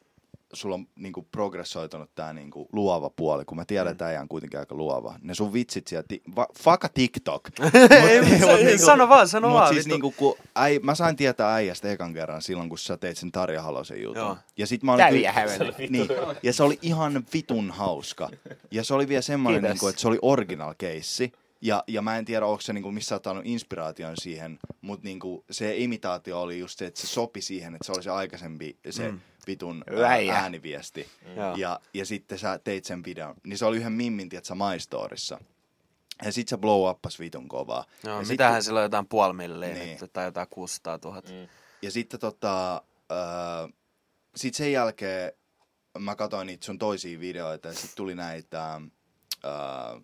sulla 0.53 0.75
on 0.75 0.87
niinku 0.95 1.21
progressoitunut 1.31 2.15
tää 2.15 2.33
niinku 2.33 2.69
luova 2.71 3.09
puoli, 3.09 3.45
kun 3.45 3.57
mä 3.57 3.65
tiedän, 3.65 3.91
että 3.91 4.05
äijä 4.05 4.21
on 4.21 4.27
kuitenkin 4.27 4.59
aika 4.59 4.75
luova. 4.75 5.15
Ne 5.21 5.33
sun 5.35 5.53
vitsit 5.53 5.87
siellä, 5.87 6.05
ti- 6.07 6.21
va- 6.35 6.47
fucka 6.59 6.89
TikTok. 6.93 7.49
Ei, 8.09 8.21
mut 8.21 8.39
sa- 8.79 8.85
sano 8.85 9.09
vaan, 9.09 9.27
sano 9.27 9.47
mut 9.49 9.57
vaan, 9.57 9.73
Siis 9.73 9.85
vittu. 9.85 9.93
niinku, 9.95 10.11
kun 10.17 10.35
äi, 10.57 10.79
mä 10.83 10.95
sain 10.95 11.15
tietää 11.15 11.53
äijästä 11.53 11.91
ekan 11.91 12.13
kerran 12.13 12.41
silloin, 12.41 12.69
kun 12.69 12.77
sä 12.77 12.97
teit 12.97 13.17
sen 13.17 13.31
Tarja 13.31 13.61
Halosen 13.61 14.01
jutun. 14.01 14.17
Joo. 14.17 14.37
Ja 14.57 14.67
sit 14.67 14.83
mä 14.83 14.93
olin 14.93 15.05
kyllä- 15.09 15.31
hävennyt. 15.31 15.75
Niin, 15.89 16.07
ja 16.43 16.53
se 16.53 16.63
oli 16.63 16.79
ihan 16.81 17.23
vitun 17.33 17.71
hauska. 17.71 18.29
Ja 18.71 18.83
se 18.83 18.93
oli 18.93 19.07
vielä 19.07 19.21
semmoinen, 19.21 19.63
niinku, 19.63 19.87
että 19.87 20.01
se 20.01 20.07
oli 20.07 20.19
original 20.21 20.73
keissi. 20.77 21.31
Ja, 21.63 21.83
ja 21.87 22.01
mä 22.01 22.17
en 22.17 22.25
tiedä, 22.25 22.45
onko 22.45 22.61
se 22.61 22.73
niinku, 22.73 22.91
missä 22.91 23.19
saanut 23.23 23.45
inspiraation 23.45 24.17
siihen, 24.17 24.59
mutta 24.81 25.03
niinku, 25.03 25.45
se 25.51 25.77
imitaatio 25.77 26.41
oli 26.41 26.59
just 26.59 26.79
se, 26.79 26.85
että 26.85 27.01
se 27.01 27.07
sopi 27.07 27.41
siihen, 27.41 27.75
että 27.75 27.85
se 27.85 27.91
oli 27.91 28.03
se 28.03 28.09
aikaisempi 28.09 28.77
se 28.89 29.11
mm. 29.11 29.19
vitun 29.47 29.83
ää, 29.89 29.99
Väijä. 29.99 30.35
ääniviesti. 30.35 31.07
Joo. 31.35 31.55
Ja, 31.55 31.79
ja 31.93 32.05
sitten 32.05 32.39
sä 32.39 32.59
teit 32.63 32.85
sen 32.85 33.03
videon. 33.05 33.35
Niin 33.43 33.57
se 33.57 33.65
oli 33.65 33.77
yhden 33.77 33.91
mimmin, 33.91 34.29
tiedätkö, 34.29 34.55
My 34.55 34.79
Storissa. 34.79 35.39
Ja 36.25 36.31
sit 36.31 36.47
se 36.47 36.57
blow 36.57 36.89
uppas 36.89 37.19
vitun 37.19 37.47
kovaa. 37.47 37.85
Joo, 38.03 38.19
ja 38.19 38.27
mitähän 38.27 38.61
sit, 38.61 38.65
sillä 38.65 38.79
on 38.79 38.83
jotain 38.83 39.07
puoli 39.07 39.33
milliä 39.33 39.73
Niin. 39.73 39.97
nyt, 40.01 40.13
tai 40.13 40.25
jotain 40.25 40.47
600 40.49 40.99
000. 41.03 41.21
Mm. 41.21 41.47
Ja 41.81 41.91
sitten 41.91 42.19
tota, 42.19 42.75
äh, 43.11 43.73
sit 44.35 44.53
sen 44.53 44.71
jälkeen 44.71 45.31
mä 45.99 46.15
katsoin 46.15 46.47
niitä 46.47 46.65
sun 46.65 46.79
toisia 46.79 47.19
videoita 47.19 47.67
ja 47.67 47.73
sit 47.73 47.91
tuli 47.95 48.15
näitä... 48.15 48.73
Äh, 48.73 48.81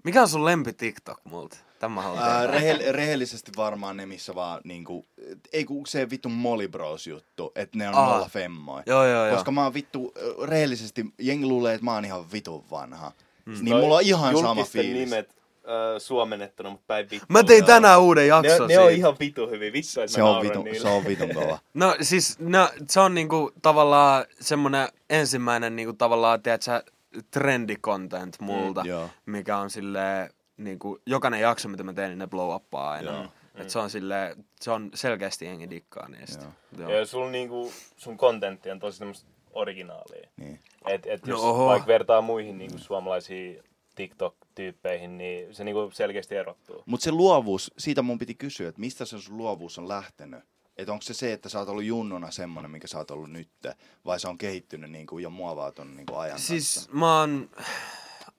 Mikä 0.03 0.21
on 0.21 0.27
sun 0.27 0.45
lempi 0.45 0.73
TikTok 0.73 1.19
multa? 1.23 1.57
Tämä 1.79 2.01
haluan 2.01 2.23
tietää. 2.23 2.47
rehell- 2.59 2.91
rehellisesti 2.91 3.51
varmaan 3.57 3.97
ne, 3.97 4.05
missä 4.05 4.35
vaan 4.35 4.61
niinku, 4.63 5.05
ei 5.53 5.65
kun 5.65 5.87
se 5.87 6.09
vittu 6.09 6.29
Molly 6.29 6.67
Bros 6.67 7.07
juttu, 7.07 7.51
että 7.55 7.77
ne 7.77 7.89
on 7.89 7.95
Aa. 7.95 8.09
nolla 8.13 8.29
femmoja. 8.29 8.83
Joo, 8.85 9.05
joo, 9.05 9.25
joo. 9.25 9.35
Koska 9.35 9.51
mä 9.51 9.63
oon 9.63 9.73
vittu, 9.73 10.13
rehellisesti, 10.43 11.05
jengi 11.19 11.45
luulee, 11.45 11.73
että 11.73 11.85
mä 11.85 11.93
oon 11.93 12.05
ihan 12.05 12.31
vitun 12.31 12.63
vanha. 12.71 13.11
Mm. 13.45 13.53
Niin 13.53 13.65
Toi 13.69 13.81
mulla 13.81 13.95
on 13.95 14.01
ihan 14.03 14.37
sama 14.37 14.63
fiilis. 14.63 14.93
nimet 15.09 15.29
äh, 15.29 15.63
suomennettuna, 15.97 16.69
mutta 16.69 16.83
päin 16.87 17.07
vittu. 17.11 17.25
Mä 17.29 17.43
tein 17.43 17.65
tänään 17.65 18.01
uuden 18.01 18.21
ne, 18.21 18.27
jakson 18.27 18.67
ne 18.67 18.79
on 18.79 18.85
siitä. 18.85 18.89
ihan 18.89 19.15
vitu 19.19 19.47
hyvin. 19.47 19.73
Vittu, 19.73 20.01
että 20.01 20.13
Se 20.13 20.21
mä 20.21 20.29
on, 20.29 20.41
vitun, 20.43 20.63
niille. 20.65 20.79
se 20.79 20.87
on 20.87 21.05
vitun 21.05 21.33
kova. 21.33 21.59
No 21.73 21.95
siis, 22.01 22.39
no, 22.39 22.69
se 22.87 22.99
on 22.99 23.15
niinku 23.15 23.51
tavallaan 23.61 24.25
semmonen 24.41 24.87
ensimmäinen 25.09 25.75
niinku 25.75 25.93
tavallaan, 25.93 26.41
tiedätkö, 26.41 26.83
trendi 27.31 27.75
content 27.75 28.39
multa, 28.39 28.81
Mm, 28.83 28.89
joo. 28.89 29.09
mikä 29.25 29.57
on 29.57 29.69
silleen, 29.69 30.29
niinku, 30.57 30.99
jokainen 31.05 31.39
jakso, 31.41 31.69
mitä 31.69 31.83
mä 31.83 31.93
teen, 31.93 32.09
niin 32.09 32.19
ne 32.19 32.27
blow 32.27 32.55
uppaa 32.55 32.91
aina. 32.91 33.11
Joo. 33.11 33.25
Et 33.55 33.69
se 33.69 33.79
on 33.79 33.89
silleen, 33.89 34.45
se 34.61 34.71
on 34.71 34.89
selkeästi 34.93 35.45
jengi 35.45 35.69
dikkaa 35.69 36.07
niistä. 36.09 36.43
Joo. 36.77 36.89
Joo. 36.89 36.99
Ja 36.99 37.05
sun, 37.05 37.31
niinku, 37.31 37.71
sun 37.97 38.17
kontentti 38.17 38.71
on 38.71 38.79
tosi 38.79 38.97
semmoista 38.97 39.29
originaalia. 39.53 40.29
Niin. 40.37 40.59
Et, 40.87 41.05
et 41.05 41.25
No 41.25 41.33
jos 41.33 41.43
oho. 41.43 41.65
vaikka 41.65 41.87
vertaa 41.87 42.21
muihin 42.21 42.57
niinku, 42.57 42.77
suomalaisiin 42.77 43.63
TikTok-tyyppeihin, 43.95 45.17
niin 45.17 45.55
se 45.55 45.63
niinku, 45.63 45.89
selkeästi 45.93 46.35
erottuu. 46.35 46.83
Mutta 46.85 47.03
se 47.03 47.11
luovuus, 47.11 47.71
siitä 47.77 48.01
mun 48.01 48.17
piti 48.19 48.35
kysyä, 48.35 48.69
että 48.69 48.81
mistä 48.81 49.05
se 49.05 49.19
sun 49.19 49.37
luovuus 49.37 49.77
on 49.79 49.87
lähtenyt? 49.87 50.39
Että 50.79 50.91
onko 50.91 51.01
se 51.01 51.13
se, 51.13 51.33
että 51.33 51.49
sä 51.49 51.59
oot 51.59 51.69
ollut 51.69 51.83
junnuna 51.83 52.31
semmonen, 52.31 52.71
mikä 52.71 52.87
sä 52.87 52.97
oot 52.97 53.11
ollut 53.11 53.31
nyt, 53.31 53.49
vai 54.05 54.19
se 54.19 54.27
on 54.27 54.37
kehittynyt 54.37 54.91
niinku, 54.91 55.19
ja 55.19 55.29
muovautunut 55.29 55.95
niinku 55.95 56.15
ajan 56.15 56.39
Siis 56.39 56.73
kanssa? 56.75 56.91
mä 56.93 57.19
oon 57.19 57.49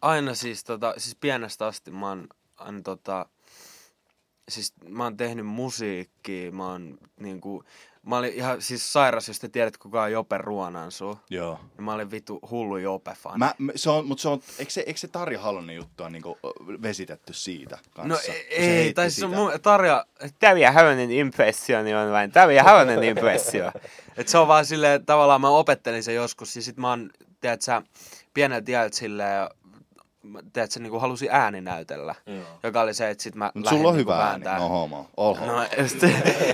aina 0.02 0.34
siis, 0.34 0.64
tota, 0.64 0.94
siis 0.96 1.16
pienestä 1.16 1.66
asti 1.66 1.90
mä 1.90 2.08
oon 2.08 2.28
aina 2.56 2.82
tota, 2.82 3.26
siis 4.48 4.74
mä 4.88 5.04
oon 5.04 5.16
tehnyt 5.16 5.46
musiikkia, 5.46 6.52
mä 6.52 6.66
oon 6.66 6.98
niinku, 7.20 7.64
mä 8.06 8.18
olin 8.18 8.32
ihan 8.34 8.62
siis 8.62 8.92
sairas, 8.92 9.28
jos 9.28 9.38
te 9.38 9.48
tiedät 9.48 9.76
kuka 9.76 10.02
on 10.02 10.12
Jope 10.12 10.38
Ruonansuu. 10.38 11.18
Joo. 11.30 11.58
Niin 11.76 11.84
mä 11.84 11.92
olin 11.92 12.10
vittu 12.10 12.38
hullu 12.50 12.76
Jope-fani. 12.76 13.38
Mä, 13.38 13.54
mä- 13.58 13.72
se 13.76 13.90
on, 13.90 14.06
mutta 14.06 14.22
se 14.22 14.28
on, 14.28 14.40
eikö 14.58 14.72
se, 14.72 14.84
eikö 14.86 15.00
se 15.00 15.08
Tarja 15.08 15.40
Halonen 15.40 15.76
juttu 15.76 16.02
on 16.02 16.12
niinku 16.12 16.38
vesitetty 16.82 17.32
siitä 17.32 17.78
kanssa? 17.90 18.08
No 18.08 18.16
ei, 18.16 18.22
se 18.24 18.32
ei 18.50 18.68
heitti 18.68 18.94
tai 18.94 19.10
siis 19.10 19.24
on 19.24 19.30
mun, 19.34 19.52
Tarja, 19.62 20.06
Täviä 20.38 20.72
Hävönen 20.72 21.10
impressioni 21.10 21.94
on 21.94 22.12
vain 22.12 22.32
Täviä 22.32 22.62
Hävönen 22.62 23.02
impressio. 23.04 23.72
Et 24.16 24.28
se 24.28 24.38
on 24.38 24.48
vaan 24.48 24.66
silleen, 24.66 25.06
tavallaan 25.06 25.40
mä 25.40 25.48
opettelin 25.48 26.02
sen 26.02 26.14
joskus, 26.14 26.56
ja 26.56 26.62
sit 26.62 26.76
mä 26.76 26.88
oon, 26.90 27.10
tiedät 27.40 27.62
sä, 27.62 27.82
pieneltä 28.34 28.70
iältä 28.72 28.96
silleen, 28.96 29.48
tiedät 30.52 30.70
sä, 30.70 30.80
niinku 30.80 30.98
halusin 30.98 31.28
ääninäytellä. 31.30 32.14
Mm. 32.26 32.42
Joka 32.62 32.80
oli 32.80 32.94
se, 32.94 33.10
että 33.10 33.22
sit 33.22 33.34
mä 33.34 33.52
Mut 33.54 33.64
lähdin 33.64 33.78
sulla 33.78 33.90
on 33.90 33.96
niinku 33.96 34.12
hyvä 34.12 34.18
ääni. 34.18 34.30
vääntää. 34.44 34.58
No 34.58 34.68
homo. 34.68 35.10
All 35.16 35.34
homo. 35.34 35.52
No, 35.52 35.62
just, 35.82 35.96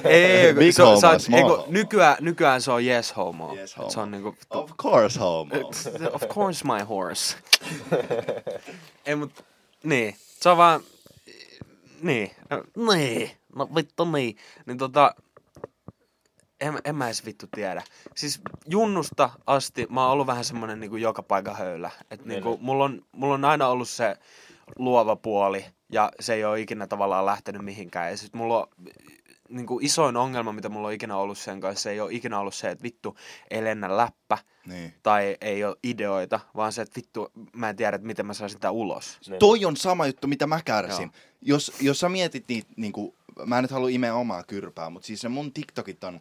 ei, 0.05 0.55
Big 0.55 0.72
se, 0.74 0.83
homo, 0.83 1.00
sä 1.00 1.11
oot- 1.12 1.18
small 1.18 1.38
ei, 1.38 1.44
kun 1.44 1.57
homo. 1.57 1.66
nykyään, 1.70 2.16
nykyään 2.20 2.62
se 2.62 2.70
on 2.72 2.85
yes 2.85 3.16
homo. 3.16 3.55
Yes, 3.55 3.76
homo. 3.76 3.90
Se 3.90 4.00
on 4.00 4.11
niinku, 4.11 4.31
vittu- 4.31 4.59
Of 4.59 4.70
course 4.76 5.18
homo. 5.20 5.55
of 6.12 6.22
course 6.29 6.64
my 6.66 6.83
horse. 6.88 7.37
ei 9.07 9.14
mut, 9.14 9.44
niin. 9.83 10.16
Se 10.40 10.48
on 10.48 10.57
vaan, 10.57 10.81
niin. 12.02 12.31
Niin. 12.87 13.31
No 13.57 13.68
vittu 13.74 14.05
niin. 14.05 14.37
Niin 14.66 14.79
tota, 14.79 15.14
en, 16.60 16.78
en 16.84 16.96
mä 16.96 17.06
edes 17.06 17.24
vittu 17.24 17.46
tiedä. 17.54 17.82
Siis 18.14 18.40
junnusta 18.66 19.30
asti 19.46 19.86
mä 19.90 20.02
oon 20.02 20.12
ollut 20.12 20.26
vähän 20.26 20.44
semmonen 20.44 20.80
niinku 20.80 20.96
joka 20.96 21.22
paikan 21.22 21.56
höylä. 21.56 21.90
Et 22.10 22.24
niinku, 22.24 22.58
mulla, 22.60 22.84
on, 22.84 23.02
mulla 23.12 23.34
on 23.34 23.44
aina 23.44 23.68
ollut 23.68 23.88
se 23.88 24.16
luova 24.78 25.16
puoli 25.16 25.64
ja 25.92 26.12
se 26.20 26.34
ei 26.34 26.44
ole 26.44 26.60
ikinä 26.60 26.86
tavallaan 26.86 27.26
lähtenyt 27.26 27.64
mihinkään. 27.64 28.10
Ja 28.10 28.16
sit 28.16 28.34
mulla 28.34 28.58
on 28.58 28.66
niinku 29.48 29.78
isoin 29.82 30.16
ongelma, 30.16 30.52
mitä 30.52 30.68
mulla 30.68 30.88
on 30.88 30.94
ikinä 30.94 31.16
ollut 31.16 31.38
sen 31.38 31.60
kanssa, 31.60 31.90
ei 31.90 32.00
ole 32.00 32.12
ikinä 32.12 32.38
ollut 32.38 32.54
se, 32.54 32.70
että 32.70 32.82
vittu 32.82 33.16
ei 33.50 33.64
lennä 33.64 33.96
läppä 33.96 34.38
niin. 34.66 34.94
tai 35.02 35.36
ei 35.40 35.64
ole 35.64 35.76
ideoita, 35.84 36.40
vaan 36.56 36.72
se, 36.72 36.82
että 36.82 36.96
vittu 36.96 37.32
mä 37.52 37.68
en 37.68 37.76
tiedä, 37.76 37.94
että 37.94 38.06
miten 38.06 38.26
mä 38.26 38.34
saisin 38.34 38.56
sitä 38.56 38.70
ulos. 38.70 39.18
Niin. 39.28 39.38
Toi 39.38 39.64
on 39.64 39.76
sama 39.76 40.06
juttu, 40.06 40.26
mitä 40.26 40.46
mä 40.46 40.60
kärsin. 40.64 41.10
Joo. 41.12 41.36
Jos, 41.42 41.72
jos 41.80 42.00
sä 42.00 42.08
mietit 42.08 42.44
niitä, 42.48 42.68
niinku, 42.76 43.14
mä 43.46 43.58
en 43.58 43.64
nyt 43.64 43.70
halua 43.70 43.88
imeä 43.88 44.14
omaa 44.14 44.44
kyrpää, 44.44 44.90
mutta 44.90 45.06
siis 45.06 45.22
ne 45.22 45.28
mun 45.28 45.52
TikTokit 45.52 46.04
on... 46.04 46.20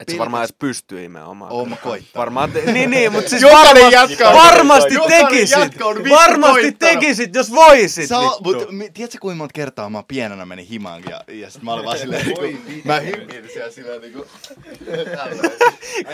Et 0.00 0.08
se 0.08 0.18
varmaan 0.18 0.40
edes 0.42 0.54
pystyy 0.58 1.04
imeen 1.04 1.24
omaa. 1.24 1.48
Oon 1.50 1.68
mä 1.70 1.76
koittanut. 1.76 2.14
Varmaan 2.16 2.52
te- 2.52 2.72
niin, 2.72 2.90
niin, 2.90 3.12
mutta 3.12 3.30
siis 3.30 3.42
Jokainen 3.42 3.84
varmasti, 3.84 4.24
on- 4.24 4.34
varmasti 4.34 4.94
jokainen 4.94 5.26
tekisit. 5.26 5.82
on 5.82 5.96
vittu 5.96 6.10
Varmasti 6.10 6.60
koittanut. 6.62 6.78
tekisit, 7.00 7.34
jos 7.34 7.50
voisit. 7.54 8.08
Sä, 8.08 8.18
vittu. 8.20 8.42
mut, 8.44 8.70
mi- 8.70 8.90
tiedätkö 8.90 9.18
kuinka 9.20 9.36
monta 9.38 9.52
kertaa 9.52 9.90
mä 9.90 10.02
pienenä 10.08 10.46
menin 10.46 10.66
himaan 10.66 11.02
ja, 11.10 11.24
ja 11.28 11.50
sit 11.50 11.62
mä 11.62 11.72
olin 11.72 11.84
vaan 11.84 11.98
silleen, 11.98 12.26
niinku, 12.26 12.42
mä 12.84 13.00
hyppin 13.00 13.48
siellä 13.52 13.72
silleen 13.72 14.00
niinku, 14.00 14.26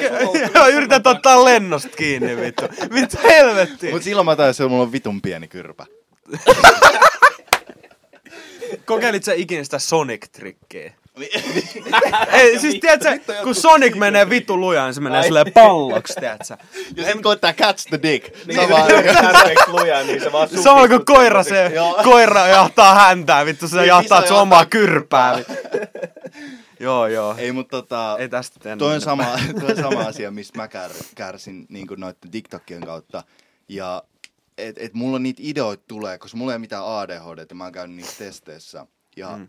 Joo, 0.55 0.69
yrität 0.69 1.07
ottaa 1.07 1.45
lennosta 1.45 1.89
kiinni, 1.89 2.37
vittu. 2.37 2.65
Vittu 2.95 3.17
helvetti. 3.23 3.91
Mut 3.93 4.03
silloin 4.03 4.25
mä 4.27 4.37
tajusin, 4.37 4.65
että 4.65 4.71
mulla 4.71 4.83
on 4.83 4.93
vitun 4.93 5.23
pieni 5.23 5.49
kyrpä. 5.49 5.87
Kokeilit 8.85 9.25
sä 9.25 9.33
ikinä 9.35 9.65
sitä 9.65 9.77
Sonic-trikkiä? 9.79 10.93
Ei, 12.33 12.59
siis 12.59 12.81
tiedätkö, 12.81 13.35
kun 13.43 13.55
Sonic 13.55 13.95
menee 13.95 14.31
vitu 14.31 14.61
lujaan, 14.61 14.95
se 14.95 15.01
menee 15.01 15.23
silleen 15.23 15.53
palloksi, 15.53 16.15
tiedätkö? 16.21 16.57
Ja 16.97 17.05
sit 17.13 17.23
koittaa 17.23 17.53
catch 17.53 17.89
the 17.89 17.99
dick. 18.03 18.47
Niin, 18.47 18.61
Sama 18.61 18.87
se 18.87 18.95
on 18.97 19.05
tarpeeksi 19.33 19.71
luja, 19.71 20.05
niin 20.05 20.21
se 20.21 20.33
vaan 20.33 20.49
kun 20.49 20.59
supistuttaa 20.63 21.17
koira 21.17 21.43
se, 21.43 21.73
koira 22.05 22.47
jahtaa 22.47 22.95
häntää, 22.95 23.47
vittu 23.47 23.69
se 23.69 23.77
Niin, 23.77 23.89
jahtaa 23.89 24.27
sun 24.27 24.37
omaa 24.37 24.67
kyrpää. 24.67 25.39
joo, 26.81 27.07
joo. 27.07 27.35
Ei, 27.39 27.53
mutta 27.53 27.71
tota, 27.77 28.17
Ei 28.19 28.29
tästä 28.29 28.77
toi 28.77 28.95
on, 28.95 29.01
sama, 29.01 29.27
toi 29.61 29.77
sama 29.77 30.01
asia, 30.01 30.31
mistä 30.31 30.59
mä 30.59 30.69
kär, 30.69 30.91
kärsin 31.15 31.67
niin 31.69 31.87
noiden 31.97 32.31
TikTokien 32.31 32.87
kautta. 32.87 33.23
Ja 33.69 34.03
et, 34.59 34.77
et 34.79 34.95
mulla 34.95 35.19
niitä 35.19 35.41
ideoita 35.45 35.85
tulee, 35.89 36.19
koska 36.19 36.39
mulla 36.39 36.53
ei 36.53 36.57
ole 36.57 36.61
mitään 36.61 36.85
ADHD, 36.87 37.39
että 37.39 37.55
mä 37.55 37.65
oon 37.65 37.73
käynyt 37.73 37.97
niissä 37.97 38.19
testeissä. 38.19 38.87
Ja 39.17 39.37
mm. 39.37 39.49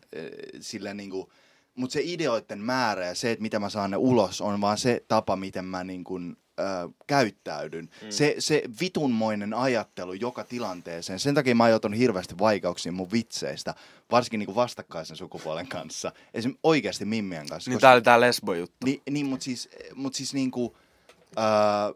silleen 0.62 0.98
niinku, 0.98 1.32
mutta 1.76 1.94
se 1.94 2.02
ideoiden 2.04 2.60
määrä 2.60 3.06
ja 3.06 3.16
se, 3.16 3.32
että 3.32 3.42
mitä 3.42 3.60
mä 3.60 3.70
saan 3.70 3.92
ne 3.92 3.98
ulos, 3.98 4.42
on 4.42 4.62
vaan 4.62 4.78
se 4.78 5.04
tapa, 5.08 5.36
miten 5.36 5.66
mä 5.66 5.84
niinku, 5.84 6.20
ö, 6.60 6.64
käyttäydyn. 7.08 7.86
Mm. 8.02 8.10
Se, 8.10 8.36
se 8.40 8.64
vitunmoinen 8.82 9.54
ajattelu 9.54 10.14
joka 10.14 10.44
tilanteeseen. 10.44 11.20
Sen 11.20 11.36
takia 11.36 11.56
mä 11.56 11.70
joutunut 11.70 12.00
hirveästi 12.00 12.40
vaikeuksia 12.40 12.92
mun 12.92 13.12
vitseistä, 13.12 13.76
varsinkin 14.12 14.40
niinku 14.40 14.56
vastakkaisen 14.56 15.18
sukupuolen 15.18 15.68
kanssa. 15.68 16.12
Esimerkiksi 16.34 16.60
oikeasti 16.64 17.06
Mimmien 17.06 17.48
kanssa. 17.48 17.70
Niin 17.72 17.76
koska- 17.76 17.82
tää 17.82 17.94
oli 17.94 18.02
tää 18.02 18.20
lesbo-juttu. 18.22 18.86
Ni, 18.86 19.02
niin, 19.10 19.26
mutta 19.26 19.44
siis, 19.44 19.70
mut 19.96 20.14
siis 20.16 20.34
niinku, 20.34 20.78
ää, 21.36 21.94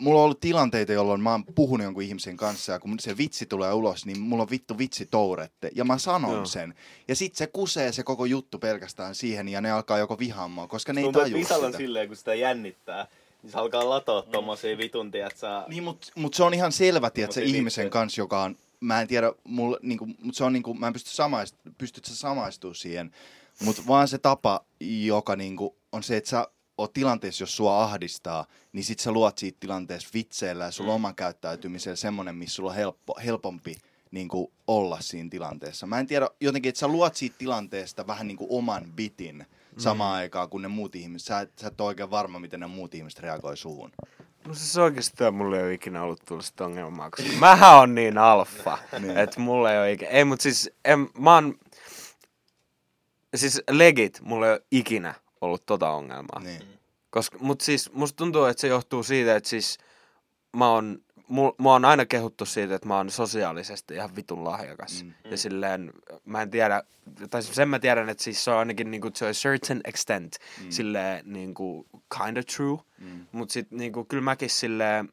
mulla 0.00 0.18
on 0.18 0.24
ollut 0.24 0.40
tilanteita, 0.40 0.92
jolloin 0.92 1.20
mä 1.20 1.30
oon 1.30 1.44
puhunut 1.44 1.84
jonkun 1.84 2.02
ihmisen 2.02 2.36
kanssa, 2.36 2.72
ja 2.72 2.78
kun 2.78 3.00
se 3.00 3.16
vitsi 3.16 3.46
tulee 3.46 3.72
ulos, 3.72 4.06
niin 4.06 4.20
mulla 4.20 4.42
on 4.42 4.50
vittu 4.50 4.78
vitsi 4.78 5.06
tourette, 5.06 5.70
ja 5.74 5.84
mä 5.84 5.98
sanon 5.98 6.32
Joo. 6.32 6.44
sen. 6.44 6.74
Ja 7.08 7.16
sit 7.16 7.34
se 7.34 7.46
kusee 7.46 7.92
se 7.92 8.02
koko 8.02 8.24
juttu 8.24 8.58
pelkästään 8.58 9.14
siihen, 9.14 9.48
ja 9.48 9.60
ne 9.60 9.70
alkaa 9.70 9.98
joko 9.98 10.18
vihaamaan, 10.18 10.68
koska 10.68 10.92
ne 10.92 11.00
ei 11.00 11.04
Tuntuu, 11.04 11.22
että 11.22 11.48
tajua 11.48 11.66
sitä. 11.66 11.78
silleen, 11.78 12.08
kun 12.08 12.16
sitä 12.16 12.34
jännittää, 12.34 13.06
niin 13.42 13.52
se 13.52 13.58
alkaa 13.58 13.88
latoa 13.88 14.22
tommosia 14.22 14.78
vitun, 14.78 15.10
tiiätsä. 15.10 15.64
Niin, 15.68 15.82
mutta 15.82 16.06
mut 16.14 16.34
se 16.34 16.42
on 16.44 16.54
ihan 16.54 16.72
selvä, 16.72 17.10
tiedät, 17.10 17.32
se 17.32 17.42
ihmisen 17.42 17.90
kanssa, 17.90 18.20
joka 18.20 18.42
on, 18.42 18.56
mä 18.80 19.00
en 19.00 19.08
tiedä, 19.08 19.32
mulla, 19.44 19.78
niinku, 19.82 20.08
mut 20.22 20.34
se 20.34 20.44
on 20.44 20.52
niinku, 20.52 20.74
mä 20.74 20.86
en 20.86 20.92
pysty 20.92 21.10
samaist, 21.10 21.56
pystyt 21.78 22.04
sä 22.04 22.16
samaistumaan 22.16 22.74
siihen, 22.74 23.12
mutta 23.64 23.82
vaan 23.86 24.08
se 24.08 24.18
tapa, 24.18 24.64
joka 24.80 25.36
niinku, 25.36 25.76
on 25.92 26.02
se, 26.02 26.16
että 26.16 26.30
sä 26.30 26.48
oot 26.80 26.92
tilanteessa, 26.92 27.42
jos 27.42 27.56
sua 27.56 27.82
ahdistaa, 27.82 28.46
niin 28.72 28.84
sit 28.84 28.98
sä 28.98 29.12
luot 29.12 29.38
siitä 29.38 29.56
tilanteessa 29.60 30.08
vitseillä 30.14 30.64
ja 30.64 30.70
sulla 30.70 30.90
mm. 30.90 30.94
oman 30.94 31.14
käyttäytymisellä 31.14 31.96
semmonen, 31.96 32.34
missä 32.34 32.54
sulla 32.54 32.70
on 32.70 32.76
helppo, 32.76 33.14
helpompi 33.24 33.76
niinku, 34.10 34.52
olla 34.66 35.00
siinä 35.00 35.30
tilanteessa. 35.30 35.86
Mä 35.86 35.98
en 35.98 36.06
tiedä, 36.06 36.28
jotenkin, 36.40 36.68
että 36.68 36.78
sä 36.78 36.88
luot 36.88 37.16
siitä 37.16 37.38
tilanteesta 37.38 38.06
vähän 38.06 38.28
niinku 38.28 38.46
oman 38.58 38.84
bitin 38.96 39.46
samaan 39.78 40.14
aikaan 40.14 40.48
kuin 40.48 40.62
ne 40.62 40.68
muut 40.68 40.96
ihmiset. 40.96 41.26
Sä 41.26 41.40
et, 41.40 41.52
sä 41.58 41.66
et 41.68 41.80
ole 41.80 41.88
oikein 41.88 42.10
varma, 42.10 42.38
miten 42.38 42.60
ne 42.60 42.66
muut 42.66 42.94
ihmiset 42.94 43.20
reagoi 43.20 43.56
suhun. 43.56 43.92
No 44.46 44.54
siis 44.54 44.78
oikeastaan 44.78 45.34
mulla 45.34 45.56
ei 45.56 45.62
ole 45.62 45.74
ikinä 45.74 46.02
ollut 46.02 46.20
tuollaista 46.24 46.64
ongelmaa, 46.64 47.10
koska 47.10 47.32
mähän 47.32 47.78
on 47.78 47.94
niin 47.94 48.18
alfa, 48.18 48.78
Niin. 49.00 49.18
että 49.18 49.40
mulla 49.40 49.72
ei 49.72 49.78
ole 49.78 49.92
ikinä. 49.92 50.10
Ei, 50.10 50.24
mut 50.24 50.40
siis 50.40 50.70
en, 50.84 51.08
mä 51.18 51.34
oon, 51.34 51.54
siis 53.34 53.62
legit, 53.70 54.20
mulla 54.22 54.46
ei 54.46 54.52
ole 54.52 54.62
ikinä 54.70 55.14
ollut 55.40 55.66
tota 55.66 55.90
ongelmaa. 55.90 56.40
Niin. 56.40 56.62
Koska, 57.10 57.38
mut 57.40 57.60
siis 57.60 57.92
musta 57.92 58.16
tuntuu, 58.16 58.44
että 58.44 58.60
se 58.60 58.68
johtuu 58.68 59.02
siitä, 59.02 59.36
että 59.36 59.48
siis 59.48 59.78
mä 60.56 60.70
oon, 60.70 60.98
mu, 61.28 61.52
mua 61.58 61.74
on 61.74 61.84
aina 61.84 62.06
kehuttu 62.06 62.46
siitä, 62.46 62.74
että 62.74 62.88
mä 62.88 62.96
oon 62.96 63.10
sosiaalisesti 63.10 63.94
ihan 63.94 64.16
vitun 64.16 64.44
lahjakas. 64.44 65.04
Mm. 65.04 65.12
Ja 65.30 65.36
silleen, 65.36 65.92
mä 66.24 66.42
en 66.42 66.50
tiedä, 66.50 66.82
tai 67.30 67.42
sen 67.42 67.68
mä 67.68 67.78
tiedän, 67.78 68.08
että 68.08 68.22
siis 68.22 68.44
se 68.44 68.50
on 68.50 68.58
ainakin 68.58 68.90
niinku 68.90 69.10
to 69.10 69.26
a 69.26 69.32
certain 69.32 69.80
extent 69.84 70.36
mm. 70.64 70.70
silleen 70.70 71.22
niinku 71.32 71.86
kind 72.18 72.36
of 72.36 72.46
true. 72.56 72.78
Mm. 72.98 73.26
Mut 73.32 73.50
sit 73.50 73.70
niinku 73.70 74.04
kyllä 74.04 74.22
mäkin 74.22 74.50
silleen, 74.50 75.08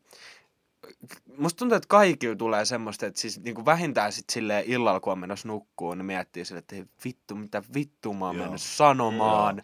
musta 1.37 1.57
tuntuu, 1.57 1.75
että 1.75 1.87
kaikilla 1.87 2.35
tulee 2.35 2.65
semmoista, 2.65 3.05
että 3.05 3.19
siis 3.19 3.39
niinku 3.39 3.65
vähintään 3.65 4.11
sit 4.11 4.29
silleen 4.29 4.65
illalla, 4.67 4.99
kun 4.99 5.13
on 5.13 5.19
menossa 5.19 5.47
nukkuun, 5.47 5.97
ne 5.97 6.03
miettii 6.03 6.45
silleen, 6.45 6.63
että 6.71 6.91
vittu, 7.05 7.35
mitä 7.35 7.63
vittu 7.73 8.13
mä 8.13 8.25
oon 8.25 8.35
Joo. 8.35 8.45
mennyt 8.45 8.61
sanomaan. 8.61 9.61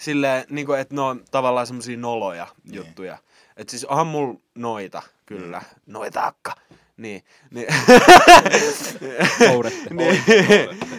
Silleen, 0.00 0.44
niinku, 0.50 0.72
että 0.72 0.94
ne 0.94 1.00
on 1.00 1.24
tavallaan 1.30 1.66
semmosia 1.66 1.96
noloja 1.96 2.46
Niin. 2.64 2.74
juttuja. 2.76 3.18
Että 3.56 3.70
siis 3.70 3.84
onhan 3.84 4.06
mulla 4.06 4.40
noita, 4.54 5.02
kyllä. 5.26 5.62
Noita 5.86 6.24
akka. 6.26 6.54
Niin, 6.96 7.24
niin. 7.50 7.66
Tourette. 9.50 9.94
niin, 9.94 10.22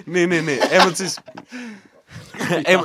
niin, 0.06 0.30
niin, 0.30 0.46
niin. 0.46 0.64
Ei, 0.72 0.86
mut 0.86 0.96
siis... 0.98 1.16
Ei, 2.66 2.78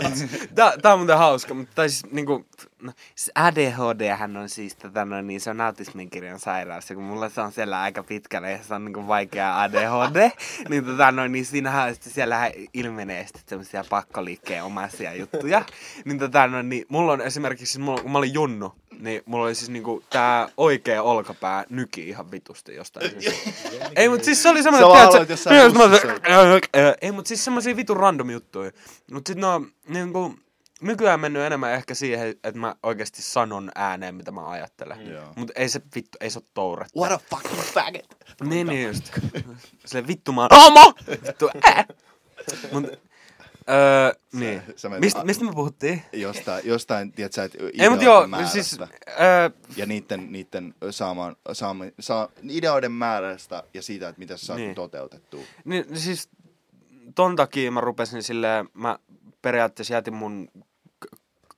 tää, 0.83 0.93
on 0.93 0.99
muuten 0.99 1.19
hauska, 1.19 1.55
mutta 1.55 1.73
tai 1.75 1.89
siis 1.89 2.13
niinku, 2.13 2.47
no, 2.83 2.93
siis 3.15 3.33
ADHD 3.35 4.17
on 4.41 4.49
siis 4.49 4.77
tätä, 4.77 5.05
no, 5.05 5.23
niin 5.23 5.41
se 5.41 5.51
on 5.51 5.61
autismin 5.61 6.11
kirjan 6.11 6.41
sairaus, 6.41 6.91
ja 6.91 6.97
kun 6.97 7.05
mulla 7.05 7.29
se 7.29 7.41
on 7.41 7.53
siellä 7.53 7.81
aika 7.81 8.03
pitkälle, 8.03 8.51
ja 8.51 8.59
se 8.63 8.75
on 8.75 8.85
niinku 8.85 9.07
vaikea 9.07 9.63
ADHD, 9.63 10.31
niin 10.69 10.85
tota, 10.85 11.13
no, 11.13 11.27
niin 11.27 11.47
siinähän 11.47 11.95
sitten 11.95 12.13
siellä 12.13 12.51
ilmenee 12.73 13.27
sitten 13.27 13.43
semmosia 13.47 13.85
pakkoliikkeen 13.91 14.65
omaisia 14.65 15.15
juttuja, 15.15 15.65
niin 16.05 16.19
tota, 16.19 16.47
no, 16.47 16.63
niin 16.63 16.85
mulla 16.89 17.13
on 17.13 17.21
esimerkiksi, 17.21 17.79
mulla, 17.79 18.03
kun 18.03 18.13
mä 18.13 18.19
olin 18.19 18.35
junnu, 18.35 18.75
niin 18.99 19.23
mulla 19.27 19.45
oli 19.45 19.55
siis 19.55 19.71
niinku 19.71 20.03
tää 20.11 20.49
oikea 20.57 21.03
olkapää 21.03 21.65
nyki 21.71 22.09
ihan 22.09 22.31
vitusti 22.31 22.75
jostain. 22.75 23.11
Ei, 23.97 24.09
mut 24.09 24.25
siis 24.25 24.43
se 24.43 24.49
oli 24.49 24.63
semmoinen, 24.63 24.91
Sä 24.91 24.95
vaan 24.95 24.99
tiedätkö- 24.99 25.17
aloit 25.17 25.31
jossain 25.31 25.73
bussissa. 25.73 26.97
Ei, 27.01 27.13
mut 27.13 27.27
siis 27.27 27.45
semmosia 27.45 27.77
vitun 27.77 27.97
random 27.97 28.31
juttuja. 28.31 28.71
Mut 29.13 29.27
sit 29.27 29.39
no, 29.39 29.67
niinku, 29.89 30.35
nykyään 30.81 31.21
mennyt 31.21 31.43
enemmän 31.43 31.73
ehkä 31.73 31.95
siihen, 31.95 32.29
että 32.29 32.61
mä 32.61 32.75
oikeasti 32.83 33.23
sanon 33.23 33.71
ääneen, 33.75 34.15
mitä 34.15 34.31
mä 34.31 34.49
ajattelen. 34.49 35.11
Joo. 35.11 35.33
Mut 35.37 35.51
ei 35.55 35.69
se 35.69 35.81
vittu, 35.95 36.19
ei 36.21 36.31
se 36.31 36.39
oo 36.39 36.45
touretta. 36.55 37.01
What 37.01 37.13
a 37.13 37.19
fucking 37.31 37.63
faggot! 37.63 38.17
Niin, 38.45 38.67
niin 38.67 38.89
just. 38.89 39.11
Silleen 39.87 40.07
vittu 40.07 40.33
mä 40.33 40.41
oon 40.41 40.51
homo! 40.63 40.93
Vittu, 41.27 41.51
ää! 41.63 41.85
Mut, 42.73 42.85
öö, 43.71 44.13
niin. 44.33 44.63
sä 44.77 44.89
menet- 44.89 45.01
Mist, 45.01 45.19
mistä 45.25 45.45
me 45.45 45.53
puhuttiin? 45.53 46.03
Jostain, 46.13 46.67
jostain 46.67 47.13
tiedät 47.13 47.33
sä, 47.33 47.45
että 47.45 47.59
Ei, 47.79 47.89
mut 47.91 48.03
joo, 48.03 48.27
määrästä. 48.27 48.53
siis, 48.53 48.81
öö, 48.81 49.51
Ja 49.77 49.87
niiden, 49.87 50.33
niiden 50.33 50.75
saamaan, 50.91 51.37
saamaan, 51.53 51.93
saa, 52.01 52.29
ideoiden 52.51 52.93
määrästä 52.93 53.63
ja 53.75 53.83
siitä, 53.83 54.09
että 54.09 54.19
mitä 54.19 54.37
sä 54.37 54.47
saat 54.47 54.57
Niin. 54.57 54.67
niin. 54.67 54.75
toteutettua. 54.75 55.41
Niin 55.65 55.85
siis 55.99 56.29
ton 57.15 57.37
takia 57.37 57.71
mä 57.71 57.81
rupesin 57.81 58.23
silleen, 58.23 58.69
mä 58.75 58.99
periaatteessa 59.43 59.95
jätin 59.95 60.15
mun 60.15 60.49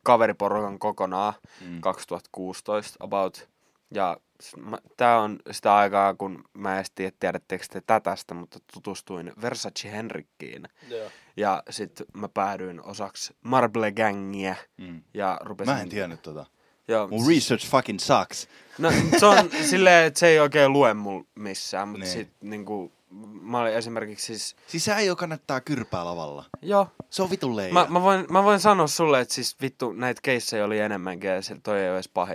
kaveriporukan 0.03 0.79
kokonaan 0.79 1.35
mm. 1.61 1.81
2016 1.81 2.97
about. 3.05 3.49
Ja 3.95 4.16
s- 4.42 4.57
mä, 4.57 4.79
tää 4.96 5.18
on 5.20 5.38
sitä 5.51 5.75
aikaa, 5.77 6.14
kun 6.14 6.44
mä 6.55 6.79
en 6.79 6.85
tiedä, 6.94 7.12
tiedättekö 7.20 7.64
te 7.70 7.83
tätästä, 7.87 8.35
mutta 8.35 8.59
tutustuin 8.75 9.33
Versace 9.42 9.92
Henrikkiin. 9.92 10.68
Joo. 10.88 11.11
Ja 11.37 11.62
sit 11.70 12.03
mä 12.14 12.29
päädyin 12.29 12.83
osaksi 12.83 13.35
Marble 13.42 13.92
Gangia. 13.92 14.55
Mm. 14.77 15.03
Ja 15.14 15.38
rupesin... 15.42 15.75
Mä 15.75 15.81
en 15.81 15.88
tiennyt 15.88 16.22
tota. 16.22 16.46
Joo, 16.88 17.09
Mun 17.09 17.27
research 17.35 17.68
fucking 17.70 17.99
sucks. 17.99 18.49
No 18.79 18.90
se 19.18 19.27
on 19.27 19.51
silleen, 19.70 20.07
että 20.07 20.20
se 20.20 20.27
ei 20.29 20.40
oikein 20.40 20.72
lue 20.72 20.94
mulla 20.94 21.25
missään, 21.35 21.88
mutta 21.88 22.05
Niin. 22.05 22.12
sit 22.12 22.29
niinku, 22.40 22.92
mä 23.40 23.61
olin 23.61 23.72
esimerkiksi 23.74 24.26
siis, 24.26 24.57
Siis 24.66 24.85
sä 24.85 24.96
ei 24.96 25.09
kannattaa 25.16 25.61
kyrpää 25.61 26.05
lavalla. 26.05 26.44
joo, 26.62 26.88
Se 27.11 27.22
on 27.22 27.31
vitun 27.31 27.57
leija. 27.57 27.72
Mä, 27.74 27.87
mä, 27.90 28.02
voin, 28.02 28.26
mä 28.31 28.44
voin 28.44 28.61
sanoa 28.61 28.87
sulle, 28.87 29.20
että 29.20 29.35
siis 29.35 29.57
vittu 29.62 29.92
näitä 29.92 30.20
keissejä 30.24 30.64
oli 30.64 30.79
enemmänkin 30.79 31.31
ja 31.31 31.42
se, 31.42 31.57
toi 31.62 31.81
ei 31.81 31.88
ole 31.88 31.94
edes 31.96 32.09
pahi. 32.09 32.35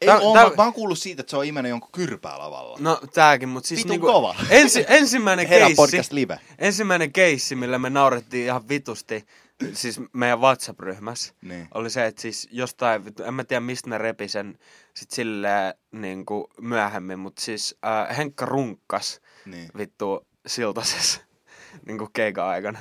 ei 0.00 0.06
Tää- 0.06 0.18
oo, 0.18 0.34
tää- 0.34 0.44
mä, 0.48 0.54
mä 0.56 0.62
oon 0.64 0.72
kuullut 0.72 0.98
siitä, 0.98 1.20
että 1.20 1.30
se 1.30 1.36
on 1.36 1.44
imennyt 1.44 1.70
jonkun 1.70 1.90
kyrpää 1.92 2.38
lavalla. 2.38 2.76
No 2.80 3.00
tääkin, 3.14 3.48
mutta 3.48 3.68
siis 3.68 3.78
Vitun 3.78 3.90
niinku, 3.90 4.06
kova. 4.06 4.34
Ensi, 4.50 4.84
ensimmäinen 4.88 5.48
Herra 5.48 5.66
keissi, 5.66 5.76
podcast 5.82 6.12
live. 6.12 6.40
ensimmäinen 6.58 7.12
keissi, 7.12 7.56
millä 7.56 7.78
me 7.78 7.90
naurettiin 7.90 8.44
ihan 8.46 8.68
vitusti, 8.68 9.26
siis 9.72 10.00
meidän 10.12 10.40
WhatsApp-ryhmässä, 10.40 11.34
Niin. 11.42 11.68
oli 11.74 11.90
se, 11.90 12.06
että 12.06 12.22
siis 12.22 12.48
jostain, 12.50 13.02
en 13.24 13.34
mä 13.34 13.44
tiedä 13.44 13.60
mistä 13.60 13.90
ne 13.90 13.98
repi 13.98 14.28
sen 14.28 14.58
sit 14.94 15.10
silleen 15.10 15.74
niin 15.92 16.26
kuin 16.26 16.44
myöhemmin, 16.60 17.18
mutta 17.18 17.42
siis 17.42 17.76
äh, 17.86 18.16
Henkka 18.16 18.46
runkkas 18.46 19.20
Niin. 19.46 19.68
vittu 19.78 20.26
siltasessa 20.46 21.20
niin 21.86 21.98
kuin 21.98 22.10
keikan 22.12 22.46
aikana. 22.46 22.78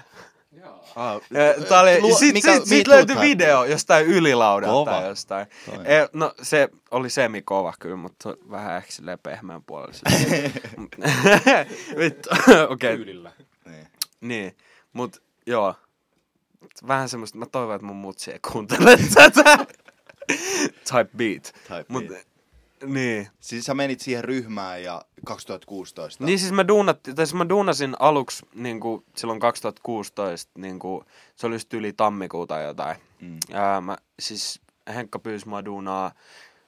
Joo. 0.52 0.84
Ah, 0.96 1.22
Tää 1.70 1.82
oli, 1.82 2.02
luo- 2.02 2.18
sit, 2.18 2.34
mikä- 2.34 2.54
sit, 2.56 2.66
sit 2.66 2.88
löytyi 2.88 3.16
video 3.22 3.66
jostain 3.66 4.06
ylilaudalta 4.06 4.74
Kova. 4.74 4.92
tai 4.92 5.08
jostain. 5.08 5.48
Toi. 5.66 5.76
E, 5.86 6.08
no 6.14 6.34
se 6.42 6.70
oli 6.92 7.10
semikova 7.10 7.74
kyllä, 7.80 7.96
mutta 7.96 8.36
vähän 8.52 8.78
ehkä 8.78 8.92
silleen 8.92 9.20
pehmeän 9.24 9.64
puolella. 9.64 10.00
Vittu, 12.00 12.30
okei. 12.50 12.64
Okay. 12.70 12.96
Tyylillä. 12.98 13.32
Niin. 13.66 13.88
Niin, 14.22 14.58
mut 14.94 15.22
joo. 15.46 15.76
Vähän 16.88 17.10
semmoista, 17.10 17.38
mä 17.38 17.46
toivon, 17.46 17.76
että 17.76 17.88
mun 17.88 17.96
mutsi 17.96 18.32
ei 18.32 18.40
kuuntele 18.52 18.98
tätä. 19.14 19.58
Type 20.84 21.10
beat. 21.18 21.44
Type 21.64 21.86
Mut, 21.88 22.08
beat. 22.08 22.28
Niin. 22.86 23.28
Siis 23.40 23.66
sä 23.66 23.74
menit 23.74 24.00
siihen 24.00 24.24
ryhmään 24.24 24.84
ja 24.84 25.02
2016. 25.26 26.24
Niin 26.26 26.40
siis 26.40 26.52
mä, 26.52 26.68
duunatti, 26.68 27.14
tai 27.14 27.26
siis 27.28 27.36
mä 27.36 27.50
duunasin 27.50 27.96
aluksi 28.00 28.46
niin 28.56 28.80
kuin 28.80 29.06
silloin 29.16 29.40
2016, 29.40 30.52
niin 30.58 30.80
kuin, 30.80 31.06
se 31.36 31.48
oli 31.48 31.56
just 31.56 31.74
yli 31.74 31.94
tammikuuta 31.94 32.54
tai 32.56 32.64
jotain. 32.64 32.98
Mm. 33.22 33.38
Ää, 33.54 33.82
mä, 33.82 33.98
siis 34.20 34.62
Henkka 34.96 35.20
pyysi 35.20 35.48
mua 35.48 35.66
duunaa 35.66 36.12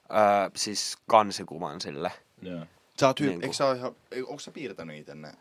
ää, 0.08 0.50
siis 0.56 0.96
kansikuvan 1.06 1.80
sille. 1.80 2.12
Joo. 2.42 2.66
Sä 3.00 3.06
oot 3.06 3.20
hy- 3.20 3.24
Niinku. 3.24 3.42
eikö 3.42 3.54
sä 3.56 3.66
oo 3.66 3.72
ihan, 3.72 3.92
onko 4.26 4.38
sä 4.38 4.50
piirtänyt 4.50 4.96
itse 4.96 5.14
ne 5.14 5.32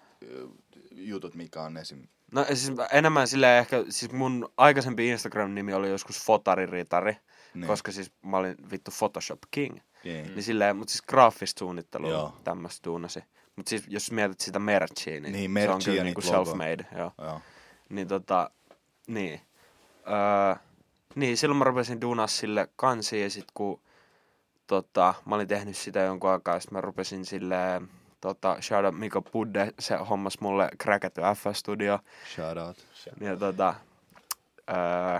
jutut, 0.91 1.35
mikä 1.35 1.61
on 1.61 1.77
esim... 1.77 2.07
No 2.31 2.45
siis 2.45 2.71
enemmän 2.91 3.27
silleen 3.27 3.59
ehkä, 3.59 3.83
siis 3.89 4.11
mun 4.11 4.49
aikaisempi 4.57 5.07
Instagram-nimi 5.09 5.73
oli 5.73 5.89
joskus 5.89 6.25
Fotariritari, 6.25 7.17
Niin. 7.53 7.67
koska 7.67 7.91
siis 7.91 8.11
mä 8.21 8.37
olin 8.37 8.55
vittu 8.71 8.91
Photoshop 8.97 9.39
King. 9.51 9.77
Niin. 10.03 10.25
Niin 10.25 10.43
silleen, 10.43 10.75
mut 10.75 10.89
siis 10.89 11.01
graafista 11.01 11.59
suunnittelua 11.59 12.09
Joo. 12.09 12.37
tämmöstä 12.43 12.85
duunasi. 12.89 13.23
Mut 13.55 13.67
siis 13.67 13.83
jos 13.87 14.11
mietit 14.11 14.39
sitä 14.39 14.59
merchia, 14.59 15.19
niin, 15.19 15.33
Niin, 15.33 15.33
se 15.33 15.45
on 15.47 15.51
merchia 15.51 15.85
kyllä 15.85 15.97
ja 15.97 16.03
niinku 16.03 16.21
self-made. 16.21 16.97
Joo. 16.97 17.11
Joo. 17.17 17.41
Niin 17.89 18.07
tota, 18.07 18.49
niin. 19.07 19.41
Öö, 20.07 20.55
niin, 21.15 21.37
silloin 21.37 21.57
mä 21.57 21.63
rupesin 21.63 22.01
duunaa 22.01 22.27
sille 22.27 22.67
kansiin 22.75 23.23
ja 23.23 23.29
sit 23.29 23.47
kun 23.53 23.81
tota, 24.67 25.13
mä 25.25 25.35
olin 25.35 25.47
tehnyt 25.47 25.77
sitä 25.77 25.99
jonkun 25.99 26.29
aikaa, 26.29 26.59
sit 26.59 26.71
mä 26.71 26.81
rupesin 26.81 27.25
sille 27.25 27.81
tota, 28.21 28.57
shout 28.61 28.85
out 28.85 28.97
Miko 28.99 29.21
Budde, 29.21 29.73
se 29.79 29.95
hommas 29.95 30.39
mulle 30.39 30.69
Crackatty 30.83 31.21
F-studio. 31.21 31.99
Shout 32.35 32.57
out. 32.57 32.87
Ja 33.19 33.37
tota, 33.37 33.75
öö, 34.69 35.19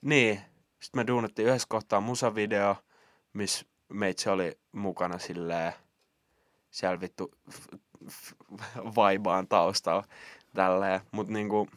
niin, 0.00 0.40
sitten 0.80 1.00
me 1.00 1.06
duunattiin 1.06 1.48
yhdessä 1.48 1.66
kohtaa 1.68 2.00
musavideo, 2.00 2.76
missä 3.32 3.66
meitsi 3.92 4.28
oli 4.30 4.58
mukana 4.72 5.18
silleen, 5.18 5.72
siellä 6.70 7.00
vittu 7.00 7.30
vaibaan 8.96 9.48
taustalla 9.48 10.04
tälleen, 10.54 11.00
mut 11.12 11.28
niinku, 11.28 11.68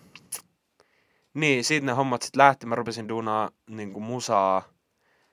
niin, 1.34 1.64
siitä 1.64 1.86
ne 1.86 1.92
hommat 1.92 2.22
sit 2.22 2.36
lähti, 2.36 2.66
mä 2.66 2.76
rupesin 2.76 3.08
duunaa 3.10 3.52
niinku 3.70 4.00
musaa, 4.00 4.64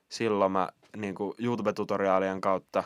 silloin 0.09 0.53
mä 0.53 0.69
niinku 0.97 1.35
YouTube-tutoriaalien 1.39 2.41
kautta 2.41 2.85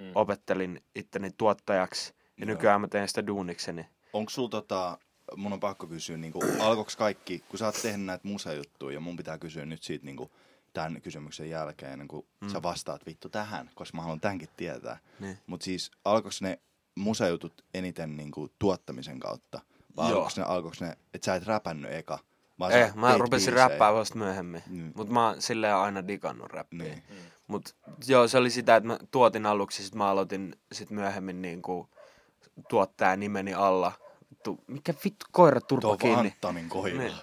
Mm. 0.00 0.12
opettelin 0.14 0.80
itteni 0.94 1.30
tuottajaksi, 1.38 2.14
ja 2.16 2.46
Joo. 2.46 2.46
nykyään 2.46 2.80
mä 2.80 2.88
teen 2.88 3.08
sitä 3.08 3.26
duunikseni. 3.26 3.86
Onko 4.12 4.30
sulla 4.30 4.48
tota, 4.48 4.98
mun 5.36 5.52
on 5.52 5.60
pakko 5.60 5.86
kysyä, 5.86 6.16
niinku, 6.16 6.40
alkoiks 6.60 6.96
kaikki, 6.96 7.44
kun 7.48 7.58
sä 7.58 7.66
oot 7.66 7.82
tehnyt 7.82 8.06
näitä 8.06 8.28
musajuttuja 8.28 8.94
ja 8.94 9.00
mun 9.00 9.16
pitää 9.16 9.38
kysyä 9.38 9.66
nyt 9.66 9.82
siitä 9.82 10.04
niinku, 10.04 10.30
tämän 10.74 11.02
kysymyksen 11.02 11.50
jälkeen, 11.50 11.92
ennen 11.92 12.08
kuin 12.08 12.26
mm. 12.40 12.48
sä 12.48 12.62
vastaat 12.62 13.06
vittu 13.06 13.28
tähän, 13.28 13.70
koska 13.74 13.96
mä 13.96 14.02
haluan 14.02 14.20
tämänkin 14.20 14.48
tietää. 14.56 14.98
Niin. 15.20 15.38
Mutta 15.46 15.64
siis 15.64 15.90
alkoiks 16.04 16.42
ne 16.42 16.58
musajutut 16.94 17.64
eniten 17.74 18.16
niinku, 18.16 18.50
tuottamisen 18.58 19.20
kautta? 19.20 19.60
Vai 19.96 20.10
Joo. 20.10 20.16
alkoiks 20.16 20.36
ne, 20.36 20.42
alkoiks 20.42 20.80
ne, 20.80 20.96
että 21.14 21.24
sä 21.24 21.34
et 21.34 21.46
räpännyt 21.46 21.92
eka? 21.92 22.18
Vaan 22.58 22.72
Eh, 22.72 22.90
sä 22.90 22.96
mä 22.96 23.18
rupesin 23.18 23.52
räppää 23.52 23.94
vasta 23.94 24.18
myöhemmin. 24.18 24.62
Mm. 24.66 24.92
Mut 24.96 25.08
mä 25.08 25.26
oon 25.26 25.42
silleen 25.42 25.76
aina 25.76 26.08
digannut 26.08 26.52
räppiä. 26.52 26.82
Niin. 26.82 27.02
Mut 27.46 27.76
joo, 28.06 28.28
se 28.28 28.38
oli 28.38 28.50
sitä, 28.50 28.76
että 28.76 28.86
mä 28.86 28.98
tuotin 29.10 29.46
aluksi, 29.46 29.84
sit 29.84 29.94
mä 29.94 30.08
aloitin 30.08 30.56
sit 30.72 30.90
myöhemmin 30.90 31.42
niinku 31.42 31.88
tuottaja 32.68 33.16
nimeni 33.16 33.54
alla. 33.54 33.92
Vittu, 34.30 34.64
mikä 34.66 34.94
vittu 35.04 35.26
koira 35.32 35.60
turpa 35.60 35.82
Tuo 35.82 35.96
kiinni. 35.96 36.28
Antonin 36.34 36.68
koira. 36.68 36.98
Niin. 36.98 37.14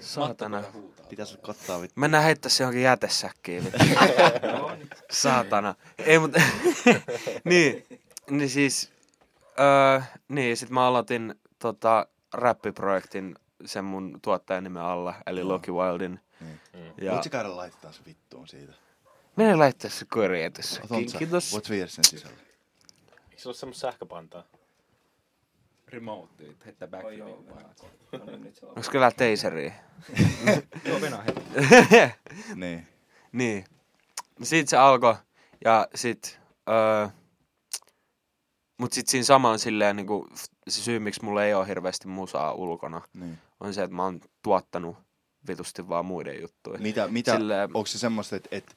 Saatana. 0.00 0.62
Pitäis 1.08 1.38
kattaa 1.42 1.80
vittu. 1.80 2.00
Mennään 2.00 2.24
heittää 2.24 2.50
se 2.50 2.62
johonkin 2.62 2.82
jätesäkkiin. 2.82 3.64
vittu. 3.64 3.78
Saatana. 5.10 5.74
Ei 5.98 6.18
mut, 6.18 6.30
niin, 7.44 7.86
niin 8.30 8.50
siis, 8.50 8.90
öö, 9.60 10.00
niin 10.28 10.56
sit 10.56 10.70
mä 10.70 10.86
aloitin 10.86 11.34
tota 11.58 12.06
räppiprojektin 12.34 13.34
sen 13.64 13.84
mun 13.84 14.18
tuottajan 14.22 14.64
nimen 14.64 14.82
alla, 14.82 15.14
eli 15.26 15.44
Loki 15.44 15.70
Wildin. 15.70 16.20
Niin. 16.40 16.60
Ja 17.00 17.12
Voit 17.12 17.24
sä 17.24 17.30
käydä 17.30 17.56
laittaa 17.56 17.92
se 17.92 18.00
vittuun 18.06 18.48
siitä? 18.48 18.72
mene 19.36 19.56
laittaa 19.56 19.90
se 19.90 20.04
koiriin 20.04 20.52
tässä. 20.52 20.80
Otat 20.84 21.08
sä? 21.08 21.18
Kiitos. 21.18 21.52
Voit 21.52 21.70
viedä 21.70 21.86
sen 21.86 22.04
sisälle. 22.04 22.36
Eikö 23.30 23.42
se 23.42 23.48
ole 23.48 23.54
semmoista 23.54 23.80
sähköpantaa? 23.80 24.44
Remote, 25.92 26.44
että 26.50 26.64
heittää 26.64 26.88
backflippin 26.88 27.48
vaan. 27.50 27.64
Onko 28.62 28.90
kyllä 28.90 29.10
teiseriä? 29.10 29.74
Joo, 30.84 31.00
Venä 31.00 31.22
heti. 31.22 31.40
niin. 32.54 32.86
niin. 33.32 33.64
Sitten 34.42 34.68
se 34.68 34.76
alkoi 34.76 35.14
ja 35.64 35.88
sit, 35.94 36.40
öö, 36.68 37.08
mut 38.78 38.92
sit 38.92 39.08
siinä 39.08 39.24
samaan 39.24 39.58
silleen 39.58 39.96
niinku, 39.96 40.28
se 40.68 40.82
syy 40.82 40.98
miksi 40.98 41.24
mulla 41.24 41.44
ei 41.44 41.54
ole 41.54 41.66
hirveästi 41.68 42.08
musaa 42.08 42.52
ulkona, 42.52 43.00
Niin. 43.14 43.38
on 43.60 43.74
se, 43.74 43.82
että 43.82 43.96
mä 43.96 44.02
oon 44.04 44.20
tuottanut 44.42 44.96
vitusti 45.48 45.88
vaan 45.88 46.06
muiden 46.06 46.40
juttuja. 46.40 46.78
Mitä, 46.78 47.08
mitä 47.08 47.32
Silleen- 47.36 47.70
onko 47.74 47.86
se 47.86 47.98
semmoista, 47.98 48.36
että 48.36 48.48
et, 48.52 48.76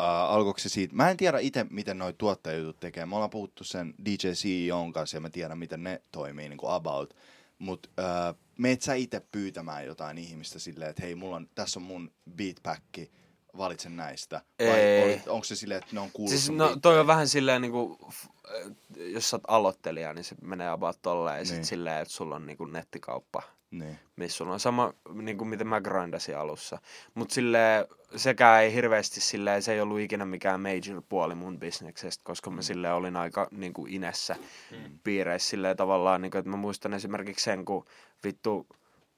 uh, 0.00 0.06
alkoiko 0.06 0.58
se 0.58 0.68
siitä, 0.68 0.94
mä 0.94 1.10
en 1.10 1.16
tiedä 1.16 1.38
itse, 1.38 1.66
miten 1.70 1.98
noi 1.98 2.12
tuottajajutut 2.18 2.80
tekee. 2.80 3.06
Me 3.06 3.14
ollaan 3.14 3.30
puhuttu 3.30 3.64
sen 3.64 3.94
DJ 4.04 4.14
CEOn 4.32 4.92
kanssa 4.92 5.16
ja 5.16 5.20
mä 5.20 5.30
tiedän, 5.30 5.58
miten 5.58 5.82
ne 5.82 6.02
toimii 6.12 6.48
niin 6.48 6.58
kuin 6.58 6.72
about. 6.72 7.14
Mutta 7.58 7.88
uh, 7.98 8.38
meet 8.58 8.82
sä 8.82 8.94
itse 8.94 9.20
pyytämään 9.32 9.86
jotain 9.86 10.18
ihmistä 10.18 10.58
silleen, 10.58 10.90
että 10.90 11.02
hei, 11.02 11.14
mulla 11.14 11.36
on, 11.36 11.48
tässä 11.54 11.80
on 11.80 11.84
mun 11.84 12.10
beatpacki, 12.36 13.10
valitsen 13.56 13.96
näistä. 13.96 14.42
Vai 14.66 14.80
olit- 14.80 15.30
onko 15.30 15.44
se 15.44 15.56
silleen, 15.56 15.78
että 15.78 15.94
ne 15.94 16.00
on 16.00 16.10
kuullut 16.12 16.30
Siis 16.30 16.50
no, 16.50 16.64
biittejä? 16.64 16.80
toi 16.80 17.00
on 17.00 17.06
vähän 17.06 17.28
silleen 17.28 17.62
niinku, 17.62 17.98
f- 18.10 18.30
äh, 18.66 18.72
jos 18.96 19.30
sä 19.30 19.36
oot 19.36 19.42
aloittelija, 19.48 20.14
niin 20.14 20.24
se 20.24 20.34
menee 20.42 20.68
about 20.68 21.02
tolleen. 21.02 21.38
Ja 21.38 21.44
sit 21.44 21.54
Niin. 21.56 21.64
silleen, 21.64 22.02
että 22.02 22.14
sulla 22.14 22.36
on 22.36 22.46
niinku 22.46 22.64
nettikauppa, 22.64 23.42
Niin. 23.72 23.98
missä 24.16 24.36
sulla 24.36 24.52
on 24.52 24.60
sama, 24.60 24.92
niinku 25.14 25.44
mitä 25.44 25.64
mä 25.64 25.80
grindasin 25.80 26.36
alussa. 26.38 26.78
Mut 27.14 27.30
silleen, 27.30 27.86
sekään 28.16 28.62
ei 28.62 28.74
hirveästi 28.74 29.20
silleen, 29.20 29.62
se 29.62 29.72
ei 29.72 29.80
ollut 29.80 30.00
ikinä 30.00 30.24
mikään 30.24 30.60
major 30.60 31.02
puoli 31.08 31.34
mun 31.34 31.58
bisneksestä, 31.58 32.24
koska 32.24 32.50
mä 32.50 32.62
silleen 32.62 32.94
olin 32.94 33.16
aika 33.16 33.48
niinku 33.50 33.86
inessä 33.88 34.36
Mm. 34.70 34.98
piireissä 35.04 35.48
silleen 35.50 35.76
tavallaan, 35.76 36.22
niinku, 36.22 36.38
että 36.38 36.50
mä 36.50 36.56
muistan 36.56 36.94
esimerkiksi 36.94 37.44
sen, 37.44 37.64
kun 37.64 37.84
vittu, 38.24 38.66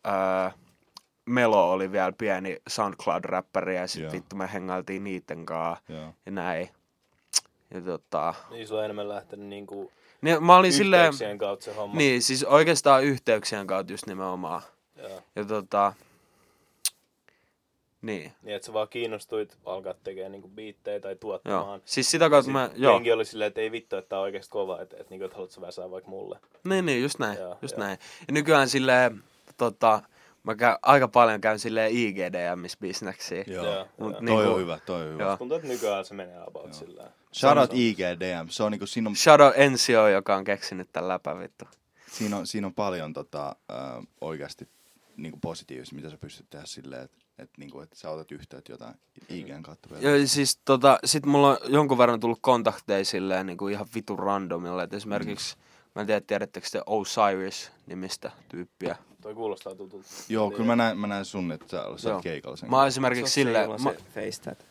ää, 0.04 0.52
Melo 1.26 1.72
oli 1.72 1.92
vielä 1.92 2.12
pieni 2.18 2.56
SoundCloud-räppäri 2.68 3.74
ja 3.76 3.86
sit 3.86 4.02
Joo. 4.02 4.12
vittu 4.12 4.36
me 4.36 4.50
hengailtiin 4.52 5.04
niitten 5.04 5.46
kanssa 5.46 5.82
Joo. 5.92 6.14
ja 6.26 6.32
näin. 6.32 6.68
Ja 7.74 7.80
tota... 7.80 8.34
Niin 8.50 8.68
sulla 8.68 8.80
on 8.80 8.84
enemmän 8.84 9.08
lähtenyt 9.08 9.46
niinku 9.46 9.92
Niin, 10.24 10.44
mä 10.44 10.56
olin 10.56 10.72
silleen... 10.72 11.02
yhteyksien 11.02 11.38
kautta 11.38 11.64
se 11.64 11.74
homma. 11.74 11.96
Niin, 11.96 12.22
siis 12.22 12.44
oikeastaan 12.44 13.04
yhteyksien 13.04 13.66
kautta 13.66 13.92
just 13.92 14.06
nimenomaan. 14.06 14.62
Joo. 14.96 15.22
Ja 15.36 15.44
tota... 15.44 15.92
Niin, 18.02 18.32
Niin, 18.42 18.56
että 18.56 18.66
sä 18.66 18.72
vaan 18.72 18.88
kiinnostuit 18.88 19.56
alkaa 19.64 19.94
tekemään 20.04 20.32
niinku 20.32 20.48
biittejä 20.48 21.00
tai 21.00 21.12
joo. 21.12 21.18
tuottamaan. 21.18 21.82
Siis 21.84 22.10
sitä 22.10 22.30
kautta 22.30 22.50
mä... 22.50 22.70
Joo. 22.76 22.92
Jengi 22.92 23.12
oli 23.12 23.24
silleen, 23.24 23.48
että 23.48 23.60
ei 23.60 23.72
vittu, 23.72 23.96
että 23.96 24.08
tää 24.08 24.18
on 24.18 24.22
oikeesti 24.22 24.50
kova, 24.50 24.80
että, 24.80 24.96
että, 24.96 25.10
niinku, 25.10 25.24
että 25.24 25.34
haluat 25.34 25.50
sä 25.50 25.60
väsää 25.60 25.90
vaikka 25.90 26.10
mulle. 26.10 26.38
Niin, 26.64 26.86
niin, 26.86 27.02
just 27.02 27.18
näin. 27.18 27.38
Joo, 27.38 27.58
just 27.62 27.76
joo. 27.76 27.86
näin. 27.86 27.98
Ja 28.28 28.32
nykyään 28.32 28.68
silleen, 28.68 29.22
tota... 29.56 30.02
Mä 30.44 30.54
käyn, 30.54 30.76
aika 30.82 31.08
paljon 31.08 31.40
käyn 31.40 31.58
silleen 31.58 31.92
IGDM-bisneksiä. 31.92 33.44
Joo. 33.46 33.64
Joo, 33.64 33.88
Mut 33.98 34.12
joo. 34.12 34.20
niinku- 34.20 34.42
Toi 34.42 34.46
on 34.54 34.60
hyvä, 34.60 34.78
toi 34.86 35.02
on 35.02 35.08
hyvä. 35.12 35.22
Joo. 35.22 35.36
Tuntuu, 35.36 35.56
että 35.56 35.68
nykyään 35.68 36.04
se 36.04 36.14
menee 36.14 36.38
about 36.46 36.74
sillä 36.74 37.10
Shout 37.34 37.58
out 37.58 37.70
IGDM, 37.74 38.48
se 38.48 38.62
on 38.62 38.72
niinku, 38.72 38.86
siinä 38.86 39.08
on 39.10 39.16
Shadow 39.16 39.52
Ensio, 39.54 40.08
joka 40.08 40.36
on 40.36 40.44
keksinyt 40.44 40.88
tämän 40.92 41.08
läpän 41.08 41.38
vittu. 41.38 41.64
siinä 42.12 42.36
on, 42.36 42.46
siinä 42.46 42.66
on 42.66 42.74
paljon 42.74 43.12
tota, 43.12 43.56
äh, 43.72 43.78
oikeasti 44.20 44.68
niin 45.16 45.40
positiivista, 45.40 45.94
mitä 45.94 46.10
sä 46.10 46.16
pystyt 46.16 46.46
tehdä 46.50 46.66
silleen, 46.66 47.02
että 47.02 47.16
et, 47.38 47.50
niinku, 47.58 47.80
et 47.80 47.92
sä 47.92 48.10
otat 48.10 48.32
yhteyttä 48.32 48.72
jotain 48.72 48.94
IGN 49.28 49.62
kautta 49.62 49.88
vielä. 49.90 50.16
Ja 50.16 50.28
siis 50.28 50.56
tota, 50.64 50.98
sit 51.04 51.26
mulla 51.26 51.48
on 51.50 51.56
jonkun 51.68 51.98
verran 51.98 52.20
tullut 52.20 52.38
kontakteja 52.42 53.04
silleen 53.04 53.46
niin 53.46 53.56
kuin 53.58 53.72
ihan 53.72 53.86
vitun 53.94 54.18
randomilla. 54.18 54.82
Et 54.82 54.94
esimerkiksi, 54.94 55.56
mä 55.94 56.00
en 56.00 56.06
tiedä, 56.06 56.20
tiedättekö 56.20 56.66
te 56.72 56.82
Osiris-nimistä 56.86 58.30
tyyppiä. 58.48 58.96
Toi 59.22 59.34
kuulostaa 59.34 59.74
tutulta. 59.74 60.08
Joo, 60.28 60.50
kyllä 60.50 60.64
mä 60.64 60.76
näen, 60.76 60.98
mä 60.98 61.06
näen 61.06 61.24
sun, 61.24 61.52
että 61.52 61.66
sä, 61.96 62.08
Joo. 62.08 62.14
oot 62.14 62.22
keikalla 62.22 62.56
sen. 62.56 62.70
Mä 62.70 62.76
oon 62.76 62.86
esimerkiksi 62.86 63.20
Se 63.20 63.40
on 63.40 63.44
se, 63.44 63.48
silleen, 63.48 63.70
mä, 63.82 63.92
tat. 64.44 64.66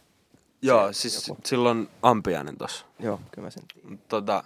joo, 0.62 0.94
se 0.94 1.00
siis 1.00 1.28
joku. 1.28 1.42
silloin 1.46 1.90
ampiainen 2.02 2.58
tossa. 2.58 2.86
Joo, 3.00 3.20
kyllä 3.32 3.46
mä 3.46 3.50
sen 3.50 3.64
tiedän. 3.74 4.00
Tota, 4.08 4.44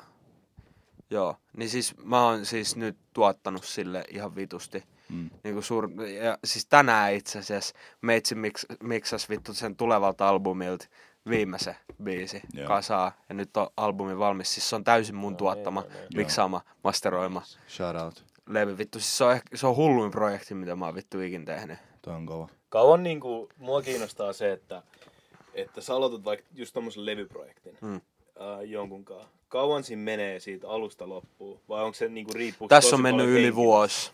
joo, 1.09 1.35
niin 1.57 1.69
siis 1.69 1.95
mä 2.03 2.23
oon 2.23 2.45
siis 2.45 2.75
nyt 2.75 2.97
tuottanut 3.13 3.63
sille 3.63 4.03
ihan 4.09 4.35
vitusti. 4.35 4.83
Mm. 5.09 5.29
Niin 5.43 5.53
kuin 5.53 5.63
suur... 5.63 5.89
ja 6.23 6.37
siis 6.45 6.65
tänään 6.65 7.13
itse 7.13 7.39
asiassa 7.39 7.75
meitsi 8.01 8.35
miksas 8.83 9.29
vittu 9.29 9.53
sen 9.53 9.75
tulevalta 9.75 10.29
albumilta 10.29 10.87
viimeisen 11.29 11.75
biisi 12.03 12.41
Joo. 12.53 12.67
kasaa. 12.67 13.11
Ja 13.29 13.35
nyt 13.35 13.57
on 13.57 13.67
albumi 13.77 14.19
valmis. 14.19 14.53
Siis 14.53 14.69
se 14.69 14.75
on 14.75 14.83
täysin 14.83 15.15
mun 15.15 15.37
tuottama, 15.37 15.81
niin, 15.81 15.93
niin. 15.93 16.07
miksaama, 16.15 16.61
masteroima 16.83 17.41
Shout 17.67 17.95
out, 17.95 18.25
levy. 18.49 18.77
Vittu, 18.77 18.99
siis 18.99 19.17
se 19.17 19.23
on, 19.23 19.33
ehkä, 19.33 19.57
se 19.57 19.67
on 19.67 19.75
hulluin 19.75 20.11
projekti, 20.11 20.53
mitä 20.53 20.75
mä 20.75 20.85
oon 20.85 20.95
vittu 20.95 21.21
ikin 21.21 21.45
tehnyt. 21.45 21.79
toi 22.01 22.13
on 22.13 22.25
kova. 22.25 22.49
Kauan 22.69 23.03
niinku, 23.03 23.49
mua 23.57 23.81
kiinnostaa 23.81 24.33
se, 24.33 24.51
että, 24.51 24.83
että 25.53 25.81
sä 25.81 25.95
aloitat 25.95 26.25
vaikka 26.25 26.45
just 26.55 26.73
tommosen 26.73 27.05
levyprojektin. 27.05 27.77
Mm. 27.81 27.95
Uh, 27.95 28.01
äh, 28.41 28.61
jonkunkaan. 28.63 29.25
Kauan 29.49 29.83
siinä 29.83 30.01
menee 30.01 30.39
siitä 30.39 30.69
alusta 30.69 31.09
loppuun? 31.09 31.59
Vai 31.69 31.83
onko 31.83 31.93
se 31.93 32.09
niinku 32.09 32.33
riippuu 32.33 32.67
Tässä 32.67 32.95
on 32.95 33.01
mennyt 33.01 33.27
yli 33.27 33.55
vuosi. 33.55 34.11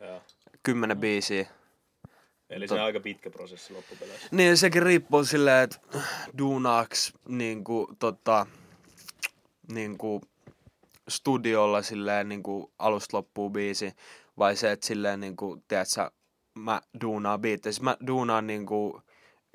Joo. 0.00 0.20
Kymmenen 0.62 0.96
biisiä. 0.96 1.46
Eli 2.50 2.68
se 2.68 2.74
on 2.74 2.80
aika 2.80 3.00
pitkä 3.00 3.30
prosessi 3.30 3.72
loppupeleissä. 3.72 4.28
Niin, 4.30 4.56
sekin 4.56 4.82
riippuu 4.82 5.24
silleen, 5.24 5.64
että 5.64 5.78
duunaaks 6.38 7.12
niinku, 7.28 7.88
tota, 7.98 8.46
niinku, 9.72 10.20
studiolla 11.08 11.82
silleen 11.82 12.28
niinku, 12.28 12.72
alusta 12.78 13.16
loppuun 13.16 13.52
biisi, 13.52 13.92
vai 14.38 14.56
se, 14.56 14.72
että 14.72 14.86
silleen 14.86 15.20
niinku, 15.20 15.62
tiedät 15.68 15.88
sä, 15.88 16.10
mä 16.54 16.82
duunaan 17.00 17.40
biittejä. 17.40 17.72
Siis 17.72 17.82
mä 17.82 17.96
duunaan 18.06 18.46
niinku 18.46 19.02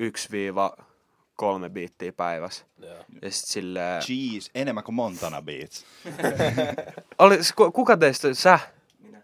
1-3 0.01 1.69
biittiä 1.69 2.13
päivässä. 2.13 2.65
Joo. 2.77 3.05
Ja 3.21 3.31
sit 3.31 3.47
silleen... 3.47 4.03
Jeez, 4.09 4.49
enemmän 4.55 4.83
kuin 4.83 4.95
Montana 4.95 5.41
Beats. 5.41 5.85
Oli, 7.19 7.37
ku- 7.55 7.71
kuka 7.71 7.97
teistä, 7.97 8.33
sä? 8.33 8.59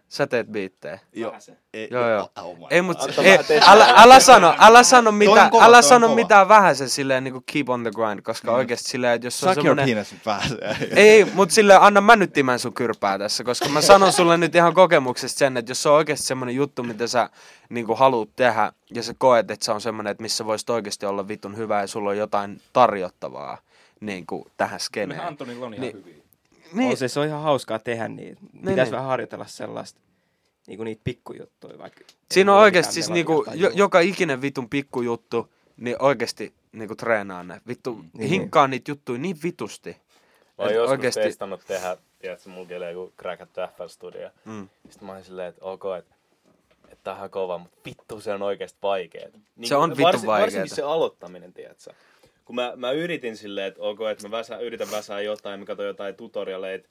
Sä 0.08 0.26
teet 0.26 0.46
biittejä. 0.46 0.98
Joo. 1.12 1.34
Ei, 1.74 1.88
Joo, 1.90 2.10
joo. 2.10 2.28
Oh 2.42 2.56
Ei, 2.70 2.82
mut, 2.82 2.96
ei, 3.18 3.38
vähän 3.38 3.62
älä, 3.66 3.94
älä 3.96 4.20
sano, 4.20 4.54
älä 4.58 4.82
sano, 4.82 5.12
mitä, 5.12 5.48
kova, 5.50 5.64
älä 5.64 5.82
sano 5.82 6.06
kova. 6.06 6.14
mitään 6.14 6.48
vähäsen 6.48 6.88
silleen 6.88 7.24
niinku 7.24 7.42
keep 7.52 7.68
on 7.68 7.82
the 7.82 7.90
grind, 7.90 8.22
koska 8.22 8.52
oikeesti 8.52 8.90
silleen, 8.90 9.14
että 9.14 9.26
jos 9.26 9.40
se 9.40 9.48
on 9.48 9.54
Suck 9.54 9.66
your 9.66 9.78
semmonen... 9.78 10.06
Ei, 10.96 11.24
mut 11.24 11.50
silleen 11.50 11.80
anna 11.80 12.00
mä 12.00 12.16
nyt 12.16 12.32
timän 12.32 12.58
sun 12.58 12.72
kyrpää 12.72 13.18
tässä, 13.18 13.44
koska 13.44 13.68
mä 13.68 13.80
sanon 13.80 14.12
sulle 14.12 14.36
nyt 14.36 14.54
ihan 14.54 14.74
kokemuksesta 14.74 15.38
sen, 15.38 15.56
että 15.56 15.70
jos 15.70 15.82
se 15.82 15.88
on 15.88 15.94
oikeasti 15.94 16.26
semmonen 16.26 16.54
juttu, 16.54 16.82
mitä 16.82 17.06
sä 17.06 17.30
niinku 17.68 17.94
haluut 17.94 18.36
tehdä, 18.36 18.72
ja 18.94 19.02
sä 19.02 19.14
koet, 19.18 19.50
että 19.50 19.64
se 19.64 19.72
on 19.72 19.80
semmonen, 19.80 20.10
että 20.10 20.22
missä 20.22 20.46
voisit 20.46 20.70
oikeasti 20.70 21.06
olla 21.06 21.28
vitun 21.28 21.56
hyvä 21.56 21.80
ja 21.80 21.86
sulla 21.86 22.10
on 22.10 22.18
jotain 22.18 22.60
tarjottavaa 22.72 23.58
niinku 24.00 24.46
tähän 24.56 24.68
Mehän 24.70 24.80
skeneen. 24.80 25.20
Antonilla 25.20 25.66
on 25.66 25.74
ihan 25.74 25.80
Niin. 25.86 25.96
hyviä. 25.96 26.25
Niin, 26.72 26.90
On 26.90 26.96
se, 26.96 27.08
se 27.08 27.20
on 27.20 27.26
ihan 27.26 27.42
hauskaa 27.42 27.78
tehdä 27.78 28.08
niitä. 28.08 28.40
Pitäisi 28.52 28.82
niin. 28.82 28.90
vähän 28.92 29.06
harjoitella 29.06 29.46
sellaista, 29.46 30.00
niinku 30.66 30.84
niitä 30.84 31.00
pikkujuttuja 31.04 31.78
vaikka. 31.78 32.00
Siinä 32.30 32.52
on 32.54 32.60
oikeasti 32.60 32.92
siis 32.94 33.10
niinku, 33.10 33.44
jo, 33.54 33.70
joka 33.74 34.00
ikinen 34.00 34.42
vitun 34.42 34.68
pikkujuttu, 34.70 35.52
niin 35.76 35.96
oikeasti 35.98 36.54
niinku 36.72 36.94
treenaa 36.96 37.42
ne. 37.42 37.60
Vittu, 37.68 38.04
Niin. 38.12 38.30
hinkkaa 38.30 38.68
niitä 38.68 38.90
juttuja 38.90 39.18
niin 39.18 39.36
vitusti. 39.42 39.90
Mä 39.90 39.96
oon 40.58 40.68
Et 40.70 40.74
joskus 40.76 40.90
oikeesti- 40.90 41.20
testannut 41.20 41.60
tehdä, 41.66 41.96
tiedätkö, 42.18 42.48
mulla 42.48 42.76
oli 42.76 42.90
joku 42.92 43.12
kräkätty 43.16 43.60
FL 43.76 43.86
Studio. 43.86 44.30
Mm. 44.44 44.68
Sitten 44.90 45.06
mä 45.06 45.12
olin 45.12 45.24
silleen, 45.24 45.48
että 45.48 45.64
ok, 45.64 45.82
että 46.88 47.10
on 47.10 47.16
ihan 47.16 47.30
kova, 47.30 47.58
mutta 47.58 47.76
vittu 47.84 48.20
se 48.20 48.32
on 48.34 48.42
oikeasti 48.42 48.78
vaikeet. 48.82 49.34
Niin, 49.56 49.68
Se 49.68 49.76
on 49.76 49.90
vitun 49.90 50.02
varsin, 50.04 50.26
vaikeeta. 50.26 50.42
Varsinkin 50.42 50.76
se 50.76 50.82
aloittaminen, 50.82 51.52
tiedätkö. 51.52 51.90
Kun 52.46 52.54
mä, 52.56 52.72
mä 52.76 52.90
yritin 52.90 53.36
silleen, 53.36 53.66
että 53.66 53.82
ok, 53.82 53.98
että 54.12 54.28
mä 54.28 54.36
väsä, 54.36 54.58
yritän 54.58 54.90
väsää 54.90 55.20
jotain, 55.20 55.60
mä 55.60 55.66
katson 55.66 55.86
jotain 55.86 56.14
tutorialeita, 56.14 56.88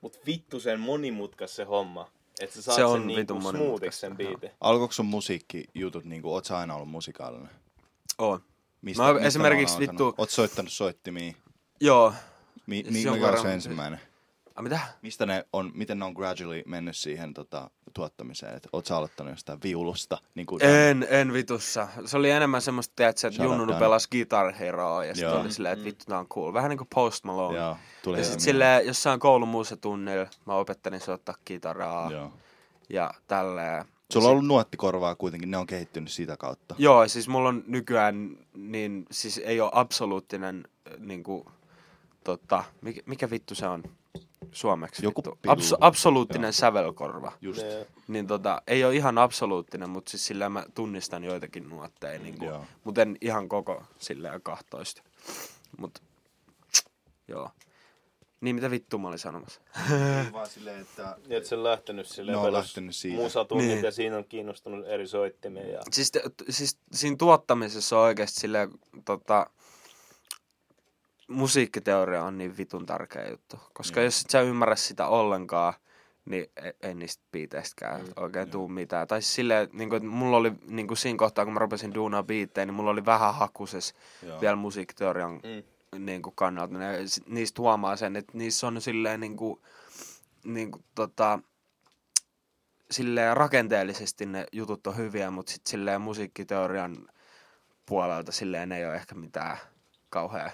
mutta 0.00 0.18
vittu 0.26 0.60
sen 0.60 0.80
monimutkas 0.80 1.56
se 1.56 1.64
homma. 1.64 2.10
Että 2.40 2.54
sä 2.56 2.62
saat 2.62 2.76
Se 2.76 2.84
on 2.84 2.98
sen 2.98 3.06
niinku 3.06 3.40
smoothiksi 3.40 4.00
sen 4.00 4.16
biitin. 4.16 4.50
Alkoiko 4.60 4.92
sun 4.92 5.06
musiikkijutut, 5.06 6.04
niinku, 6.04 6.32
oot 6.32 6.44
sä 6.44 6.58
aina 6.58 6.74
ollut 6.74 6.88
musikaalinen? 6.88 7.50
On. 8.18 8.40
Mistä, 8.82 9.02
Mä 9.02 9.12
mistä 9.12 9.26
esimerkiksi 9.26 9.78
vittu- 9.78 10.14
Oot 10.18 10.30
soittanut 10.30 10.72
soittimia? 10.72 11.32
Joo. 11.80 12.12
Mi, 12.66 12.84
mikä 12.90 13.12
on 13.12 13.42
se 13.42 13.52
ensimmäinen? 13.54 14.00
A, 14.54 14.62
mitä? 14.62 14.80
Mistä 15.02 15.26
ne 15.26 15.44
on, 15.52 15.70
miten 15.74 15.98
ne 15.98 16.04
on 16.04 16.12
gradually 16.12 16.62
mennyt 16.66 16.96
siihen 16.96 17.34
tota, 17.34 17.70
tuottamiseen? 17.96 18.56
Et 18.56 18.68
oot 18.72 18.86
sä 18.86 18.96
aloittanut 18.96 19.32
jostain 19.32 19.58
viulusta? 19.62 20.18
Niin 20.34 20.46
kuin, 20.46 20.64
En, 20.64 21.06
en 21.10 21.32
vitussa. 21.32 21.88
Se 22.04 22.16
oli 22.16 22.30
enemmän 22.30 22.62
semmoista, 22.62 22.92
tiedätkö, 22.96 23.28
että 23.28 23.42
Junnunu 23.42 23.68
Dani. 23.72 23.80
pelasi 23.80 24.08
Guitar 24.10 24.52
Heroa 24.52 25.04
ja 25.04 25.14
sitten 25.14 25.32
oli 25.40 25.52
silleen, 25.52 25.72
että 25.72 25.84
vittu 25.84 26.04
tää 26.08 26.18
on 26.18 26.26
cool. 26.28 26.52
Vähän 26.52 26.70
niinku 26.70 26.86
Post 26.94 27.24
Malone. 27.24 27.58
Joo, 27.58 27.76
tuli 28.02 28.16
Ja 28.16 28.18
heti 28.18 28.24
sit 28.24 28.30
mieleen. 28.30 28.40
silleen 28.44 28.86
jossain 28.86 29.20
koulun 29.20 29.48
muussa 29.48 29.76
tunnilla 29.76 30.26
mä 30.46 30.54
opettelin 30.54 31.00
soittaa 31.00 31.34
kitaraa 31.44 32.10
Joo. 32.12 32.32
ja 32.88 33.14
tälleen. 33.26 33.84
Sulla 34.12 34.26
on 34.28 34.32
ollut 34.32 34.46
nuottikorvaa 34.46 35.14
kuitenkin, 35.14 35.50
ne 35.50 35.56
on 35.56 35.66
kehittynyt 35.66 36.10
sitä 36.10 36.36
kautta. 36.36 36.74
Joo, 36.78 37.08
siis 37.08 37.28
mulla 37.28 37.48
on 37.48 37.64
nykyään, 37.66 38.36
niin 38.54 39.06
siis 39.10 39.38
ei 39.44 39.60
ole 39.60 39.70
absoluuttinen, 39.74 40.64
äh, 40.88 40.98
niinku, 40.98 41.46
tota, 42.24 42.64
mikä, 42.82 43.00
mikä 43.06 43.30
vittu 43.30 43.54
se 43.54 43.66
on 43.66 43.82
suomeksi? 44.52 45.04
Joku. 45.06 45.22
Abso- 45.46 45.76
absoluuttinen 45.80 46.48
Joo. 46.48 46.52
sävelkorva. 46.52 47.32
Just. 47.40 47.62
Ne- 47.62 47.86
Niin 48.08 48.26
tota, 48.26 48.62
ei 48.66 48.84
ole 48.84 48.94
ihan 48.96 49.18
absoluuttinen, 49.18 49.90
mutta 49.90 50.10
siis 50.10 50.26
sillä 50.26 50.48
mä 50.48 50.64
tunnistan 50.74 51.24
joitakin 51.24 51.68
nuotteja, 51.68 52.18
niinku, 52.18 52.44
Joo. 52.44 52.64
mutta 52.84 53.02
en 53.02 53.16
ihan 53.20 53.48
koko 53.48 53.82
silleen 53.98 54.42
kahtoista. 54.42 55.02
Mut, 55.78 56.02
joo. 57.28 57.50
Niin 58.40 58.54
mitä 58.56 58.70
vittu 58.70 58.98
mä 58.98 59.08
olin 59.08 59.18
sanomassa? 59.18 59.60
vaan 60.32 60.48
silleen, 60.56 60.80
että... 60.80 61.16
Ja 61.26 61.38
et 61.38 61.44
se 61.46 61.54
on 61.54 61.64
lähtenyt 61.64 62.06
silleen 62.06 62.32
Ne 62.32 62.38
on 62.38 62.44
perus 62.44 62.58
lähtenyt 62.58 62.96
siitä. 62.96 63.22
musatunnit 63.22 63.66
Niin. 63.68 63.84
ja 63.84 63.90
siinä 63.92 64.16
on 64.16 64.24
kiinnostunut 64.24 64.86
eri 64.86 65.06
soittimia. 65.08 65.66
Ja... 65.68 65.80
Siis, 65.92 66.10
te- 66.12 66.22
siis 66.48 66.78
siinä 66.92 67.16
tuottamisessa 67.16 67.98
on 67.98 68.04
oikeasti 68.04 68.40
silleen, 68.40 68.70
tota, 69.04 69.46
musiikkiteoria 71.28 72.24
on 72.24 72.38
niin 72.38 72.56
vitun 72.56 72.86
tärkeä 72.86 73.30
juttu. 73.30 73.56
Koska 73.74 74.00
Joo. 74.00 74.04
jos 74.04 74.20
et 74.20 74.30
sä 74.30 74.40
ymmärrä 74.40 74.76
sitä 74.76 75.06
ollenkaan, 75.06 75.74
niin 76.24 76.46
ei, 76.62 76.72
ei 76.82 76.94
niistä 76.94 77.24
biiteistäkään 77.32 78.00
Mm, 78.00 78.12
oikein 78.16 78.50
tuu 78.50 78.68
mitään. 78.68 79.08
Tai 79.08 79.22
siis 79.22 79.34
silleen, 79.34 79.68
niin 79.72 79.88
kuin, 79.88 79.96
että 79.96 80.08
mulla 80.08 80.36
oli 80.36 80.52
niin 80.68 80.86
kuin 80.88 80.98
siinä 80.98 81.16
kohtaa, 81.18 81.44
kun 81.44 81.54
mä 81.54 81.60
rupesin 81.60 81.94
duunaa 81.94 82.22
biittejä, 82.22 82.66
niin 82.66 82.74
mulla 82.74 82.90
oli 82.90 83.04
vähän 83.06 83.34
hakuses 83.34 83.94
Joo. 84.22 84.40
vielä 84.40 84.56
musiikkiteorian 84.56 85.32
Mm. 85.32 86.04
niin 86.06 86.22
kuin 86.22 86.34
kannalta. 86.36 86.78
Ne, 86.78 87.06
sit 87.06 87.28
niistä 87.28 87.62
huomaa 87.62 87.96
sen, 87.96 88.16
että 88.16 88.38
niissä 88.38 88.66
on 88.66 88.80
silleen 88.80 89.20
niin 89.20 89.36
kuin, 89.36 89.60
niin 90.44 90.70
kuin, 90.70 90.84
tota, 90.94 91.38
silleen 92.90 93.36
rakenteellisesti 93.36 94.26
ne 94.26 94.46
jutut 94.52 94.86
on 94.86 94.96
hyviä, 94.96 95.30
mutta 95.30 95.52
sitten 95.52 95.70
silleen 95.70 96.00
musiikkiteorian 96.00 96.96
puolelta 97.86 98.32
silleen 98.32 98.72
ei 98.72 98.86
ole 98.86 98.94
ehkä 98.94 99.14
mitään 99.14 99.56
kauhean 100.10 100.50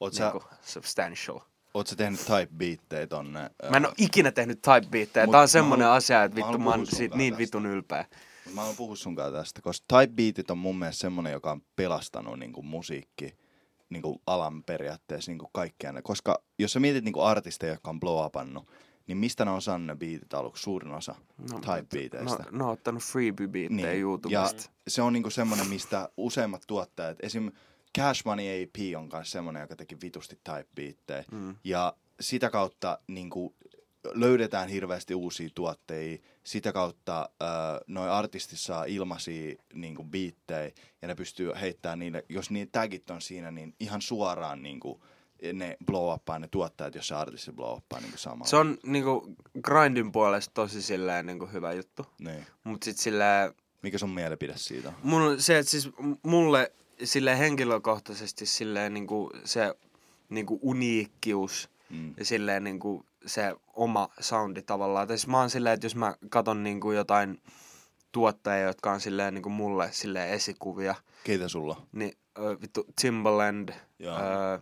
Oot 0.00 0.14
sä, 0.14 0.24
niin 0.24 0.32
kuin, 0.32 0.42
substantial. 0.62 1.40
oot 1.74 1.86
sä 1.86 1.96
tehnyt 1.96 2.20
type-biittejä 2.20 3.06
tonne? 3.06 3.50
Mä 3.70 3.76
en 3.76 3.86
ole 3.86 3.94
ikinä 3.98 4.32
tehnyt 4.32 4.62
type 4.62 4.86
beattejä. 4.90 5.26
Mut 5.26 5.32
Tää 5.32 5.40
on 5.40 5.42
mä 5.42 5.46
semmonen 5.46 5.84
haluan- 5.84 5.96
asia, 5.96 6.24
että 6.24 6.34
mä 6.34 6.36
vittu 6.36 6.46
haluan 6.46 6.62
mä 6.62 6.70
oon 6.70 6.86
sun 6.86 6.96
siitä 6.98 7.16
niin 7.16 7.32
tästä. 7.32 7.38
vitun 7.38 7.66
ylpeä. 7.66 8.04
Mä 8.54 8.60
haluan 8.60 8.76
puhua 8.76 8.96
sunkaan 8.96 9.32
tästä, 9.32 9.62
koska 9.62 9.86
type-beatit 9.92 10.50
on 10.50 10.58
mun 10.58 10.78
mielestä 10.78 11.00
semmonen, 11.00 11.32
joka 11.32 11.50
on 11.50 11.62
pelastanut 11.76 12.38
niin 12.38 12.52
kuin 12.52 12.66
musiikki 12.66 13.34
niin 13.90 14.02
kuin 14.02 14.20
alan 14.26 14.62
periaatteessa 14.64 15.30
niin 15.30 15.38
kuin 15.38 15.50
kaikkea. 15.52 15.92
ne- 15.92 16.02
Koska 16.02 16.42
jos 16.58 16.72
sä 16.72 16.80
mietit 16.80 17.04
niin 17.04 17.12
kuin 17.12 17.26
artisteja, 17.26 17.72
jotka 17.72 17.90
on 17.90 18.00
blow 18.00 18.26
upannut, 18.26 18.68
niin 19.06 19.18
mistä 19.18 19.44
ne 19.44 19.50
on 19.50 19.62
saanut 19.62 19.86
ne 19.86 19.96
beatit 19.96 20.34
aluksi? 20.34 20.62
Suurin 20.62 20.92
osa 20.92 21.14
type-beateistä. 21.60 22.42
No, 22.42 22.58
ne 22.58 22.64
on 22.64 22.70
ottanut 22.70 23.02
freebie-biittejä 23.02 23.76
niin. 23.76 23.86
ja 23.86 23.92
YouTubesta. 23.92 24.70
se 24.88 25.02
on 25.02 25.12
niinku 25.12 25.30
semmoinen, 25.30 25.68
mistä 25.68 26.08
useimmat 26.16 26.62
tuottajat, 26.66 27.18
esim. 27.22 27.52
Cash 27.98 28.24
Money 28.24 28.62
AP 28.62 28.96
on 28.98 29.08
myös 29.12 29.30
semmoinen, 29.30 29.60
joka 29.60 29.76
teki 29.76 30.00
vitusti 30.02 30.38
type-beattejä. 30.44 31.24
Mm. 31.32 31.56
Ja 31.64 31.96
sitä 32.20 32.50
kautta 32.50 32.98
niinku, 33.06 33.54
löydetään 34.14 34.68
hirveästi 34.68 35.14
uusia 35.14 35.48
tuotteita. 35.54 36.26
Sitä 36.44 36.72
kautta 36.72 37.20
äh, 37.42 37.48
noi 37.86 38.10
artistit 38.10 38.58
saa 38.58 38.84
ilmaisia 38.84 39.54
niinku, 39.74 40.04
biittejä 40.04 40.70
ja 41.02 41.08
ne 41.08 41.14
pystyy 41.14 41.52
heittämään 41.60 41.98
niille, 41.98 42.24
jos 42.28 42.50
niin 42.50 42.68
tagit 42.72 43.10
on 43.10 43.20
siinä, 43.20 43.50
niin 43.50 43.74
ihan 43.80 44.02
suoraan 44.02 44.62
niinku, 44.62 45.02
ne 45.52 45.76
blow 45.86 46.14
uppaa 46.14 46.38
ne 46.38 46.48
tuottajat, 46.50 46.94
jos 46.94 47.08
se 47.08 47.14
artisti 47.14 47.52
blow 47.52 47.76
uppaa 47.76 48.00
niinku 48.00 48.18
samalla. 48.18 48.46
Se 48.46 48.56
on 48.56 48.78
niinku 48.82 49.36
grindin 49.62 50.12
puolesta 50.12 50.54
tosi 50.54 50.82
silleen 50.82 51.26
niinku 51.26 51.46
hyvä 51.46 51.72
juttu. 51.72 52.06
Niin. 52.18 52.46
Mut 52.64 52.82
sit 52.82 52.98
silleen 52.98 53.54
Mikä 53.82 53.98
sun 53.98 54.10
mielipide 54.10 54.52
siitä 54.56 54.88
on? 54.88 54.94
Mulla 55.02 55.38
se, 55.38 55.58
että 55.58 55.70
siis 55.70 55.90
mulle 56.22 56.72
sille 57.04 57.38
henkilökohtaisesti 57.38 58.46
silleen 58.46 58.94
niinku 58.94 59.30
se 59.44 59.74
niinku 60.28 60.58
uniikkius 60.62 61.70
Mm. 61.90 62.14
ja 62.16 62.24
silleen 62.24 62.64
niinku 62.64 63.04
se 63.26 63.54
oma 63.74 64.08
soundi 64.20 64.62
tavallaan. 64.62 65.08
Tai 65.08 65.18
siis 65.18 65.26
mä 65.28 65.38
oon 65.40 65.50
silleen, 65.50 65.74
että 65.74 65.84
jos 65.86 65.96
mä 65.96 66.14
katon 66.28 66.62
niinku 66.62 66.92
jotain 66.92 67.40
tuottajia, 68.12 68.66
jotka 68.66 68.92
on 68.92 69.00
silleen 69.00 69.34
niinku 69.34 69.48
mulle 69.50 69.88
silleen 69.92 70.30
esikuvia, 70.30 70.94
Keitä 71.24 71.48
sulla? 71.48 71.86
niin 71.92 72.12
ö, 72.38 72.56
vittu 72.62 72.86
Timbaland, 73.00 73.68
ö, 73.68 74.60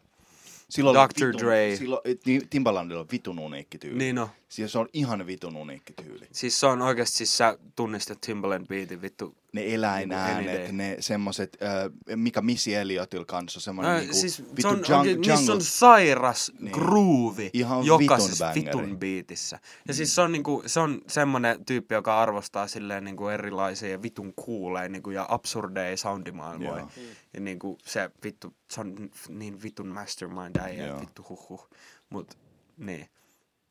Silloin 0.71 0.97
Dr. 0.97 1.27
vitun- 1.27 1.39
Dre. 1.39 1.77
Silloin, 1.77 2.03
Ti- 2.25 2.47
Timbalandilla 2.51 3.01
on 3.01 3.09
vitun 3.13 3.39
uniikki 3.39 3.79
tyyli. 3.79 3.99
niin 3.99 4.15
no, 4.17 4.31
Siis 4.49 4.73
se 4.73 4.79
on 4.79 4.89
ihan 4.93 5.27
vitun 5.27 5.57
uniikki 5.57 5.93
tyyli. 5.93 6.27
Siis 6.33 6.61
se 6.61 6.67
on 6.67 6.83
oikeasti, 6.83 7.17
siis 7.17 7.37
sä 7.39 7.59
tunnistat 7.77 8.21
Timbaland 8.21 8.67
beatin 8.67 9.03
vittu. 9.03 9.35
Ne 9.53 9.75
eläinäänet, 9.75 10.61
day. 10.65 10.73
ne 10.73 10.97
semmoset, 11.01 11.57
äh, 11.63 12.17
mikä 12.17 12.41
Missy 12.41 12.75
Elliottilla 12.75 13.25
kanssa 13.25 13.61
semmoinen 13.61 13.95
Äh, 13.95 14.01
niinku, 14.01 14.15
siis 14.17 14.43
vittu 14.43 14.63
se 14.63 14.69
on, 14.69 14.79
jung- 14.85 14.99
oikein, 14.99 15.21
niissä 15.21 15.53
on 15.53 15.63
sairas 15.63 16.53
Niin. 16.53 16.65
niin. 16.65 16.73
groovi 16.73 17.51
Ihan 17.53 17.87
jokaisessa 17.87 18.51
vitun 18.55 18.83
vitun 18.83 18.99
biitissä. 18.99 19.59
Ja 19.89 19.95
siis 19.95 20.15
se 20.15 20.21
on, 20.21 20.33
niinku, 20.33 20.63
se 20.67 20.81
on 20.81 21.01
semmonen 21.07 21.65
tyyppi, 21.65 21.95
joka 21.95 22.23
arvostaa 22.23 22.67
silleen 22.67 23.05
niinku 23.05 23.29
erilaisia 23.29 24.03
vitun 24.03 24.33
kuuleja 24.37 24.89
niinku, 24.89 25.11
ja 25.11 25.27
absurdeja 25.29 25.97
soundimaailmoja. 25.97 26.79
Joo. 26.79 26.89
Ja 27.35 27.41
niinku 27.41 27.79
se 27.85 28.11
vittu, 28.25 28.55
se 28.71 28.81
on 28.81 29.11
niin 29.29 29.63
vitun 29.63 29.89
mastermind 29.89 30.57
äijä, 30.57 31.01
vittu 31.01 31.27
huhhuh. 31.29 31.69
Mut 32.11 32.39
niin. 32.77 33.09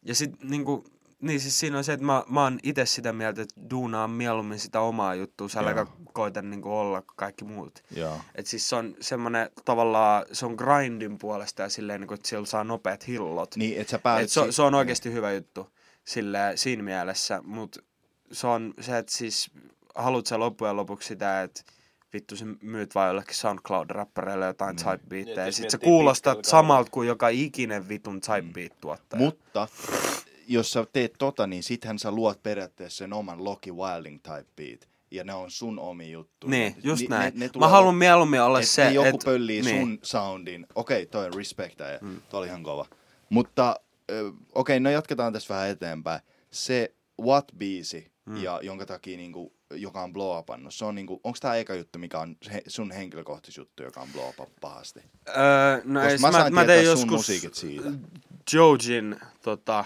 Ja 0.05 0.15
sit 0.15 0.43
niinku, 0.43 0.83
niin 1.21 1.39
siis 1.39 1.59
siinä 1.59 1.77
on 1.77 1.83
se, 1.83 1.93
että 1.93 2.05
mä, 2.05 2.23
mä 2.29 2.43
oon 2.43 2.59
itse 2.63 2.85
sitä 2.85 3.13
mieltä, 3.13 3.41
että 3.41 3.61
duunaa 3.69 4.07
mieluummin 4.07 4.59
sitä 4.59 4.79
omaa 4.81 5.15
juttua, 5.15 5.49
sä 5.49 5.59
äläkä 5.59 5.85
koita 6.13 6.41
niinku 6.41 6.77
olla 6.77 7.01
kuin 7.01 7.15
kaikki 7.15 7.45
muut. 7.45 7.83
Joo. 7.95 8.17
Et 8.35 8.47
siis 8.47 8.69
se 8.69 8.75
on 8.75 8.95
semmonen 8.99 9.49
tavallaan, 9.65 10.25
se 10.31 10.45
on 10.45 10.55
grindin 10.55 11.17
puolesta 11.17 11.61
ja 11.61 11.69
silleen, 11.69 12.01
niin 12.01 12.13
että 12.13 12.27
siellä 12.27 12.45
saa 12.45 12.63
nopeat 12.63 13.07
hillot. 13.07 13.55
Niin, 13.55 13.81
että 13.81 13.91
sä 13.91 13.99
pääset... 13.99 14.23
Et 14.23 14.31
se, 14.31 14.43
si- 14.45 14.51
se 14.51 14.61
on 14.61 14.75
oikeasti 14.75 15.13
hyvä 15.13 15.31
juttu 15.31 15.69
silleen, 16.05 16.57
siinä 16.57 16.83
mielessä, 16.83 17.41
mutta 17.43 17.79
se 18.31 18.47
on 18.47 18.73
se, 18.79 18.97
että 18.97 19.11
siis 19.11 19.51
haluat 19.95 20.25
sä 20.25 20.39
loppujen 20.39 20.75
lopuksi 20.75 21.07
sitä, 21.07 21.43
että 21.43 21.61
vittu 22.13 22.35
sä 22.35 22.45
myyt 22.61 22.95
vaan 22.95 23.07
jollekin 23.07 23.35
SoundCloud-räppäreille 23.35 24.45
jotain 24.45 24.75
mm. 24.75 24.77
type 24.77 24.89
Niin, 24.91 25.25
beattejä. 25.25 25.45
jos 25.45 25.55
Sitten 25.55 25.71
sä 25.71 25.77
miettii 25.77 25.89
kuulostat 25.89 26.45
samalta 26.45 26.91
kuin 26.91 27.07
joka 27.07 27.29
ikinen 27.29 27.89
vitun 27.89 28.21
type 28.21 28.53
beat 28.53 28.73
tuottaja. 28.81 29.23
Mutta 29.23 29.67
jos 30.47 30.71
sä 30.71 30.85
teet 30.93 31.13
tota, 31.17 31.47
niin 31.47 31.63
sittenhän 31.63 31.99
sä 31.99 32.11
luot 32.11 32.43
periaatteessa 32.43 32.97
sen 32.97 33.13
oman 33.13 33.43
Loki 33.43 33.71
Wilding 33.71 34.19
type 34.23 34.45
beat. 34.55 34.89
Ja 35.11 35.23
ne 35.23 35.33
on 35.33 35.51
sun 35.51 35.79
omi 35.79 36.11
juttu. 36.11 36.47
Niin, 36.47 36.75
just 36.83 37.01
Ni- 37.01 37.07
näin. 37.07 37.33
Ne, 37.35 37.45
ne 37.45 37.59
Mä 37.59 37.67
haluan 37.67 37.95
mieluummin 37.95 38.41
olla 38.41 38.59
et 38.59 38.67
se, 38.67 38.85
ne 38.85 38.91
joku 38.91 39.07
että... 39.07 39.25
pöllii 39.25 39.61
niin. 39.61 39.81
sun 39.81 39.99
soundin. 40.03 40.67
Okei, 40.75 41.05
toi 41.05 41.25
on 41.25 41.33
respect 41.33 41.79
ja 41.79 41.85
mm. 42.01 42.21
toi 42.29 42.39
oli 42.39 42.47
ihan 42.47 42.63
kova. 42.63 42.85
Mutta 43.29 43.75
okei, 44.55 44.79
no 44.79 44.89
jatketaan 44.89 45.33
tässä 45.33 45.53
vähän 45.53 45.69
eteenpäin. 45.69 46.21
Se 46.51 46.93
What-biisi, 47.21 48.11
mm. 48.25 48.43
ja 48.43 48.59
jonka 48.63 48.85
takia 48.85 49.17
niinku, 49.17 49.53
joka 49.73 50.01
on 50.01 50.13
blow 50.13 50.39
upannut, 50.39 50.73
se 50.73 50.85
on 50.85 50.95
niinku, 50.95 51.19
onko 51.23 51.37
tää 51.41 51.55
eka 51.55 51.73
juttu, 51.73 51.99
mikä 51.99 52.19
on 52.19 52.35
he, 52.53 52.63
sun 52.67 52.91
henkilökohtais 52.91 53.57
juttu, 53.57 53.83
joka 53.83 54.01
on 54.01 54.07
blow 54.13 54.29
up 54.29 54.49
pahasti? 54.61 54.99
Öö, 55.27 55.81
no 55.83 55.99
Koska 55.99 56.11
ei, 56.11 56.17
mä 56.17 56.31
mä, 56.31 56.49
mä, 56.49 56.65
tein 56.65 56.85
joskus 56.85 57.11
musiikit 57.11 57.53
siitä. 57.53 57.91
Jojin 58.53 59.19
tota, 59.41 59.85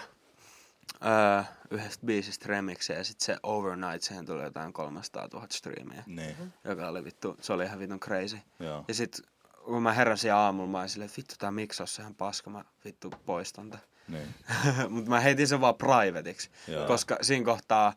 öö, 1.05 1.43
yhdestä 1.71 2.05
biisistä 2.05 2.45
remixejä 2.49 2.99
ja 2.99 3.03
sit 3.03 3.19
se 3.19 3.37
Overnight, 3.43 4.01
siihen 4.01 4.25
tuli 4.25 4.43
jotain 4.43 4.73
300 4.73 5.27
000 5.33 5.47
striimiä. 5.51 6.03
Niin, 6.07 6.35
Joka 6.63 6.87
oli 6.87 7.03
vittu, 7.03 7.37
se 7.41 7.53
oli 7.53 7.63
ihan 7.63 7.79
vitun 7.79 7.99
crazy. 7.99 8.37
joo. 8.59 8.85
Ja 8.87 8.93
sit 8.93 9.21
kun 9.65 9.83
mä 9.83 9.93
heräsin 9.93 10.33
aamulla, 10.33 10.69
mä 10.71 10.77
olin 10.79 10.89
silleen, 10.89 11.05
että 11.05 11.17
vittu 11.17 11.35
tää 11.37 11.51
miksaus 11.51 11.99
on 11.99 12.03
ihan 12.03 12.15
paska, 12.15 12.49
mä 12.49 12.65
vittu 12.85 13.09
poistan 13.25 13.69
tän. 13.69 13.81
Niin. 14.07 14.35
Mutta 14.89 15.09
mä 15.09 15.19
heitin 15.19 15.47
sen 15.47 15.61
vaan 15.61 15.75
privateiksi, 15.75 16.49
Joo. 16.67 16.87
koska 16.87 17.17
siinä 17.21 17.45
kohtaa 17.45 17.93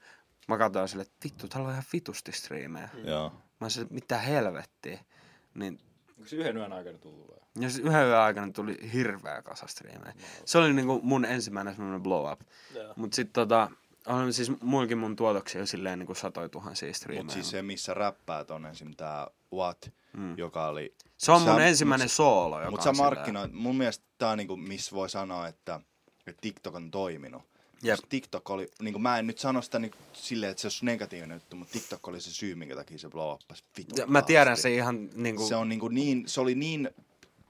mä 0.49 0.59
katsoin 0.59 0.89
silleen, 0.89 1.07
että 1.07 1.25
vittu, 1.25 1.49
täällä 1.49 1.67
on 1.67 1.73
ihan 1.73 1.85
vitusti 1.93 2.33
striimejä. 2.33 2.89
Joo. 3.05 3.31
Mä 3.31 3.37
olin 3.61 3.71
silleen, 3.71 3.87
että 3.87 3.95
mitä 3.95 4.19
helvettiä. 4.19 5.01
Niin 5.55 5.81
Onko 6.25 6.31
se 6.31 6.37
yhden 6.37 6.57
yön 6.57 6.73
aikana 6.73 6.99
tullut 6.99 7.29
vai? 7.29 7.39
ja 7.61 7.71
sit 7.71 7.85
yhden 7.85 8.07
yön 8.07 8.19
aikana 8.19 8.53
tuli 8.53 8.93
hirveä 8.93 9.43
kasa 9.43 9.67
striimejä. 9.67 10.15
Se 10.45 10.59
oli 10.59 10.73
niinku 10.73 11.01
mun 11.03 11.25
ensimmäinen 11.25 11.75
semmoinen 11.75 12.03
blow 12.03 12.33
up. 12.33 12.41
Joo. 12.75 12.93
Mut 12.97 13.13
sit 13.13 13.33
tota, 13.33 13.71
on 14.07 14.33
siis 14.33 14.63
muillakin 14.63 14.99
mun 14.99 15.17
tuotoksia 15.17 15.61
jo 15.61 15.67
silleen 15.67 15.99
niinku 15.99 16.15
satoi 16.15 16.49
tuhansia 16.49 16.95
striimejä. 16.95 17.23
Mutta 17.23 17.35
siis 17.35 17.51
se, 17.51 17.63
missä 17.63 17.95
räppäät 17.95 18.51
on 18.51 18.67
esim. 18.67 18.95
tää 18.97 19.27
What, 19.53 19.93
mm. 20.17 20.39
joka 20.39 20.67
oli... 20.67 20.95
se 21.17 21.33
on 21.33 21.43
mun 21.43 21.55
sä- 21.57 21.67
ensimmäinen 21.67 22.05
mut 22.05 22.13
soolo, 22.13 22.59
joka 22.59 22.71
Mutta 22.71 22.89
on 22.89 22.97
sä 22.97 23.03
markkinoit, 23.03 23.53
mun 23.53 23.77
mielestä 23.77 24.05
tää 24.19 24.31
on 24.31 24.39
niinku, 24.39 24.57
missä 24.57 24.97
voi 24.97 25.11
sanoa, 25.11 25.49
että, 25.49 25.81
että 26.27 26.41
TikTok 26.41 26.75
on 26.75 26.91
toiminut. 26.91 27.43
Jep. 27.85 28.01
TikTok 28.09 28.51
oli, 28.51 28.71
niinku 28.83 28.99
mä 28.99 29.19
en 29.19 29.27
nyt 29.27 29.39
sano 29.39 29.63
sitä 29.63 29.79
niinku 29.79 29.97
silleen, 30.13 30.51
että 30.51 30.61
se 30.61 30.67
olisi 30.67 30.85
negatiivinen 30.85 31.37
juttu, 31.37 31.57
mutta 31.57 31.73
TikTok 31.73 32.09
oli 32.09 32.21
se 32.21 32.31
syy, 32.31 32.55
minkä 32.55 32.77
takia 32.77 32.99
se 32.99 33.09
blow 33.09 33.33
uppasi 33.35 33.65
vitun 33.79 34.13
Mä 34.13 34.23
tiedän 34.23 34.57
se 34.57 34.75
ihan 34.75 35.11
niinku... 35.15 35.47
Se, 35.49 35.57
on 35.57 35.69
niinku 35.69 35.89
niin, 35.89 36.25
se 36.27 36.41
oli 36.41 36.55
niin 36.55 36.91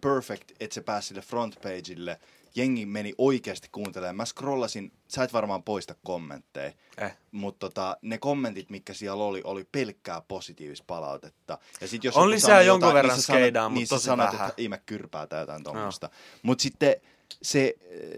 perfect, 0.00 0.50
että 0.60 0.74
se 0.74 0.80
pääsi 0.80 1.08
sille 1.08 1.22
front 1.22 1.54
pageille. 1.62 2.20
Jengi 2.56 2.86
meni 2.86 3.14
oikeasti 3.18 3.68
kuuntelemaan. 3.72 4.16
Mä 4.16 4.24
scrollasin, 4.24 4.92
sä 5.08 5.24
et 5.24 5.32
varmaan 5.32 5.62
poista 5.62 5.94
kommentteja, 6.04 6.72
Eh. 6.98 7.16
mutta 7.32 7.68
tota, 7.68 7.96
ne 8.02 8.18
kommentit, 8.18 8.70
mitkä 8.70 8.94
siellä 8.94 9.24
oli, 9.24 9.40
oli 9.44 9.64
pelkkää 9.72 10.20
positiivista 10.28 10.84
palautetta. 10.86 11.58
Ja 11.80 11.88
sit 11.88 12.04
jos 12.04 12.14
siellä 12.14 12.38
sanoi 12.38 12.66
jonkun 12.66 12.88
jotain, 12.88 12.94
verran 12.94 13.16
niin 13.16 13.22
skeidaa, 13.22 13.68
niin 13.68 13.74
mut 13.74 13.88
sä 13.88 13.94
tosi 13.94 14.04
sanot, 14.04 14.32
vähän. 14.32 14.48
että 14.48 14.62
ihme 14.62 14.82
kyrpää 14.86 15.26
tai 15.26 15.40
jotain 15.40 15.64
tuommoista. 15.64 16.10
Mutta 16.42 16.62
sitten 16.62 16.96
se, 17.42 17.74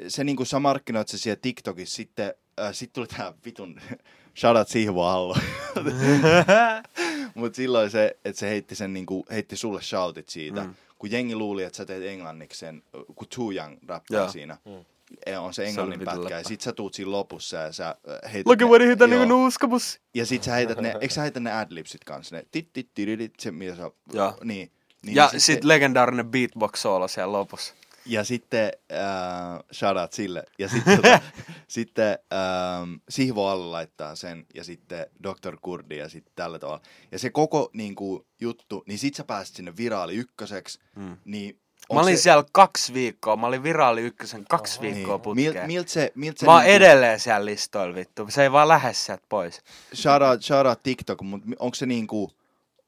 se 0.09 0.25
niinku 0.25 0.45
sä 0.45 0.59
markkinoit 0.59 1.09
se 1.09 1.19
siellä 1.19 1.39
TikTokissa, 1.43 1.97
sitten 1.97 2.35
äh, 2.61 2.75
sit 2.75 2.93
tuli 2.93 3.07
tää 3.07 3.33
vitun 3.45 3.81
shoutout 4.41 4.69
Sihvo 4.69 5.05
Allo. 5.05 5.37
Mut 7.35 7.55
silloin 7.55 7.91
se, 7.91 8.17
että 8.25 8.41
se 8.41 8.49
heitti, 8.49 8.75
sen, 8.75 8.93
niinku, 8.93 9.27
heitti 9.31 9.57
sulle 9.57 9.83
shoutit 9.83 10.29
siitä, 10.29 10.65
mm. 10.65 10.75
kun 10.99 11.11
jengi 11.11 11.37
luuli, 11.37 11.63
että 11.65 11.77
sä 11.77 11.85
teet 11.85 12.03
englanniksi 12.03 12.59
sen, 12.59 12.83
kun 13.17 13.29
Too 13.37 13.53
Young 13.53 13.79
rappaa 13.89 14.17
Joo. 14.17 14.29
siinä. 14.29 14.59
Mm. 14.65 14.85
On 15.39 15.55
se 15.55 15.65
englannin 15.65 16.01
vitun 16.01 16.15
pätkä, 16.15 16.39
ja 16.39 16.45
sit 16.45 16.61
sä 16.61 16.73
tuut 16.73 16.95
siinä 16.95 17.11
lopussa 17.11 17.57
ja 17.57 17.73
sä 17.73 17.89
äh, 17.89 18.33
heität 18.33 18.47
Look 18.47 18.63
at 18.63 18.69
ne- 18.69 18.71
what 18.71 18.83
he 18.83 18.87
hit 18.87 19.01
joo. 19.01 19.07
niinku 19.07 19.29
nuuskamus. 19.29 20.01
Ja 20.15 20.27
sit 20.27 20.43
sä 20.43 20.53
heität 20.53 20.81
ne, 20.81 20.95
eikö 21.01 21.15
sä 21.15 21.23
heitä 21.23 21.41
ne 21.41 21.53
adlibsit 21.53 22.05
kanssa, 22.05 22.37
ne 22.37 22.47
tit 22.51 22.73
tit 22.73 22.89
tiririt, 22.95 23.35
se 23.41 23.51
mitä 23.51 23.77
sä, 23.77 23.91
Joo. 24.13 24.39
niin. 24.45 24.71
niin 25.03 25.17
Ja 25.17 25.29
niin 25.33 25.41
sit 25.41 25.65
legendaarinen 25.65 26.27
beatbox-soolo 26.27 27.09
siellä 27.09 27.33
lopussa. 27.33 27.75
Ja 28.07 28.25
sitten, 28.25 28.73
äh, 28.93 29.65
shout 29.73 29.97
out 29.97 30.13
sille, 30.13 30.45
ja 30.59 30.69
sitten, 30.69 30.97
tota, 30.97 31.21
sitten 31.69 32.19
ähm, 32.33 32.95
Sihvo 33.09 33.49
Alla 33.49 33.73
laittaa 33.73 34.15
sen, 34.15 34.47
ja 34.55 34.65
sitten 34.65 35.07
Dr. 35.23 35.57
Kurdi, 35.63 35.97
ja 35.97 36.09
sitten 36.09 36.33
tällä 36.37 36.59
tavalla. 36.59 36.83
Ja 37.13 37.19
se 37.19 37.31
koko 37.31 37.71
niin 37.73 37.95
kuin, 37.95 38.27
juttu, 38.41 38.85
niin 38.87 38.99
sit 38.99 39.15
sä 39.15 39.25
pääsit 39.25 39.57
sinne 39.57 39.77
viraali 39.77 40.15
ykköseksi, 40.15 40.79
mm. 40.97 41.17
niin... 41.25 41.61
Mä 41.95 42.01
olin 42.01 42.17
se, 42.17 42.23
siellä 42.23 42.45
kaksi 42.53 42.95
viikkoa. 42.95 43.37
Mä 43.37 43.47
olin 43.47 43.63
viraali 43.63 44.03
ykkösen 44.03 44.45
kaksi 44.49 44.81
viikkoa 44.81 45.15
niin, 45.15 45.23
putkeen. 45.23 45.55
Milt, 45.55 45.67
milt 45.67 45.89
se, 45.89 46.13
milt 46.15 46.39
se 46.39 46.47
Mä 46.47 46.53
oon 46.53 46.63
niinku- 46.63 46.77
edelleen 46.77 47.21
siellä 47.21 47.45
listoilla 47.45 47.95
vittu. 47.95 48.27
Se 48.29 48.43
ei 48.43 48.53
vaan 48.53 48.69
lähde 48.69 48.93
sieltä 48.93 49.25
pois. 49.29 49.63
Shout 49.95 50.23
out, 50.23 50.43
shout 50.43 50.67
out 50.67 50.83
TikTok, 50.83 51.23
mutta 51.23 51.49
onko 51.59 51.75
se 51.75 51.87
niinku, 51.87 52.33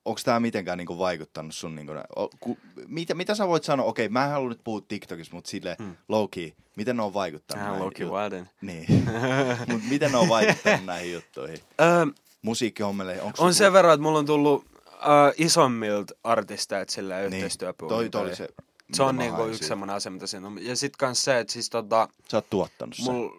onko 0.09 0.21
tämä 0.25 0.41
mitenkään 0.41 0.79
niinku 0.79 0.99
vaikuttanut 0.99 1.55
sun 1.55 1.75
niinku, 1.75 1.93
ku, 2.41 2.59
mitä, 2.87 3.15
mitä 3.15 3.35
sä 3.35 3.49
voit 3.49 3.65
sanoa, 3.65 3.87
okei 3.87 4.09
mä 4.09 4.25
en 4.25 4.31
halua 4.31 4.49
nyt 4.49 4.61
puhua 4.65 4.81
TikTokista, 4.89 5.35
mutta 5.37 5.51
sille 5.51 5.77
hmm. 5.79 5.97
low 6.09 6.29
key, 6.31 6.53
miten 6.77 6.97
ne 6.97 7.03
on 7.03 7.15
vaikuttanut 7.15 7.65
näihin 7.65 7.85
Loki 7.85 8.05
jut- 8.05 8.11
Wilden. 8.11 8.51
Niin, 8.61 8.87
mutta 9.69 9.89
miten 9.89 10.13
ne 10.13 10.19
on 10.19 10.29
vaikuttanut 10.29 10.87
näihin 10.93 11.13
juttuihin? 11.13 11.59
Öö, 11.81 12.07
Musiikkihommelle, 12.43 13.23
onko 13.23 13.45
on 13.45 13.55
sen 13.55 13.73
verran, 13.73 13.95
että 13.95 14.03
mulla 14.03 14.19
on 14.19 14.27
tullut 14.27 14.65
äh, 14.93 15.33
isommilta 15.37 16.15
artisteilta 16.25 16.93
silleen 16.93 17.31
niin, 17.31 17.39
yhteistyöpuolella. 17.39 18.03
toi, 18.03 18.11
toi 18.11 18.23
oli 18.23 18.37
se, 18.37 18.49
Se 18.93 19.03
on 19.03 19.17
niinku 19.17 19.45
yksi 19.45 19.69
semmoinen 19.69 19.97
asia, 19.97 20.13
mitä 20.13 20.27
siinä 20.27 20.47
on. 20.47 20.65
Ja 20.65 20.77
sit 20.77 20.97
kans 20.97 21.25
se, 21.25 21.39
että 21.39 21.53
siis 21.53 21.71
tota, 21.71 22.09
Sä 22.31 22.37
oot 22.37 22.51
tuottanut 22.51 22.95
sen. 22.95 23.05
mul, 23.05 23.31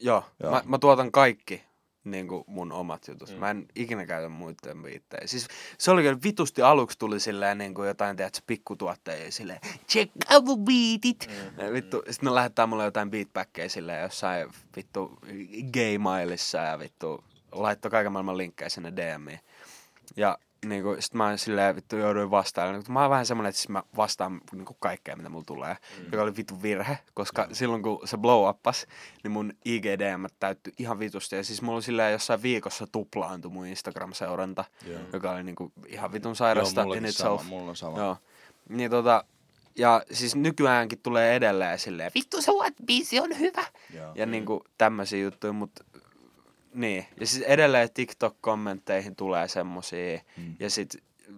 joo, 0.00 0.24
Joo. 0.42 0.52
Mä, 0.52 0.62
mä, 0.66 0.78
tuotan 0.78 1.12
kaikki 1.12 1.62
niinku 2.04 2.44
mun 2.46 2.72
omat 2.72 3.08
jutut. 3.08 3.30
Mm. 3.30 3.36
Mä 3.36 3.50
en 3.50 3.66
ikinä 3.76 4.06
käytä 4.06 4.28
muiden 4.28 4.82
biittejä. 4.82 5.26
Siis 5.26 5.48
se 5.78 5.90
oli 5.90 6.02
kyllä 6.02 6.18
vitusti 6.24 6.62
aluksi 6.62 6.98
tuli 6.98 7.20
silleen 7.20 7.58
niinku 7.58 7.82
jotain, 7.82 8.16
tiedätkö, 8.16 8.40
pikkutuottajia 8.46 9.32
silleen, 9.32 9.60
check 9.88 10.12
out 10.34 10.44
the 10.44 10.54
beatit. 10.64 11.28
Mm. 11.28 11.72
Vittu, 11.72 12.02
sit 12.10 12.22
ne 12.22 12.34
lähettää 12.34 12.66
mulle 12.66 12.84
jotain 12.84 13.10
beatbackkejä 13.10 13.68
silleen 13.68 14.02
jossain 14.02 14.48
vittu 14.76 15.18
gay-mailissa 15.72 16.58
ja 16.58 16.78
vittu 16.78 17.24
laittoi 17.52 17.90
kaiken 17.90 18.12
maailman 18.12 18.38
linkkejä 18.38 18.68
sinne 18.68 18.92
DMiin. 18.96 19.40
Ja 20.16 20.38
niinku, 20.66 20.96
sit 20.98 21.14
mä 21.14 21.36
silleen 21.36 21.76
vittu 21.76 21.96
jouduin 21.96 22.30
vastaamaan. 22.30 22.84
Mä 22.88 23.00
oon 23.00 23.10
vähän 23.10 23.26
semmonen, 23.26 23.48
että 23.50 23.58
siis 23.58 23.68
mä 23.68 23.82
vastaan 23.96 24.40
niinku 24.52 24.76
kaikkea, 24.80 25.16
mitä 25.16 25.28
mulla 25.28 25.44
tulee. 25.44 25.76
Mm. 25.98 26.04
Joka 26.04 26.22
oli 26.22 26.36
vittu 26.36 26.62
virhe, 26.62 26.98
koska 27.14 27.46
mm. 27.46 27.54
silloin 27.54 27.82
kun 27.82 28.00
se 28.04 28.16
blow 28.16 28.48
uppas, 28.48 28.86
niin 29.22 29.32
mun 29.32 29.52
IGDM 29.64 30.24
täyttyi 30.40 30.72
ihan 30.78 30.98
vitusti. 30.98 31.36
Ja 31.36 31.44
siis 31.44 31.62
mulla 31.62 31.76
oli 31.76 31.82
silleen 31.82 32.12
jossain 32.12 32.42
viikossa 32.42 32.86
tuplaantui 32.92 33.50
mun 33.50 33.66
Instagram-seuranta, 33.66 34.64
Joo. 34.86 35.00
joka 35.12 35.30
oli 35.30 35.42
niinku 35.42 35.72
ihan 35.86 36.12
vitun 36.12 36.30
Joo, 36.30 36.34
sairasta 36.34 36.80
in 36.80 36.86
mullakin 36.86 37.12
sama, 37.12 37.42
mulla 37.42 37.70
on 37.70 37.76
sama. 37.76 37.98
Joo. 37.98 38.16
Niin 38.68 38.90
tota, 38.90 39.24
ja 39.76 40.02
siis 40.12 40.36
nykyäänkin 40.36 40.98
tulee 41.02 41.36
edelleen 41.36 41.78
silleen, 41.78 42.10
vittu 42.14 42.42
se 42.42 42.52
what 42.52 42.74
biisi 42.86 43.20
on 43.20 43.38
hyvä. 43.38 43.64
Joo. 43.94 44.12
Ja 44.14 44.26
niinku 44.26 44.64
tämmöisiä 44.78 45.22
juttuja, 45.22 45.52
mutta 45.52 45.84
niin. 46.74 47.06
Ja 47.20 47.26
siis 47.26 47.42
edelleen 47.42 47.88
TikTok-kommentteihin 47.94 49.16
tulee 49.16 49.48
semmosia. 49.48 50.20
Mm. 50.36 50.54
Ja 50.60 50.70
sit 50.70 50.96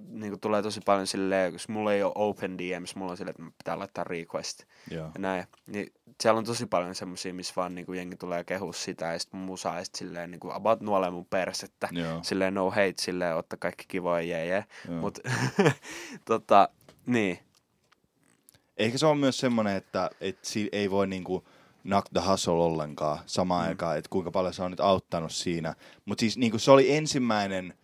niinku 0.09 0.39
tulee 0.39 0.62
tosi 0.62 0.80
paljon 0.85 1.07
silleen, 1.07 1.53
koska 1.53 1.72
mulla 1.72 1.93
ei 1.93 2.03
ole 2.03 2.12
open 2.14 2.59
DMs, 2.59 2.97
mulla 2.97 3.11
on 3.11 3.16
silleen, 3.16 3.35
että 3.41 3.53
pitää 3.59 3.78
laittaa 3.78 4.05
request 4.05 4.64
Joo. 4.91 5.05
ja 5.14 5.18
näin. 5.18 5.45
Niin 5.66 5.93
siellä 6.22 6.39
on 6.39 6.45
tosi 6.45 6.66
paljon 6.66 6.95
semmosia, 6.95 7.35
missä 7.35 7.53
vaan 7.57 7.74
niinku 7.74 7.93
jengi 7.93 8.16
tulee 8.16 8.45
kehua 8.45 8.72
sitä 8.72 9.12
ja 9.12 9.18
sit 9.18 9.32
mun 9.32 9.43
musa 9.43 9.74
ja 9.74 9.85
sit 9.85 9.95
silleen 9.95 10.30
niinku 10.30 10.51
about 10.53 10.80
nuolee 10.80 11.11
mun 11.11 11.26
persettä. 11.26 11.89
Joo. 11.93 12.18
Silleen 12.22 12.55
no 12.55 12.70
hate, 12.70 12.95
silleen 13.01 13.37
otta 13.37 13.57
kaikki 13.57 13.85
kivoja 13.89 14.20
jee 14.22 14.47
jee. 14.47 14.64
Mut 15.01 15.18
tota, 16.24 16.68
niin. 17.07 17.39
Ehkä 18.76 18.99
se 18.99 19.07
on 19.07 19.18
myös 19.18 19.39
semmoinen, 19.39 19.76
että, 19.76 20.11
että 20.20 20.49
si- 20.49 20.68
ei 20.72 20.91
voi 20.91 21.07
niinku 21.07 21.45
knock 21.85 22.09
the 22.12 22.20
hustle 22.30 22.53
ollenkaan 22.53 23.18
samaan 23.26 23.64
mm. 23.64 23.68
aikaan, 23.68 23.99
että 23.99 24.09
kuinka 24.11 24.30
paljon 24.30 24.55
se 24.55 24.62
on 24.62 24.70
nyt 24.70 24.80
auttanut 24.80 25.32
siinä. 25.32 25.74
Mutta 26.05 26.20
siis 26.20 26.39
niinku 26.39 26.59
se 26.59 26.70
oli 26.70 26.93
ensimmäinen, 26.93 27.74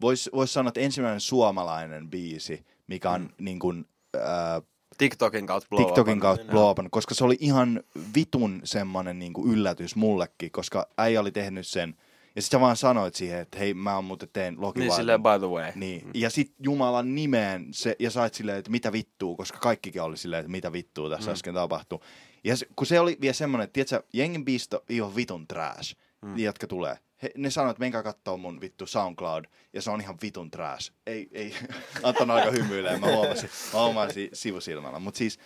voisi 0.00 0.30
vois 0.34 0.52
sanoa, 0.52 0.68
että 0.68 0.80
ensimmäinen 0.80 1.20
suomalainen 1.20 2.10
biisi, 2.10 2.66
mikä 2.86 3.10
on 3.10 3.20
mm. 3.20 3.28
niinku, 3.38 3.74
ää, 4.20 4.62
TikTokin 4.98 5.46
kautta 5.46 5.68
blow 5.68 5.84
TikTokin 5.84 6.20
kautta 6.20 6.46
blow 6.46 6.70
upannut, 6.70 6.92
koska 6.92 7.14
se 7.14 7.24
oli 7.24 7.36
ihan 7.40 7.82
vitun 8.16 8.60
semmoinen 8.64 9.18
niinku 9.18 9.46
yllätys 9.48 9.96
mullekin, 9.96 10.50
koska 10.50 10.88
äijä 10.98 11.20
oli 11.20 11.32
tehnyt 11.32 11.66
sen, 11.66 11.96
ja 12.36 12.42
sitten 12.42 12.58
sä 12.58 12.60
vaan 12.60 12.76
sanoit 12.76 13.14
siihen, 13.14 13.40
että 13.40 13.58
hei, 13.58 13.74
mä 13.74 14.00
muuten 14.00 14.28
teen 14.32 14.54
Loki 14.58 14.80
Niin 14.80 14.92
silleen 14.92 15.22
by 15.22 15.38
the 15.38 15.46
way. 15.46 15.72
Niin. 15.74 16.10
Ja 16.14 16.30
sit 16.30 16.52
Jumalan 16.62 17.14
nimeen 17.14 17.66
se, 17.70 17.96
ja 17.98 18.10
sait 18.10 18.34
silleen, 18.34 18.58
että 18.58 18.70
mitä 18.70 18.92
vittuu, 18.92 19.36
koska 19.36 19.58
kaikkikin 19.58 20.02
oli 20.02 20.16
silleen, 20.16 20.40
että 20.40 20.50
mitä 20.50 20.72
vittuu 20.72 21.10
tässä 21.10 21.30
mm. 21.30 21.32
äsken 21.32 21.54
tapahtui. 21.54 21.98
Ja 22.46 22.56
se, 22.56 22.66
kun 22.76 22.86
se 22.86 23.00
oli 23.00 23.16
vielä 23.20 23.32
semmoinen, 23.32 23.64
että 23.64 23.72
tiedätkö, 23.72 24.02
jengin 24.12 24.44
biisto 24.44 24.84
ihan 24.88 25.16
vitun 25.16 25.48
trash, 25.48 25.96
mm. 26.22 26.38
jotka 26.38 26.66
tulee. 26.66 26.98
He, 27.22 27.30
ne 27.36 27.50
sanoi, 27.50 27.70
että 27.70 27.80
menkää 27.80 28.02
kattoo 28.02 28.36
mun 28.36 28.60
vittu 28.60 28.86
SoundCloud, 28.86 29.44
ja 29.72 29.82
se 29.82 29.90
on 29.90 30.00
ihan 30.00 30.18
vitun 30.22 30.50
trash. 30.50 30.92
Ei, 31.06 31.28
ei, 31.32 31.54
Anton 32.02 32.30
aika 32.30 32.50
hymyilee, 32.50 32.98
mä 32.98 33.06
huomasin, 33.06 33.50
mä 33.72 33.80
huomasin 33.80 34.30
sivusilmällä. 34.32 34.98
Mut 34.98 35.14
siis, 35.16 35.38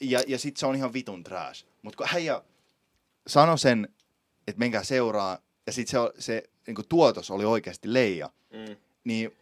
ja, 0.00 0.20
ja 0.26 0.38
sit 0.38 0.56
se 0.56 0.66
on 0.66 0.76
ihan 0.76 0.92
vitun 0.92 1.24
trash. 1.24 1.66
Mut 1.82 1.96
kun 1.96 2.06
häijä 2.10 2.42
sanoi 3.26 3.58
sen, 3.58 3.88
että 4.48 4.58
menkää 4.58 4.84
seuraa, 4.84 5.38
ja 5.66 5.72
sit 5.72 5.88
se, 5.88 5.98
se 6.18 6.42
niin 6.66 6.76
tuotos 6.88 7.30
oli 7.30 7.44
oikeasti 7.44 7.92
leija, 7.92 8.30
Mm. 8.50 8.76
niin 9.04 9.36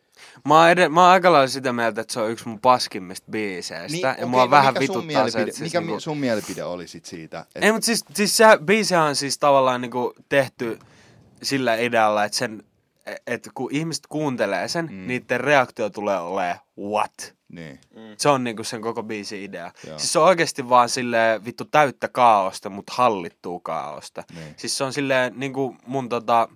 Mä 0.44 0.58
oon, 0.60 0.70
ed- 0.70 0.88
mä 0.88 1.02
oon 1.02 1.10
aika 1.12 1.32
lailla 1.32 1.46
sitä 1.48 1.72
mieltä, 1.72 2.00
että 2.00 2.12
se 2.12 2.20
on 2.20 2.30
yksi 2.30 2.48
mun 2.48 2.60
paskimmista 2.60 3.26
biiseistä. 3.30 3.92
Niin, 3.92 4.02
ja 4.02 4.12
okei, 4.12 4.26
mua 4.26 4.44
no 4.44 4.50
vähän 4.50 4.74
mikä 4.74 4.86
sun 4.86 5.02
vituttaa 5.02 5.30
se, 5.30 5.38
mielipide- 5.38 5.48
että 5.48 5.58
siis 5.58 5.70
Mikä 5.72 5.80
niinku, 5.80 5.94
mi- 5.94 6.00
sun 6.00 6.18
mielipide 6.18 6.64
oli 6.64 6.88
sit 6.88 7.04
siitä? 7.04 7.46
Et, 7.54 7.64
Ei, 7.64 7.72
mutta 7.72 7.86
siis, 7.86 8.04
siis 8.14 8.36
se 8.36 8.44
biisihän 8.64 9.04
on 9.04 9.16
siis 9.16 9.38
tavallaan 9.38 9.80
niinku 9.80 10.14
tehty 10.28 10.78
sillä 11.42 11.74
idealla, 11.74 12.24
että 12.24 12.38
sen, 12.38 12.62
että 13.26 13.50
kun 13.54 13.68
ihmiset 13.72 14.06
kuuntelee 14.06 14.68
sen, 14.68 14.88
mm. 14.92 15.06
niiden 15.06 15.40
reaktio 15.40 15.90
tulee 15.90 16.18
olemaan 16.20 16.58
what? 16.78 17.34
niin. 17.48 17.80
Se 18.18 18.28
on 18.28 18.44
niinku 18.44 18.64
sen 18.64 18.80
koko 18.82 19.02
biisin 19.02 19.42
idea. 19.42 19.72
Joo. 19.86 19.98
Siis 19.98 20.12
se 20.12 20.18
on 20.18 20.24
oikeasti 20.24 20.68
vaan 20.68 20.88
silleen 20.88 21.44
vittu 21.44 21.64
täyttä 21.64 22.08
kaaosta, 22.08 22.70
mutta 22.70 22.92
hallittua 22.96 23.60
kaaosta. 23.62 24.24
Niin. 24.34 24.54
Siis 24.56 24.78
se 24.78 24.84
on 24.84 24.92
silleen 24.92 25.32
niinku 25.36 25.76
mun 25.86 26.08
tota, 26.08 26.48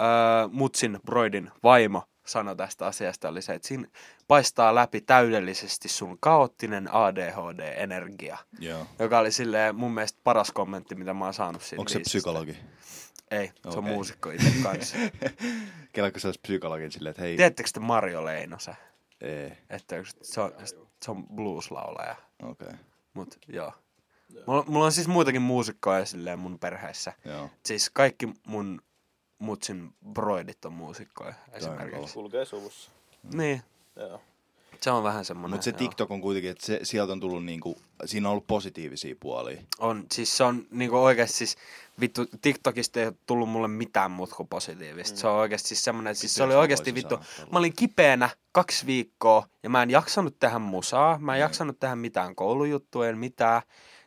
öö, 0.00 0.48
mutsin 0.52 0.98
broidin 1.06 1.50
vaimo 1.62 2.02
sanoi 2.26 2.56
tästä 2.56 2.86
asiasta 2.86 3.28
oli 3.28 3.42
se, 3.42 3.54
että 3.54 3.68
siinä 3.68 3.88
paistaa 4.28 4.74
läpi 4.74 5.00
täydellisesti 5.00 5.88
sun 5.88 6.16
kaoottinen 6.20 6.88
ADHD-energia. 6.94 8.38
Joo. 8.58 8.86
Joka 8.98 9.18
oli 9.18 9.32
silleen 9.32 9.76
mun 9.76 9.94
mielestä 9.94 10.20
paras 10.24 10.50
kommentti, 10.50 10.94
mitä 10.94 11.14
mä 11.14 11.24
oon 11.24 11.34
saanut 11.34 11.62
siitä 11.62 11.80
Onko 11.80 11.88
se 11.88 11.98
biisistä. 11.98 12.10
psykologi? 12.18 12.56
Ei, 13.30 13.46
se 13.46 13.68
on 13.68 13.78
Okei. 13.78 13.92
muusikko 13.92 14.30
itse 14.30 14.52
kanssa. 14.62 14.96
Kelakko 15.92 16.18
se 16.18 16.28
olisi 16.28 16.40
psykologin 16.40 16.92
silleen, 16.92 17.10
että 17.10 17.22
hei, 17.22 17.36
Tiedättekö 17.36 17.70
te 17.72 17.80
Mario 17.80 18.24
Leinosen? 18.24 18.74
ei, 19.20 19.52
Että 19.70 19.96
se 20.22 20.40
on, 20.40 20.52
se 21.04 21.10
on 21.10 21.26
blues-laulaja. 21.34 22.16
okei, 22.42 22.66
okay. 22.68 22.78
Mut 23.14 23.38
joo. 23.48 23.72
Mulla, 24.46 24.64
mulla 24.68 24.84
on 24.84 24.92
siis 24.92 25.08
muitakin 25.08 25.42
muusikkoja 25.42 26.04
silleen 26.04 26.38
mun 26.38 26.58
perheessä. 26.58 27.12
joo. 27.24 27.50
Siis 27.64 27.90
kaikki 27.90 28.28
mun 28.46 28.80
mutsin 29.38 29.94
broidit 30.12 30.64
on 30.64 30.72
muusikkoja 30.72 31.34
esimerkiksi. 31.52 32.14
Kulkee 32.14 32.44
suvussa. 32.44 32.90
Niin, 33.32 33.62
Joo. 33.96 34.20
se 34.80 34.90
on 34.90 35.02
vähän 35.02 35.24
semmonen. 35.24 35.50
Mutta 35.50 35.64
se. 35.64 35.72
TikTok 35.72 36.10
on 36.10 36.20
kuitenkin, 36.20 36.50
että 36.50 36.66
se, 36.66 36.80
sieltä 36.82 37.12
on 37.12 37.20
tullut 37.20 37.44
niinku, 37.44 37.78
siinä 38.04 38.28
on 38.28 38.30
ollut 38.30 38.46
positiivisia 38.46 39.14
puolia. 39.20 39.60
On, 39.78 40.06
siis 40.12 40.36
se 40.36 40.44
on 40.44 40.66
niinku 40.70 40.96
oikeesti 40.96 41.36
siis, 41.36 41.56
vittu, 42.00 42.26
TikTokista 42.42 43.00
ei 43.00 43.06
ole 43.06 43.14
tullut 43.26 43.48
mulle 43.48 43.68
mitään 43.68 44.10
muuta 44.10 44.34
kuin 44.34 44.48
positiivista. 44.48 45.14
Mm. 45.14 45.20
Se 45.20 45.26
on 45.26 45.36
oikeesti 45.36 45.68
siis 45.68 45.84
semmonen, 45.84 46.10
että 46.10 46.20
siis 46.20 46.34
se 46.34 46.42
oli 46.42 46.54
voisit 46.54 46.94
vittu, 46.94 47.14
sanoa 47.14 47.50
mä 47.52 47.58
olin 47.58 47.76
kipeänä 47.76 48.30
kaksi 48.52 48.86
viikkoa 48.86 49.46
ja 49.62 49.70
mä 49.70 49.82
en 49.82 49.90
jaksanut 49.90 50.38
tehdä 50.38 50.58
musaa, 50.58 51.18
mä 51.18 51.34
en 51.34 51.40
jaksanut 51.40 51.80
tehdä 51.80 51.96
mitään 51.96 52.34
koulujuttuja, 52.34 53.10
en 53.10 53.18
mitään. 53.18 53.62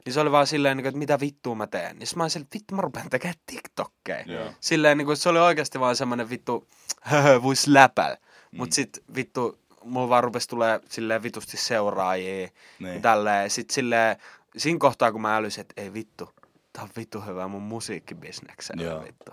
Niin 0.05 0.13
se 0.13 0.19
oli 0.19 0.31
vaan 0.31 0.47
silleen, 0.47 0.77
niin 0.77 0.83
kuin, 0.83 0.89
että 0.89 0.99
mitä 0.99 1.19
vittua 1.19 1.55
mä 1.55 1.67
teen. 1.67 1.99
Niin 1.99 2.07
mä 2.15 2.23
olin 2.23 2.29
silleen, 2.29 2.45
että 2.45 2.55
vittu 2.55 2.75
mä 2.75 2.81
rupean 2.81 3.09
tekemään 3.09 3.39
TikTokkeja. 3.45 4.23
Joo. 4.27 4.51
Silleen, 4.59 4.97
niin 4.97 5.05
kuin, 5.05 5.17
se 5.17 5.29
oli 5.29 5.39
oikeasti 5.39 5.79
vaan 5.79 5.95
semmonen 5.95 6.29
vittu, 6.29 6.67
höhö, 7.01 7.43
vois 7.43 7.67
läpäl. 7.67 8.15
Mut 8.51 8.69
Mm. 8.69 8.71
sit 8.71 9.03
vittu, 9.15 9.59
mulla 9.83 10.09
vaan 10.09 10.23
rupes 10.23 10.47
tulee 10.47 10.79
silleen 10.89 11.23
vitusti 11.23 11.57
seuraajia. 11.57 12.49
Niin. 12.79 12.93
Ja 12.93 12.99
tälleen. 12.99 13.49
Sit 13.49 13.69
silleen, 13.69 14.17
siinä 14.57 14.79
kohtaa 14.79 15.11
kun 15.11 15.21
mä 15.21 15.37
älysin, 15.37 15.61
että 15.61 15.81
ei 15.81 15.93
vittu, 15.93 16.29
tää 16.73 16.83
on 16.83 16.89
vittu 16.97 17.21
hyvä 17.21 17.47
mun 17.47 17.61
musiikkibisneksellä. 17.61 18.83
Joo. 18.83 19.03
Vittu. 19.03 19.31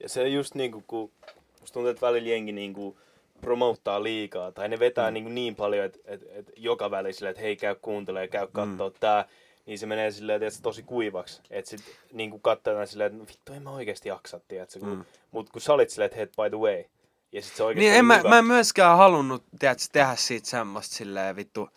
Ja 0.00 0.08
se 0.08 0.28
just 0.28 0.54
niinku, 0.54 0.84
kun 0.86 1.12
musta 1.60 1.74
tuntuu, 1.74 1.90
että 1.90 2.06
välillä 2.06 2.28
jengi 2.28 2.52
niinku 2.52 2.98
promouttaa 3.40 4.02
liikaa, 4.02 4.52
tai 4.52 4.68
ne 4.68 4.78
vetää 4.78 5.10
mm. 5.10 5.14
niinku 5.14 5.30
niin 5.30 5.56
paljon, 5.56 5.84
että 5.84 5.98
et, 6.04 6.22
et 6.30 6.50
joka 6.56 6.90
väli 6.90 7.12
silleen, 7.12 7.30
että 7.30 7.42
hei 7.42 7.56
käy 7.56 7.74
kuuntelee, 7.74 8.28
käy 8.28 8.46
kattoo 8.52 8.88
mm. 8.88 8.96
tää, 9.00 9.24
niin 9.66 9.78
se 9.78 9.86
menee 9.86 10.10
silleen, 10.10 10.42
että 10.42 10.62
tosi 10.62 10.82
kuivaksi. 10.82 11.40
Että 11.50 11.70
sit 11.70 11.80
niinku 12.12 12.38
katsotaan 12.38 12.86
silleen, 12.86 13.06
että 13.06 13.18
no 13.18 13.26
vittu 13.28 13.52
en 13.52 13.62
mä 13.62 13.70
oikeesti 13.70 14.08
jaksa, 14.08 14.40
tiedätkö? 14.48 14.80
Kun, 14.80 14.88
mm. 14.88 15.04
Mut 15.30 15.50
kun 15.50 15.60
sä 15.60 15.72
olit 15.72 15.90
silleen, 15.90 16.06
että 16.06 16.16
hei, 16.16 16.26
by 16.26 16.56
the 16.56 16.58
way. 16.58 16.84
Ja 17.32 17.42
sit 17.42 17.56
se 17.56 17.62
oikeesti 17.62 17.88
Niin 17.88 17.98
en 17.98 18.04
mä, 18.04 18.18
hyvä. 18.18 18.28
mä 18.28 18.38
en 18.38 18.44
myöskään 18.44 18.96
halunnut, 18.98 19.44
tiedätkö, 19.58 19.84
tehdä 19.92 20.16
siitä 20.16 20.48
semmoista 20.48 20.94
silleen 20.94 21.36
vittu, 21.36 21.68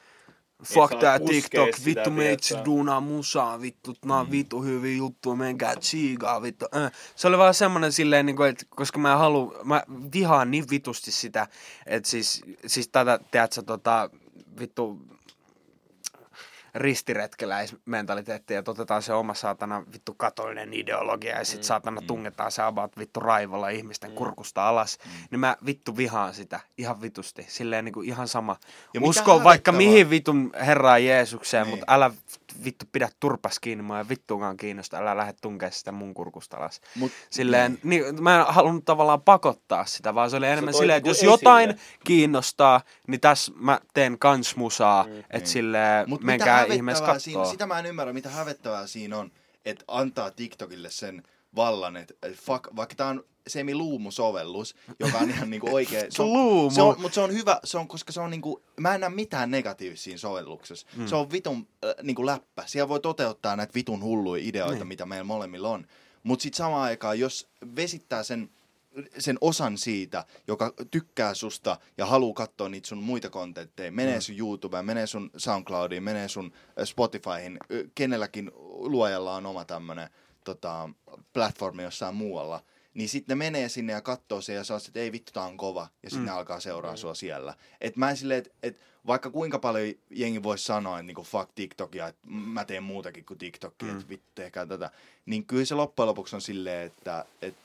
fuck 0.64 1.00
tää 1.00 1.20
TikTok, 1.20 1.70
vittu 1.86 2.10
meitsi 2.10 2.50
tiedätkö? 2.50 2.66
duunaa 2.66 3.02
musaa, 3.02 3.62
vittu, 3.62 3.94
nää 4.06 4.18
on 4.18 4.32
vittu 4.32 4.62
hyviä 4.62 4.98
juttuja, 4.98 5.36
menkää 5.36 5.76
tsiigaa, 5.76 6.42
vittu. 6.42 6.66
Äh. 6.76 6.92
Se 7.16 7.28
oli 7.28 7.38
vaan 7.38 7.54
semmonen 7.54 7.92
silleen, 7.92 8.26
niin 8.26 8.36
kuin, 8.36 8.50
että 8.50 8.66
koska 8.70 9.00
mä 9.00 9.18
haluan, 9.18 9.68
mä 9.68 9.84
vihaan 10.14 10.52
niin 10.52 10.66
vitusti 10.70 11.12
sitä, 11.12 11.48
että 11.86 12.10
siis, 12.10 12.42
siis 12.66 12.90
tätä, 12.90 13.20
tiedätkö, 13.32 13.62
tota, 13.62 14.10
vittu, 14.60 15.00
ristiretkeläismentaliteettia, 16.78 18.60
että 18.60 18.72
otetaan 18.72 19.02
se 19.02 19.14
oma 19.14 19.34
saatana 19.34 19.84
vittu 19.94 20.14
katolinen 20.14 20.74
ideologia 20.74 21.38
ja 21.38 21.46
sit 21.46 21.64
saatana 21.64 22.02
tungetaan 22.02 22.52
se 22.52 22.62
about 22.62 22.98
vittu 22.98 23.20
raivolla 23.20 23.70
ihmisten 23.70 24.12
kurkusta 24.12 24.70
alas, 24.70 24.98
niin 25.32 25.40
mä 25.40 25.58
vittu 25.66 25.98
vihaan 25.98 26.34
sitä 26.34 26.60
ihan 26.78 27.02
vitusti. 27.02 27.46
Silleen 27.48 27.86
niinku 27.86 28.02
ihan 28.02 28.28
sama. 28.28 28.56
Ja 28.94 29.02
Usko 29.04 29.44
vaikka 29.44 29.72
mihin 29.72 30.10
vitun 30.10 30.52
Herraan 30.66 31.06
Jeesukseen, 31.06 31.64
Niin. 31.64 31.70
mutta 31.78 31.94
älä 31.94 32.12
vittu 32.64 32.86
pidä 32.92 33.10
turpas 33.20 33.60
kiinni, 33.60 33.84
mä 33.84 34.00
en 34.00 34.10
vittuunkaan 34.10 34.58
kiinnosta, 34.58 34.98
älä 34.98 35.18
lähde 35.18 35.34
tunkea 35.42 35.72
sitä 35.72 35.92
mun 35.92 36.14
kurkusta 36.14 36.58
alas. 36.58 36.82
Mut, 36.96 37.12
Silleen, 37.30 37.80
niin. 37.84 38.24
mä 38.24 38.40
en 38.40 38.46
halunnut 38.48 38.86
tavallaan 38.86 39.22
pakottaa 39.22 39.86
sitä, 39.86 40.16
vaan 40.16 40.30
se 40.30 40.36
oli 40.36 40.48
enemmän 40.48 40.72
toi 40.72 40.82
silleen, 40.82 40.98
että 40.98 41.10
niinku 41.10 41.26
jos 41.26 41.32
jotain 41.32 41.70
esille. 41.70 41.86
kiinnostaa, 42.04 42.82
niin 43.08 43.22
tässä 43.22 43.52
mä 43.56 43.80
teen 43.94 44.20
kans 44.20 44.56
musaa, 44.56 45.04
mm, 45.04 45.20
että 45.20 45.38
niin. 45.38 45.48
silleen 45.48 46.10
Mut 46.10 46.24
menkää 46.24 46.66
ihmeessä 46.66 47.06
hävettävää 47.06 47.20
siinä, 47.20 47.46
sitä 47.46 47.68
mä 47.68 47.80
en 47.80 47.86
ymmärrä, 47.86 48.14
mitä 48.14 48.30
hävettävää 48.30 48.88
siinä 48.88 49.18
on, 49.18 49.32
että 49.66 49.86
antaa 49.88 50.32
TikTokille 50.32 50.90
sen 50.90 51.24
vallan, 51.56 51.98
että 51.98 52.14
et 52.24 52.36
fuck, 52.36 52.76
vaikka 52.76 52.96
tää 52.96 53.08
on 53.08 53.24
semi-luumu-sovellus, 53.48 54.76
joka 55.00 55.18
on 55.18 55.30
ihan 55.30 55.50
niinku 55.50 55.74
oikee. 55.76 56.08
Se 56.10 56.22
on. 56.24 56.72
Se 56.72 56.82
on, 56.82 56.96
mutta 57.02 57.16
se 57.16 57.22
on 57.22 57.34
hyvä, 57.34 57.60
se 57.64 57.78
on, 57.78 57.88
koska 57.88 58.12
se 58.12 58.22
on 58.22 58.30
niinku, 58.32 58.64
mä 58.80 58.96
en 58.96 59.02
näe 59.02 59.10
mitään 59.10 59.52
negatiivista 59.52 60.04
siinä 60.04 60.18
sovelluksessa. 60.18 60.88
Mm. 60.96 61.08
Se 61.08 61.16
on 61.16 61.32
vitun 61.32 61.68
äh, 61.86 61.94
niinku 62.04 62.26
läppä. 62.26 62.64
Siellä 62.66 62.90
voi 62.90 63.00
toteuttaa 63.00 63.56
näitä 63.56 63.74
vitun 63.74 64.04
hulluja 64.04 64.44
ideoita, 64.46 64.76
Niin. 64.76 64.88
mitä 64.88 65.06
meillä 65.06 65.24
molemmilla 65.24 65.70
on. 65.70 65.88
Mutta 66.24 66.44
sitten 66.44 66.58
samaan 66.58 66.82
aikaan, 66.84 67.20
jos 67.20 67.48
vesittää 67.76 68.24
sen 68.24 68.50
sen 69.18 69.38
osan 69.42 69.78
siitä, 69.78 70.26
joka 70.48 70.74
tykkää 70.92 71.34
susta 71.34 71.78
ja 71.98 72.06
haluaa 72.06 72.34
katsoa 72.34 72.70
niitä 72.70 72.88
sun 72.88 72.98
muita 72.98 73.30
kontentteja, 73.30 73.92
menee 73.92 74.16
Mm. 74.16 74.22
sun 74.22 74.38
YouTubeen, 74.38 74.86
menee 74.86 75.08
sun 75.08 75.32
SoundCloudiin, 75.38 76.04
menee 76.04 76.28
sun 76.28 76.52
äh, 76.80 76.86
Spotifyhin, 76.86 77.58
Ö, 77.72 77.84
kenelläkin 77.96 78.52
luojalla 78.80 79.36
on 79.36 79.46
oma 79.46 79.66
tämmönen 79.66 80.10
tota, 80.44 80.90
platformi 81.34 81.84
jossain 81.84 82.16
muualla, 82.16 82.64
niin 82.94 83.10
sitten 83.10 83.38
ne 83.38 83.46
menee 83.46 83.70
sinne 83.70 83.94
ja 83.94 84.02
katsoo 84.02 84.42
sen 84.42 84.56
ja 84.56 84.64
saa 84.64 84.78
että 84.88 85.00
ei 85.00 85.12
vittu, 85.12 85.32
tää 85.32 85.44
on 85.44 85.58
kova, 85.58 85.88
ja 86.04 86.10
sitten 86.10 86.24
mm. 86.24 86.26
ne 86.26 86.32
alkaa 86.32 86.60
seuraa 86.60 86.96
sua 86.96 87.14
siellä. 87.14 87.54
Et 87.82 87.96
mä 87.96 88.10
en 88.10 88.18
silleen, 88.18 88.38
että 88.38 88.52
et, 88.64 88.78
vaikka 89.08 89.30
kuinka 89.30 89.60
paljon 89.60 89.94
jengi 90.10 90.44
voisi 90.44 90.66
sanoa, 90.66 91.00
että 91.00 91.08
niinku 91.08 91.24
fuck 91.24 91.52
TikTokia, 91.56 92.08
että 92.08 92.22
mä 92.28 92.66
teen 92.66 92.84
muutakin 92.84 93.26
kuin 93.26 93.38
TikTokia, 93.38 93.88
mm. 93.88 93.98
että 93.98 94.10
vittu 94.10 94.32
tehkää 94.36 94.66
tätä, 94.66 94.92
niin 95.26 95.46
kyllä 95.46 95.66
se 95.66 95.76
loppujen 95.76 96.08
lopuksi 96.08 96.36
on 96.36 96.42
silleen, 96.42 96.86
että 96.86 97.26
et, 97.42 97.56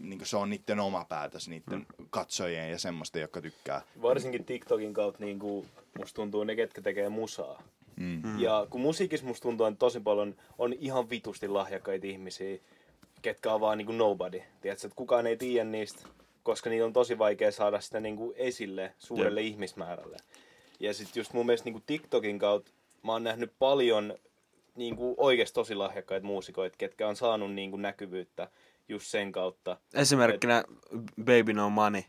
niin 0.00 0.26
se 0.26 0.36
on 0.36 0.50
niiden 0.50 0.80
oma 0.80 1.04
päätös, 1.04 1.48
niiden 1.48 1.86
mm. 1.98 2.06
katsojien 2.10 2.70
ja 2.70 2.78
semmoista, 2.78 3.18
jotka 3.18 3.40
tykkää. 3.40 3.82
Varsinkin 4.02 4.44
TikTokin 4.44 4.94
kautta 4.94 5.24
niin 5.24 5.38
kuin, 5.38 5.66
musta 5.98 6.16
tuntuu 6.16 6.44
ne, 6.44 6.56
ketkä 6.56 6.82
tekee 6.82 7.08
musaa. 7.08 7.62
Mm. 7.96 8.40
Ja 8.40 8.66
kun 8.70 8.80
musiikissa 8.80 9.26
musta 9.26 9.42
tuntuu, 9.42 9.66
että 9.66 9.78
tosi 9.78 10.00
paljon 10.00 10.34
on 10.58 10.72
ihan 10.72 11.10
vitusti 11.10 11.48
lahjakkaita 11.48 12.06
ihmisiä, 12.06 12.58
ketkä 13.24 13.54
on 13.54 13.60
vaan 13.60 13.78
niin 13.78 13.86
kuin 13.86 13.98
nobody. 13.98 14.42
Tiedätkö, 14.60 14.86
että 14.86 14.96
kukaan 14.96 15.26
ei 15.26 15.36
tiedä 15.36 15.64
niistä, 15.64 16.08
koska 16.42 16.70
niitä 16.70 16.84
on 16.84 16.92
tosi 16.92 17.18
vaikea 17.18 17.52
saada 17.52 17.80
sitä 17.80 18.00
niin 18.00 18.16
kuin 18.16 18.34
esille 18.36 18.94
suurelle 18.98 19.40
Jep. 19.42 19.50
ihmismäärälle. 19.50 20.16
Ja 20.80 20.94
sitten 20.94 21.20
just 21.20 21.32
mun 21.32 21.46
mielestä 21.46 21.64
niin 21.64 21.72
kuin 21.72 21.84
TikTokin 21.86 22.38
kautta 22.38 22.70
mä 23.02 23.12
oon 23.12 23.24
nähnyt 23.24 23.52
paljon 23.58 24.14
niin 24.74 24.96
kuin 24.96 25.14
oikeasti 25.16 25.54
tosi 25.54 25.74
lahjakkaita 25.74 26.26
muusikoita, 26.26 26.76
ketkä 26.78 27.08
on 27.08 27.16
saanut 27.16 27.54
niin 27.54 27.70
kuin 27.70 27.82
näkyvyyttä 27.82 28.48
just 28.88 29.06
sen 29.06 29.32
kautta. 29.32 29.76
Esimerkkinä 29.94 30.64
Baby 31.24 31.52
No 31.52 31.70
Money, 31.70 32.02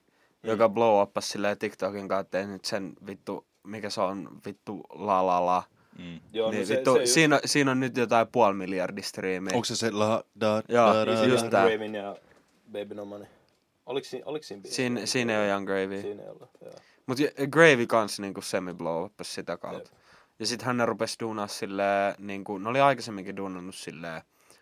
joka 0.43 0.69
blow 0.69 1.01
uppasi 1.01 1.29
silleen 1.29 1.57
TikTokin 1.57 2.07
kautta, 2.07 2.37
ja 2.37 2.47
nyt 2.47 2.65
sen 2.65 2.93
vittu, 3.07 3.45
mikä 3.63 3.89
se 3.89 4.01
on, 4.01 4.41
vittu 4.45 4.81
la 4.89 5.25
la 5.25 5.45
la. 5.45 5.63
Mm. 5.99 6.19
Joo, 6.33 6.51
niin, 6.51 6.59
no 6.59 6.65
se, 6.65 6.75
vittu, 6.75 6.93
se 6.93 6.99
just- 7.01 7.13
siinä, 7.13 7.39
siinä 7.45 7.71
on 7.71 7.79
nyt 7.79 7.97
jotain 7.97 8.27
puoli 8.27 8.53
miljardia 8.53 9.03
striimiä. 9.03 9.51
Onko 9.55 9.65
se 9.65 9.75
se 9.75 9.91
la, 9.91 10.23
da, 10.39 10.63
Joo, 10.69 10.93
da, 10.93 11.05
da, 11.05 11.05
da, 11.05 11.25
just 11.25 11.29
Young 11.41 11.49
tää. 11.51 11.67
Gravin 11.67 11.95
ja 11.95 12.15
Baby 12.71 12.95
No 12.95 13.05
Money. 13.05 13.27
Oliko, 13.85 14.05
siinä- 14.05 14.25
oliko 14.25 14.43
siinä 14.43 14.61
biisi? 14.61 14.75
Siinä, 14.75 15.05
siinä 15.05 15.33
ei 15.33 15.39
ole 15.39 15.49
Young 15.49 15.65
Gravy. 15.65 16.01
Siinä 16.01 16.23
ei 16.23 16.29
ollut, 16.29 16.49
joo. 16.61 16.73
Mutta 17.05 17.23
Gravy 17.51 17.87
kans 17.87 18.19
niinku 18.19 18.41
semi 18.41 18.73
blow 18.73 19.03
uppasi 19.05 19.33
sitä 19.33 19.57
kautta. 19.57 19.91
Ja 20.39 20.45
sit 20.45 20.61
hän 20.61 20.87
rupesi 20.87 21.15
duunaa 21.19 21.47
silleen, 21.47 22.15
niinku, 22.17 22.57
ne 22.57 22.69
oli 22.69 22.79
aikaisemminkin 22.81 23.37
duunannut 23.37 23.75
silleen 23.75 24.21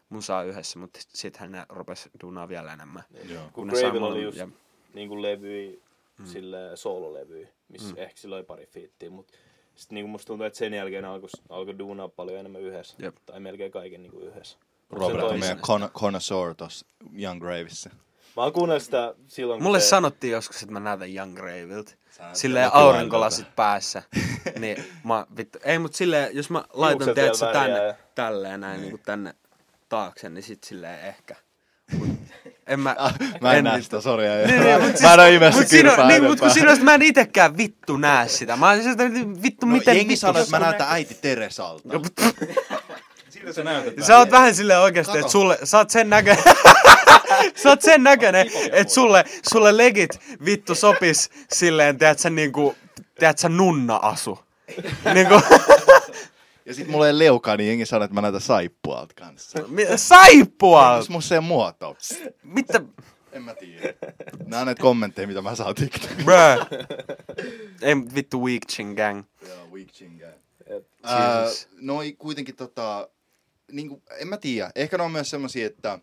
musaa 0.10 0.44
yhdessä, 0.44 0.80
mutta 0.80 1.00
sit 1.14 1.38
hän 1.38 1.66
rupesi 1.70 2.10
duunaa 2.24 2.50
vielä 2.50 2.74
enemmän. 2.74 3.04
Joo. 3.30 3.44
Kun 3.54 3.68
Gravilla 3.68 4.08
oli 4.08 4.24
just 4.24 4.38
ja- 4.38 4.48
niin 4.94 5.10
kuin 5.10 5.22
levyi, 5.22 5.82
mm. 6.20 6.26
sille 6.26 6.58
soololevy, 6.76 7.48
missä 7.70 7.90
mm. 7.96 8.02
ehkä 8.02 8.22
sillä 8.22 8.36
oli 8.36 8.44
pari 8.44 8.66
fiittiä, 8.66 9.10
mutta 9.10 9.34
sitten 9.76 9.96
niin 9.96 10.10
musta 10.10 10.28
tuntuu, 10.28 10.46
että 10.48 10.60
sen 10.60 10.74
jälkeen 10.74 11.06
alkoi 11.06 11.30
alkoi 11.50 11.80
duunaa 11.80 12.08
paljon 12.08 12.40
enemmän 12.40 12.62
yhdessä. 12.62 12.96
Jep. 13.00 13.16
Tai 13.26 13.40
melkein 13.40 13.72
kaiken 13.72 14.04
niin 14.04 14.12
kuin 14.12 14.28
yhdessä. 14.28 14.58
Robert 14.90 15.24
on 15.24 15.40
meidän 15.40 15.58
con- 15.58 15.92
connoisseur 15.92 16.56
tuossa 16.56 16.86
Young 17.22 17.42
Gravissä. 17.42 17.90
Mä 18.36 18.44
oon 18.44 18.54
kuunnellut 18.54 18.84
sitä 18.84 19.16
silloin, 19.28 19.58
kun 19.58 19.64
Mulle 19.64 19.80
se... 19.80 19.88
sanottiin 19.88 20.34
joskus, 20.34 20.62
että 20.62 20.74
mä 20.74 20.80
näytän 20.80 21.16
Young 21.16 21.36
Gravilta. 21.36 21.92
Silleen 22.34 22.74
aurinkolasit 22.74 23.56
päässä. 23.56 24.04
niin 24.60 24.84
mä 25.04 25.28
vittu, 25.38 25.60
ei 25.64 25.80
mut 25.80 25.96
silleen, 25.96 26.36
jos 26.36 26.50
mä 26.50 26.64
laitan 26.74 27.16
teet 27.16 27.34
tänne, 27.54 27.84
ja- 27.86 27.96
tälleen 28.16 28.62
näin 28.62 28.82
niinku 28.82 28.98
tänne 29.06 29.34
taakse, 29.90 30.30
niin 30.30 30.44
sit 30.44 30.64
silleen 30.64 31.00
ehkä. 31.00 31.36
Mut 31.98 32.10
en 32.68 32.80
mä... 32.80 32.96
Mä 33.42 33.52
en 33.52 33.58
en 33.58 33.64
näe 33.64 33.82
sitä, 33.82 34.02
sori. 34.02 34.26
Niin, 34.28 34.64
niin, 34.64 34.82
mut 34.82 35.02
Mä 35.02 35.14
en 35.14 35.20
oo 35.20 35.26
imessä 35.26 35.60
mut 35.60 35.70
siinä, 35.70 35.90
kyrpää 35.90 36.08
niin, 36.08 36.24
mut 36.24 36.40
kun 36.40 36.50
on, 36.70 36.84
mä 36.84 36.94
en 36.94 37.02
itekään 37.02 37.58
vittu 37.58 37.98
näe 37.98 38.28
sitä. 38.28 38.56
Mä 38.56 38.70
oon 38.70 38.84
sitä, 38.84 39.04
vittu, 39.44 39.66
No, 39.66 39.72
miten 39.72 39.96
jengi 39.96 40.12
vittu... 40.12 40.20
sanoo, 40.20 40.42
että 40.42 40.60
mä 40.60 40.66
näytän 40.66 40.88
äiti 40.90 41.18
Teresalta. 41.22 41.90
Siltä 43.30 43.54
sä 43.54 43.64
näytät. 43.64 44.06
Sä 44.06 44.18
oot 44.18 44.32
vähän 44.32 44.56
silleen 44.56 44.80
oikeesti, 44.80 45.18
että 45.18 45.32
sulle, 45.32 45.58
sä 45.64 45.78
oot 45.78 45.90
sen 45.90 46.10
näköinen, 46.10 46.44
sä 47.64 47.70
oot 47.70 47.82
sen 47.82 48.04
näköinen, 48.04 48.52
että 48.72 48.94
sulle, 48.94 49.26
sulle 49.52 49.78
legit 49.78 50.20
vittu 50.46 50.76
sopis 50.76 51.30
silleen, 51.54 51.98
teet 51.98 52.20
sä 52.20 52.30
niinku, 52.30 52.76
teet 53.20 53.38
sä 53.38 53.50
nunna-asu. 53.50 54.40
Niinku, 55.14 55.42
Ja 56.66 56.74
sit 56.74 56.88
mulla 56.88 57.08
ei 57.08 57.20
leukaa, 57.20 57.58
niin 57.58 57.68
jengi 57.68 57.86
sanoo, 57.86 58.04
että 58.04 58.14
mä 58.16 58.22
näytän 58.22 58.42
saippualta 58.42 59.14
kanssa. 59.14 59.60
mi- 59.68 59.86
saippua! 59.96 60.92
Onko 60.94 61.06
musta 61.10 61.30
se 61.30 61.40
muoto? 61.40 61.98
Mitä? 62.44 62.82
En 63.32 63.44
mä 63.44 63.54
tiedä. 63.56 63.94
Nää 64.46 64.60
on 64.60 64.66
näitä 64.66 64.82
kommentteja, 64.82 65.28
mitä 65.28 65.42
mä 65.42 65.56
saan 65.56 65.76
TikTokista. 65.76 66.24
Bruh. 66.24 66.68
Ei 67.82 67.96
vittu 68.16 68.44
Weak 68.46 68.66
Chin 68.72 68.94
Gang. 68.94 69.24
Joo, 69.48 69.68
weak 69.72 69.88
chinga. 69.88 70.26
Et- 70.66 70.88
Ää, 71.04 71.44
Jesus. 71.44 71.68
noi 71.82 72.14
kuitenkin 72.14 72.56
tota, 72.56 73.08
niinku, 73.72 74.02
en 74.20 74.28
mä 74.28 74.38
tiedä. 74.38 74.72
Ehkä 74.76 74.98
ne 74.98 75.04
on 75.04 75.12
myös 75.12 75.30
semmosia, 75.30 75.68
että 75.68 76.00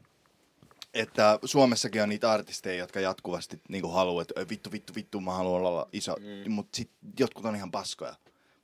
että 0.94 1.38
Suomessakin 1.44 2.02
on 2.02 2.08
niitä 2.08 2.32
artisteja, 2.32 2.78
jotka 2.78 3.00
jatkuvasti 3.00 3.60
niinku 3.68 3.88
haluaa, 3.88 4.22
että 4.22 4.40
"Ei, 4.40 4.46
vittu, 4.50 4.72
vittu, 4.72 4.92
vittu, 4.94 5.20
mä 5.20 5.32
haluan 5.32 5.62
olla 5.62 5.88
iso. 5.92 6.16
Mm. 6.44 6.52
Mutta 6.52 6.76
sit 6.76 6.90
jotkut 7.18 7.44
on 7.44 7.56
ihan 7.56 7.70
paskoja. 7.70 8.14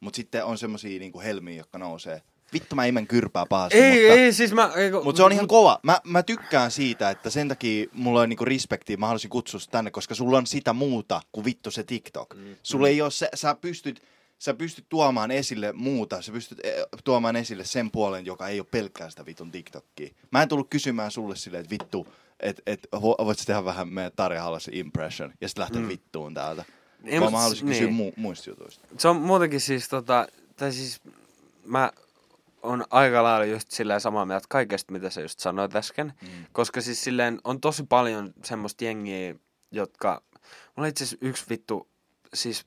Mutta 0.01 0.16
sitten 0.16 0.44
on 0.44 0.59
semmosia 0.59 0.99
niinku 0.99 1.20
helmiä, 1.20 1.57
jotka 1.57 1.78
nousee. 1.78 2.22
Vittu, 2.53 2.76
mä 2.76 2.84
imen 2.84 3.07
kyrpää 3.07 3.47
pahasti, 3.47 3.78
Ei, 3.78 3.90
mutta... 3.90 4.20
ei, 4.20 4.32
siis 4.32 4.53
mä... 4.53 4.72
Eiku, 4.76 5.05
Mutta 5.05 5.16
se 5.16 5.22
on 5.22 5.32
ihan 5.32 5.49
kova. 5.49 5.80
Mä, 5.82 6.01
mä 6.05 6.22
tykkään 6.22 6.70
siitä, 6.70 7.11
että 7.11 7.30
sen 7.30 7.49
takia 7.49 7.86
mulla 7.92 8.20
on 8.20 8.28
niinku 8.28 8.44
respektiä, 8.44 8.97
mä 8.97 9.07
haluaisin 9.07 9.30
kutsua 9.30 9.61
tänne, 9.70 9.90
koska 9.90 10.14
sulla 10.14 10.38
on 10.38 10.47
sitä 10.47 10.72
muuta 10.72 11.20
kuin 11.32 11.44
vittu 11.44 11.70
se 11.70 11.84
TikTok. 11.84 12.34
Mm. 12.34 12.57
Sulla 12.62 12.88
ei 12.88 13.03
ole 13.03 13.11
se, 13.11 13.28
sä 13.34 13.55
pystyt, 13.55 14.03
sä 14.38 14.55
pystyt 14.55 14.86
tuomaan 14.88 15.30
esille 15.30 15.72
muuta, 15.72 16.22
sä 16.22 16.32
pystyt 16.32 16.61
eh, 16.64 16.74
tuomaan 17.05 17.36
esille 17.36 17.64
sen 17.64 17.90
puolen, 17.90 18.26
joka 18.26 18.49
ei 18.49 18.61
ole 18.61 18.66
pelkkää 18.70 19.11
sitä 19.11 19.26
vitun 19.26 19.51
TikTokia. 19.51 20.11
Mä 20.30 20.42
en 20.42 20.49
tullut 20.49 20.70
kysymään 20.70 21.11
sulle 21.11 21.36
silleen, 21.36 21.64
että 21.64 21.70
vittu, 21.70 22.09
että 22.40 22.62
et, 22.66 22.88
vo- 22.97 23.24
voit 23.24 23.38
tehdä 23.47 23.64
vähän 23.64 23.88
meidän 23.88 24.12
Tarja 24.16 24.42
Hallasen 24.42 24.74
impression, 24.74 25.32
ja 25.40 25.49
sitten 25.49 25.62
lähteä 25.62 25.80
mm. 25.80 25.88
vittuun 25.88 26.34
täältä. 26.34 26.64
Ei, 27.05 27.20
mut 27.20 27.32
mä 27.32 27.38
haluaisin 27.38 27.68
kysyä 27.68 27.86
niin. 27.86 28.12
mu- 28.12 28.20
muista 28.20 28.51
jutuista. 28.51 28.88
Se 28.99 29.09
on 29.09 29.16
muutenkin 29.16 29.61
siis 29.61 29.88
tota, 29.88 30.26
tai 30.57 30.72
siis 30.72 31.01
mä 31.64 31.90
on 32.62 32.84
aika 32.90 33.22
lailla 33.22 33.44
just 33.44 33.70
silleen 33.70 34.01
samaa 34.01 34.26
mieltä 34.26 34.47
kaikesta, 34.49 34.92
mitä 34.92 35.11
sä 35.11 35.20
just 35.20 35.40
sanoit 35.40 35.76
äsken. 35.76 36.12
Mm. 36.22 36.28
Koska 36.53 36.80
siis 36.80 37.05
silleen 37.05 37.40
on 37.44 37.61
tosi 37.61 37.82
paljon 37.82 38.34
semmoista 38.44 38.84
jengiä, 38.84 39.34
jotka... 39.70 40.22
Mulla 40.76 40.88
itse 40.88 41.05
asiassa 41.05 41.26
yksi 41.26 41.44
vittu, 41.49 41.88
siis 42.34 42.64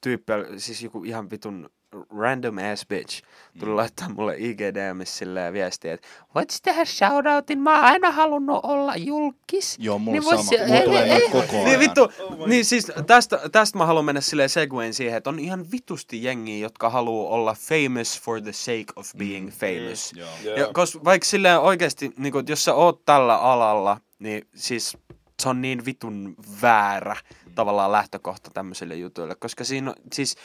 tyyppi, 0.00 0.32
siis 0.56 0.82
joku 0.82 1.04
ihan 1.04 1.30
vitun 1.30 1.70
random 2.18 2.56
ass 2.72 2.86
bitch 2.86 3.22
tuli 3.58 3.70
mm. 3.70 3.76
laittaa 3.76 4.08
mulle 4.08 4.34
IGDMissä 4.38 5.18
silleen 5.18 5.52
viestiä, 5.52 5.94
että 5.94 6.08
voit 6.34 6.50
sä 6.50 6.58
tehdä 6.62 6.84
shoutoutin, 6.84 7.58
mä 7.58 7.74
oon 7.74 7.84
aina 7.84 8.10
halunnut 8.10 8.60
olla 8.62 8.96
julkis. 8.96 9.76
Joo, 9.78 9.98
mulla 9.98 10.20
Niin 10.20 10.30
niin 10.30 10.38
vois- 10.38 10.44
sama. 10.58 10.66
Mulla 10.68 10.84
tulee 10.84 11.02
ei- 11.04 11.10
ei- 11.10 11.30
koko 11.30 11.56
ajan. 11.56 11.64
Niin 11.64 11.80
vittu, 11.80 12.12
niin 12.46 12.64
siis 12.64 12.92
tästä, 13.06 13.40
tästä 13.52 13.78
mä 13.78 13.86
haluan 13.86 14.04
mennä 14.04 14.20
silleen 14.20 14.48
segwayn 14.48 14.94
siihen, 14.94 15.16
että 15.16 15.30
on 15.30 15.38
ihan 15.38 15.66
vitusti 15.72 16.24
jengiä, 16.24 16.58
jotka 16.58 16.90
haluaa 16.90 17.30
olla 17.30 17.54
famous 17.54 18.20
for 18.20 18.40
the 18.42 18.52
sake 18.52 18.92
of 18.96 19.10
being 19.18 19.50
famous. 19.50 20.12
Joo. 20.16 20.28
Joo. 20.44 20.56
Ja 20.56 20.68
koska 20.72 21.04
vaikka 21.04 21.26
silleen 21.28 21.60
oikeasti, 21.60 22.10
niin 22.18 22.32
kun, 22.32 22.44
jos 22.48 22.64
sä 22.64 22.74
oot 22.74 23.04
tällä 23.04 23.36
alalla, 23.38 24.00
niin 24.18 24.48
siis 24.54 24.96
se 25.42 25.48
on 25.48 25.62
niin 25.62 25.84
vitun 25.84 26.34
väärä 26.62 27.16
tavallaan 27.54 27.92
lähtökohta 27.92 28.50
tämmöisille 28.54 28.94
jutuille. 28.96 29.34
Koska 29.34 29.64
siinä 29.64 29.90
on, 29.90 29.96
siis 30.12 30.36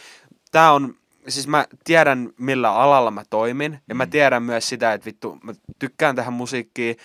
tää 0.52 0.72
on, 0.74 0.96
siis 1.28 1.48
mä 1.48 1.66
tiedän 1.84 2.30
millä 2.38 2.74
alalla 2.74 3.12
mä 3.12 3.24
toimin. 3.30 3.80
Ja 3.90 3.96
mä 3.96 4.06
tiedän 4.06 4.44
myös 4.44 4.70
sitä, 4.70 4.94
että 4.94 5.06
vittu, 5.06 5.38
mä 5.44 5.54
tykkään 5.80 6.16
tähän 6.16 6.34
musiikkiin. 6.34 6.98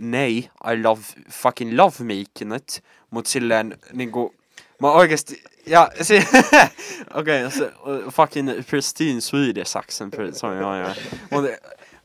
Nei, 0.00 0.38
I 0.38 0.82
love, 0.82 1.02
fucking 1.30 1.78
love 1.78 1.94
making 1.98 2.54
it. 2.56 2.84
Mut 3.10 3.26
silleen 3.26 3.78
niinku, 3.92 4.34
mä 4.80 4.90
oikeesti, 4.90 5.42
ja 5.66 5.90
si- 6.02 6.16
okei, 7.14 7.46
okay, 7.46 7.58
se 7.58 7.72
fucking 8.10 8.48
pristine 8.70 9.20
Swedish 9.20 9.76
accent. 9.76 10.14
Sorry, 10.32 10.60
joo, 10.60 10.76
joo. 10.76 10.94
Mut 11.30 11.44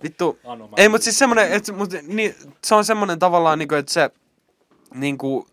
vittu, 0.03 0.39
ei, 0.77 0.89
mutta 0.89 1.03
siis 1.03 1.19
semmonen, 1.19 1.51
että 1.51 1.73
mut, 1.73 1.89
niin, 2.07 2.35
se 2.63 2.75
on 2.75 2.85
semmonen 2.85 3.19
tavallaan, 3.19 3.59
niinku, 3.59 3.75
että 3.75 3.93
se 3.93 4.09
niinku, 4.93 5.47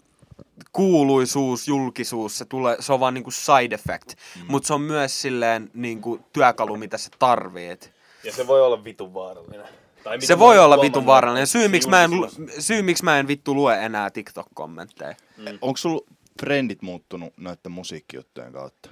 kuuluisuus, 0.72 1.68
julkisuus, 1.68 2.38
se, 2.38 2.44
tulee, 2.44 2.76
se 2.80 2.92
on 2.92 3.00
vaan 3.00 3.14
niinku 3.14 3.30
side 3.30 3.74
effect. 3.74 4.14
Mm. 4.36 4.44
Mutta 4.48 4.66
se 4.66 4.74
on 4.74 4.80
myös 4.80 5.22
silleen 5.22 5.70
niinku, 5.74 6.20
työkalu, 6.32 6.76
mitä 6.76 6.98
sä 6.98 7.10
tarvit. 7.18 7.92
Ja 8.24 8.32
se 8.32 8.46
voi 8.46 8.62
olla 8.62 8.84
vitun 8.84 9.14
vaarallinen. 9.14 9.66
Tai 10.04 10.20
Se 10.20 10.38
voi 10.38 10.58
olla 10.58 10.80
vitun 10.80 11.06
vaarallinen. 11.06 11.46
Syy 11.46 11.68
miksi, 11.68 11.88
mä 11.88 12.04
en, 12.04 12.10
syy, 12.58 12.82
miksi 12.82 13.04
mä 13.04 13.18
en 13.18 13.28
vittu 13.28 13.54
lue 13.54 13.84
enää 13.84 14.10
TikTok-kommentteja. 14.10 15.14
Mm. 15.36 15.58
Onko 15.60 15.76
sulla 15.76 16.06
frendit 16.40 16.82
muuttunut 16.82 17.32
noiden 17.36 17.72
musiikkijuttujen 17.72 18.52
kautta? 18.52 18.90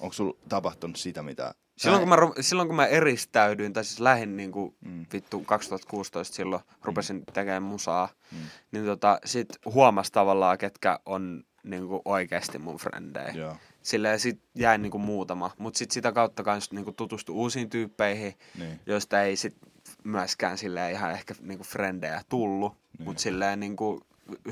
Onko 0.00 0.12
sulla 0.12 0.36
tapahtunut 0.48 0.96
sitä, 0.96 1.22
mitä... 1.22 1.54
Silloin 1.76 2.00
kun, 2.00 2.08
mä, 2.08 2.16
silloin 2.40 2.68
kun 2.68 2.76
mä 2.76 2.86
eristäydyin, 2.86 3.72
tai 3.72 3.84
siis 3.84 4.00
lähdin 4.00 4.36
niinku, 4.36 4.74
mm. 4.80 5.06
vittu 5.12 5.40
2016 5.40 6.36
silloin, 6.36 6.62
rupesin 6.82 7.24
tekemään 7.32 7.62
musaa, 7.62 8.08
mm. 8.32 8.38
niin 8.72 8.84
tota, 8.84 9.18
sit 9.24 9.48
huomas 9.64 10.10
tavallaan, 10.10 10.58
ketkä 10.58 11.00
on 11.06 11.44
niinku 11.64 12.02
oikeasti 12.04 12.58
mun 12.58 12.76
frendejä. 12.76 13.28
Joo. 13.28 13.56
Silleen 13.82 14.20
sit 14.20 14.40
jäi 14.54 14.78
niinku 14.78 14.98
muutama, 14.98 15.50
mutta 15.58 15.78
sit 15.78 15.90
sitä 15.90 16.12
kautta 16.12 16.42
kans 16.42 16.72
niinku 16.72 16.92
tutustui 16.92 17.34
uusiin 17.34 17.70
tyyppeihin, 17.70 18.34
Niin. 18.58 18.80
joista 18.86 19.22
ei 19.22 19.36
sit 19.36 19.56
myöskään 20.04 20.58
silleen 20.58 20.92
ihan 20.92 21.12
ehkä 21.12 21.34
niinku 21.40 21.64
frendejä 21.64 22.22
tullut, 22.28 22.76
niin. 22.98 23.04
mutta 23.04 23.22
silleen 23.22 23.60
niinku 23.60 24.00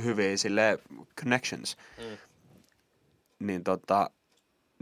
hyviä 0.03 0.37
silleen 0.37 0.79
connections. 1.21 1.77
Mm. 1.99 2.17
Niin 3.47 3.65
tota, 3.65 4.11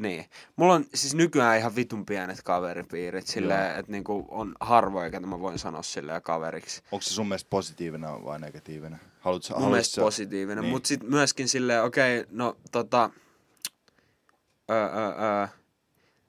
niin. 0.03 0.24
Mulla 0.57 0.74
on 0.74 0.84
siis 0.94 1.14
nykyään 1.14 1.59
ihan 1.59 1.76
vitun 1.76 2.07
pienet 2.07 2.42
kaveripiirit, 2.42 3.26
silleen, 3.26 3.76
että 3.78 3.92
niinku 3.92 4.26
on 4.28 4.55
harvoin, 4.61 5.11
ketä 5.12 5.26
mä 5.26 5.40
voin 5.40 5.59
sanoa 5.59 5.82
silleen 5.82 6.22
kaveriksi. 6.22 6.82
Onko 6.92 7.03
se 7.03 7.14
sun 7.14 7.28
mielestä 7.28 7.51
positiivinen 7.51 8.24
vai 8.24 8.38
negatiivinen? 8.40 9.01
Haluatko, 9.20 9.48
Mun 9.48 9.55
haluatko 9.55 9.70
mielestä 9.70 9.94
sä- 9.94 10.01
positiivinen, 10.01 10.57
Niin. 10.57 10.62
niin. 10.62 10.72
mutta 10.72 10.86
sitten 10.88 11.11
myöskin 11.11 11.48
silleen, 11.48 11.82
okei, 11.82 12.20
okay, 12.20 12.32
no 12.36 12.57
tota, 12.72 13.11
öö, 14.70 14.86
öö, 14.86 15.40
öö, 15.40 15.46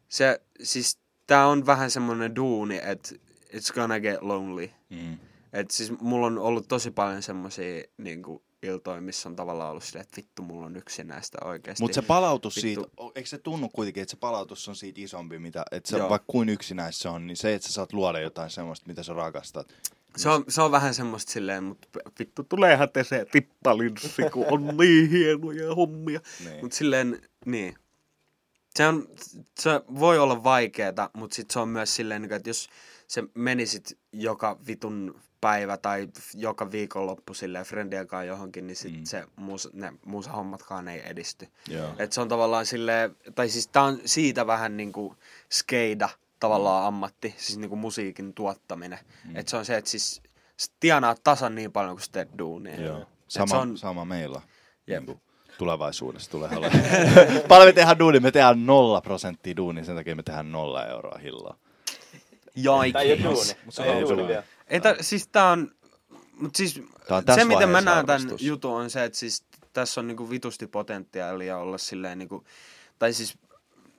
se, 0.07 0.41
siis 0.63 0.99
tää 1.27 1.47
on 1.47 1.65
vähän 1.65 1.91
semmonen 1.91 2.35
duuni, 2.35 2.79
että 2.83 3.15
it's 3.53 3.73
gonna 3.73 3.99
get 3.99 4.21
lonely. 4.21 4.69
Mm. 4.89 5.17
Et 5.53 5.71
siis 5.71 5.91
mulla 6.01 6.27
on 6.27 6.37
ollut 6.37 6.67
tosi 6.67 6.91
paljon 6.91 7.21
semmosia 7.21 7.83
niinku, 7.97 8.43
iltoja, 8.63 9.01
missä 9.01 9.29
on 9.29 9.35
tavallaan 9.35 9.71
ollut 9.71 9.83
silleen, 9.83 10.03
että 10.03 10.17
vittu, 10.17 10.41
mulla 10.41 10.65
on 10.65 10.75
yksin 10.75 11.07
näistä 11.07 11.37
oikeasti. 11.43 11.83
Mutta 11.83 11.95
se 11.95 12.01
palautus 12.01 12.55
Vittu. 12.55 12.61
siitä, 12.61 13.11
eikö 13.15 13.29
se 13.29 13.37
tunnu 13.37 13.69
kuitenkin, 13.69 14.01
että 14.01 14.11
se 14.11 14.17
palautus 14.17 14.69
on 14.69 14.75
siitä 14.75 15.01
isompi, 15.01 15.39
mitä, 15.39 15.63
että 15.71 15.89
se, 15.89 15.97
Joo. 15.97 16.09
vaikka 16.09 16.25
kuin 16.27 16.49
yksinäis 16.49 16.99
se 16.99 17.09
on, 17.09 17.27
niin 17.27 17.37
se, 17.37 17.53
että 17.53 17.67
sä 17.67 17.73
saat 17.73 17.93
luoda 17.93 18.19
jotain 18.19 18.49
semmoista, 18.49 18.87
mitä 18.87 19.03
sä 19.03 19.13
rakastat. 19.13 19.73
Se 20.17 20.29
on, 20.29 20.45
se 20.47 20.61
on 20.61 20.71
vähän 20.71 20.93
semmoista 20.93 21.31
silleen, 21.31 21.63
mutta 21.63 21.87
vittu 22.19 22.43
tuleehan 22.43 22.89
te 22.89 23.03
se 23.03 23.25
tittalinssi, 23.31 24.21
kun 24.33 24.45
on 24.49 24.77
niin 24.77 25.09
hienoja 25.09 25.75
hommia. 25.75 26.19
Niin. 26.43 26.61
Mutta 26.61 26.77
silleen, 26.77 27.21
niin. 27.45 27.75
Se, 28.75 28.87
on, 28.87 29.07
se 29.59 29.81
voi 29.99 30.19
olla 30.19 30.43
vaikeeta, 30.43 31.09
mutta 31.13 31.35
sitten 31.35 31.53
se 31.53 31.59
on 31.59 31.69
myös 31.69 31.95
silleen, 31.95 32.21
niinku, 32.21 32.35
että 32.35 32.49
jos 32.49 32.69
se 33.11 33.23
menisit 33.33 33.97
joka 34.11 34.57
vitun 34.67 35.21
päivä 35.41 35.77
tai 35.77 36.07
joka 36.33 36.71
viikonloppu 36.71 37.33
silleen 37.33 37.65
friendien 37.65 38.07
kanssa 38.07 38.25
johonkin, 38.25 38.67
niin 38.67 38.75
sit 38.75 38.91
Mm. 38.93 38.99
mm. 38.99 39.05
se 39.05 39.25
muus, 39.35 39.69
ne 39.73 39.93
muusahommatkaan 40.05 40.87
ei 40.87 41.01
edisty. 41.09 41.47
Joo. 41.67 41.89
Et 41.97 42.11
se 42.13 42.21
on 42.21 42.27
tavallaan 42.27 42.65
silleen, 42.65 43.15
tai 43.35 43.49
siis 43.49 43.67
tää 43.67 43.83
on 43.83 43.99
siitä 44.05 44.47
vähän 44.47 44.77
niinku 44.77 45.15
skeida 45.51 46.09
tavallaan 46.39 46.85
ammatti, 46.87 47.33
siis 47.37 47.57
niinku 47.57 47.75
musiikin 47.75 48.33
tuottaminen. 48.33 48.99
Mm. 49.25 49.35
Et 49.35 49.47
se 49.47 49.57
on 49.57 49.65
se, 49.65 49.77
että 49.77 49.89
siis 49.89 50.21
tienaat 50.79 51.21
tasan 51.23 51.55
niin 51.55 51.71
paljon, 51.71 51.95
kun 51.95 52.01
sä 52.01 52.11
teet 52.11 52.29
duunia. 52.37 52.81
Joo. 52.81 53.05
Sama, 53.27 53.47
se 53.47 53.55
on, 53.55 53.77
sama 53.77 54.05
meillä. 54.05 54.41
Jep. 54.87 55.07
Niin 55.07 55.21
tulevaisuudessa 55.57 56.31
tulee 56.31 56.49
olemaan. 56.57 56.81
Paljon 57.47 57.67
me 57.67 57.73
tehdään 57.73 57.99
duuni, 57.99 58.19
me 58.19 58.31
tehdään 58.31 58.65
nolla 58.65 59.01
prosenttia 59.01 59.55
duuni, 59.55 59.85
sen 59.85 59.95
takia 59.95 60.15
me 60.15 60.23
tehdään 60.23 60.51
nolla 60.51 60.87
euroa 60.87 61.19
hilloa. 62.55 62.83
Tää 62.93 63.01
ei 63.01 63.11
oo 63.11 63.15
Jaikki. 63.15 63.23
duuni. 63.23 63.73
Tää 63.75 63.85
ei 63.85 64.03
oo 64.03 64.09
duuni 64.09 64.27
vielä. 64.27 64.43
Ei 64.67 64.81
tä, 64.81 64.95
siis 65.01 65.27
tää 65.27 65.49
on, 65.49 65.71
mut 66.33 66.55
siis 66.55 66.81
Tää 67.07 67.17
on 67.17 67.23
se 67.35 67.45
miten 67.45 67.69
mä 67.69 67.81
näen 67.81 68.05
tämän 68.05 68.21
jutun 68.39 68.71
on 68.71 68.89
se, 68.89 69.03
että 69.03 69.17
siis 69.17 69.43
tässä 69.73 70.01
on 70.01 70.07
niinku 70.07 70.29
vitusti 70.29 70.67
potentiaalia 70.67 71.57
olla 71.57 71.77
silleen 71.77 72.17
niinku, 72.19 72.43
tai 72.99 73.13
siis, 73.13 73.37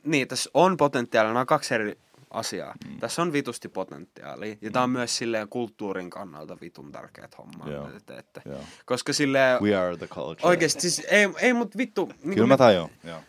niin 0.04 0.28
tässä 0.28 0.50
on 0.54 0.76
potentiaalia, 0.76 1.28
nämä 1.30 1.40
on 1.40 1.46
kaksi 1.46 1.74
eri 1.74 1.98
asiaa. 2.30 2.74
Mm. 2.88 2.98
Tässä 3.00 3.22
on 3.22 3.32
vitusti 3.32 3.68
potentiaalia, 3.68 4.56
ja 4.60 4.70
tää 4.70 4.82
on 4.82 4.90
myös 4.90 5.16
silleen 5.16 5.48
kulttuurin 5.48 6.10
kannalta 6.10 6.56
vitun 6.60 6.92
tärkeät 6.92 7.38
hommaa, 7.38 7.70
Joo. 7.70 7.86
mitä 7.86 8.00
te 8.00 8.04
teette. 8.14 8.42
Joo. 8.44 8.60
Koska 8.84 9.12
silleen, 9.12 9.62
We 9.62 9.76
are 9.76 9.96
the 9.96 10.06
culture. 10.06 10.48
oikeesti 10.48 10.80
siis 10.80 10.98
ei, 11.10 11.28
ei 11.40 11.52
mut 11.52 11.76
vittu, 11.76 12.12
niin 12.22 12.34
Kyllä 12.34 12.46
mä 12.46 12.56
tajun. 12.56 12.90
Joo. 13.04 13.20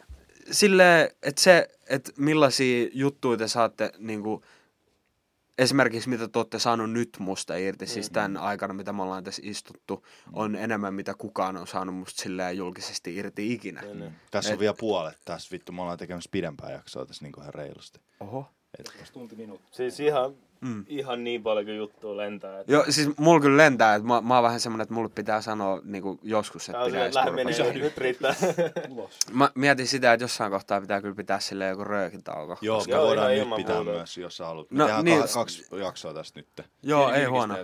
silleen, 0.52 1.10
että 1.24 1.42
se, 1.42 1.70
että 1.88 2.12
millaisia 2.18 2.90
juttuja 2.94 3.38
te 3.38 3.48
saatte 3.48 3.92
niinku, 3.98 4.44
esimerkiksi 5.58 6.10
mitä 6.10 6.28
te 6.28 6.40
olette 6.40 6.60
saanut 6.60 6.92
nyt 6.92 7.10
musta 7.20 7.56
irti, 7.56 7.88
siis 7.88 8.10
tämän 8.10 8.38
aikana, 8.38 8.74
mitä 8.74 8.94
me 8.94 9.04
ollaan 9.04 9.24
tässä 9.24 9.42
istuttu, 9.46 10.06
on 10.34 10.56
enemmän 10.56 10.94
mitä 10.94 11.14
kukaan 11.18 11.58
on 11.58 11.68
saanut 11.68 11.96
musta 11.96 12.22
silleen 12.22 12.58
julkisesti 12.58 13.16
irti 13.16 13.54
ikinä. 13.54 13.84
Tässä 14.32 14.50
on 14.50 14.54
Et- 14.54 14.60
vielä 14.60 14.76
puolet 14.80 15.18
tässä. 15.26 15.50
Vittu, 15.52 15.72
me 15.72 15.82
ollaan 15.82 15.98
tekemässä 15.98 16.30
pidempää 16.32 16.72
jaksoa 16.72 17.06
tässä 17.06 17.26
niin 17.26 17.34
ihan 17.42 17.54
reilusti. 17.54 18.00
Oho. 18.20 18.46
Et, 18.80 19.12
Tunti 19.14 19.36
minuutti. 19.36 19.68
Siis 19.72 20.00
ihan, 20.00 20.36
Mm. 20.64 20.86
ihan 20.88 21.24
niin 21.24 21.44
paljon 21.44 21.66
kuin 21.66 21.78
juttua 21.78 22.18
lentää. 22.18 22.60
Että 22.60 22.72
Joo, 22.72 22.86
siis 22.90 23.10
mulla 23.18 23.40
kyllä 23.42 23.58
lentää, 23.58 23.96
että 23.96 24.08
mä, 24.08 24.22
mä 24.22 24.34
oon 24.36 24.44
vähän 24.44 24.60
semmonen, 24.60 24.84
että 24.84 24.94
mulle 24.94 25.10
pitää 25.16 25.42
sanoa 25.42 25.82
niinku 25.84 26.20
joskus, 26.24 26.66
Tää 26.66 26.82
että 26.82 26.86
pitää 26.86 27.10
lähde 27.14 27.32
menee, 27.32 27.74
nyt 27.74 27.98
riittää. 27.98 28.36
Mä 29.32 29.50
mietin 29.56 29.88
sitä, 29.88 30.14
että 30.14 30.24
jossain 30.24 30.52
kohtaa 30.52 30.82
pitää 30.82 31.02
kyllä 31.02 31.16
pitää 31.16 31.40
sille 31.40 31.68
joku 31.68 31.84
röökintauko. 31.84 32.58
Joo, 32.62 32.78
Koska- 32.78 32.92
me 32.92 32.96
Joo, 32.98 33.08
voidaan 33.08 33.32
nyt 33.32 33.56
pitää 33.56 33.76
muuta. 33.76 33.92
myös, 33.92 34.18
jos 34.18 34.38
sä 34.38 34.46
haluat. 34.46 34.72
Me 34.72 34.78
No, 34.78 34.86
tehdään 34.86 35.06
niin. 35.06 35.22
ka- 35.22 35.28
kaksi 35.34 35.66
jaksoa 35.84 36.14
tästä 36.14 36.40
nyt. 36.40 36.68
Joo, 36.84 37.12
ei 37.12 37.26
huono. 37.26 37.56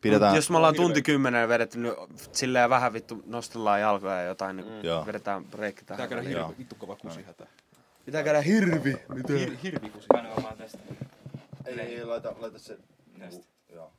Pidetään, 0.00 0.36
Jos 0.36 0.50
me 0.50 0.56
ollaan 0.56 0.74
tunti 0.74 1.02
kymmenen 1.02 1.48
vedetty 1.48 1.78
nyt 1.78 1.94
silleen 2.32 2.70
vähän 2.70 2.92
vittu 2.92 3.22
nostellaan 3.26 3.80
jalkoja 3.80 4.14
ja 4.14 4.22
jotain, 4.22 4.56
niin 4.56 4.68
Mm. 4.68 5.06
Vedetään 5.06 5.44
breikki 5.44 5.80
Pitää 5.80 5.96
tähän. 5.96 6.08
käydä 6.08 6.22
väliin. 6.24 6.38
hirvi, 6.38 6.54
vittu 6.58 6.74
kova 6.78 6.96
kusihätä. 6.96 7.46
Pitää 8.06 8.22
käydä 8.22 8.40
hirvi. 8.40 8.96
Hir, 9.28 9.50
hirvi 9.62 9.90
kusi. 9.90 10.06
Vaan 10.42 10.56
tästä. 10.58 10.78
Ei, 11.68 11.80
ei, 11.80 12.04
laita, 12.04 12.34
laita 12.38 12.58
se. 12.58 12.78
Tästä. 13.18 13.46
Joo. 13.72 13.92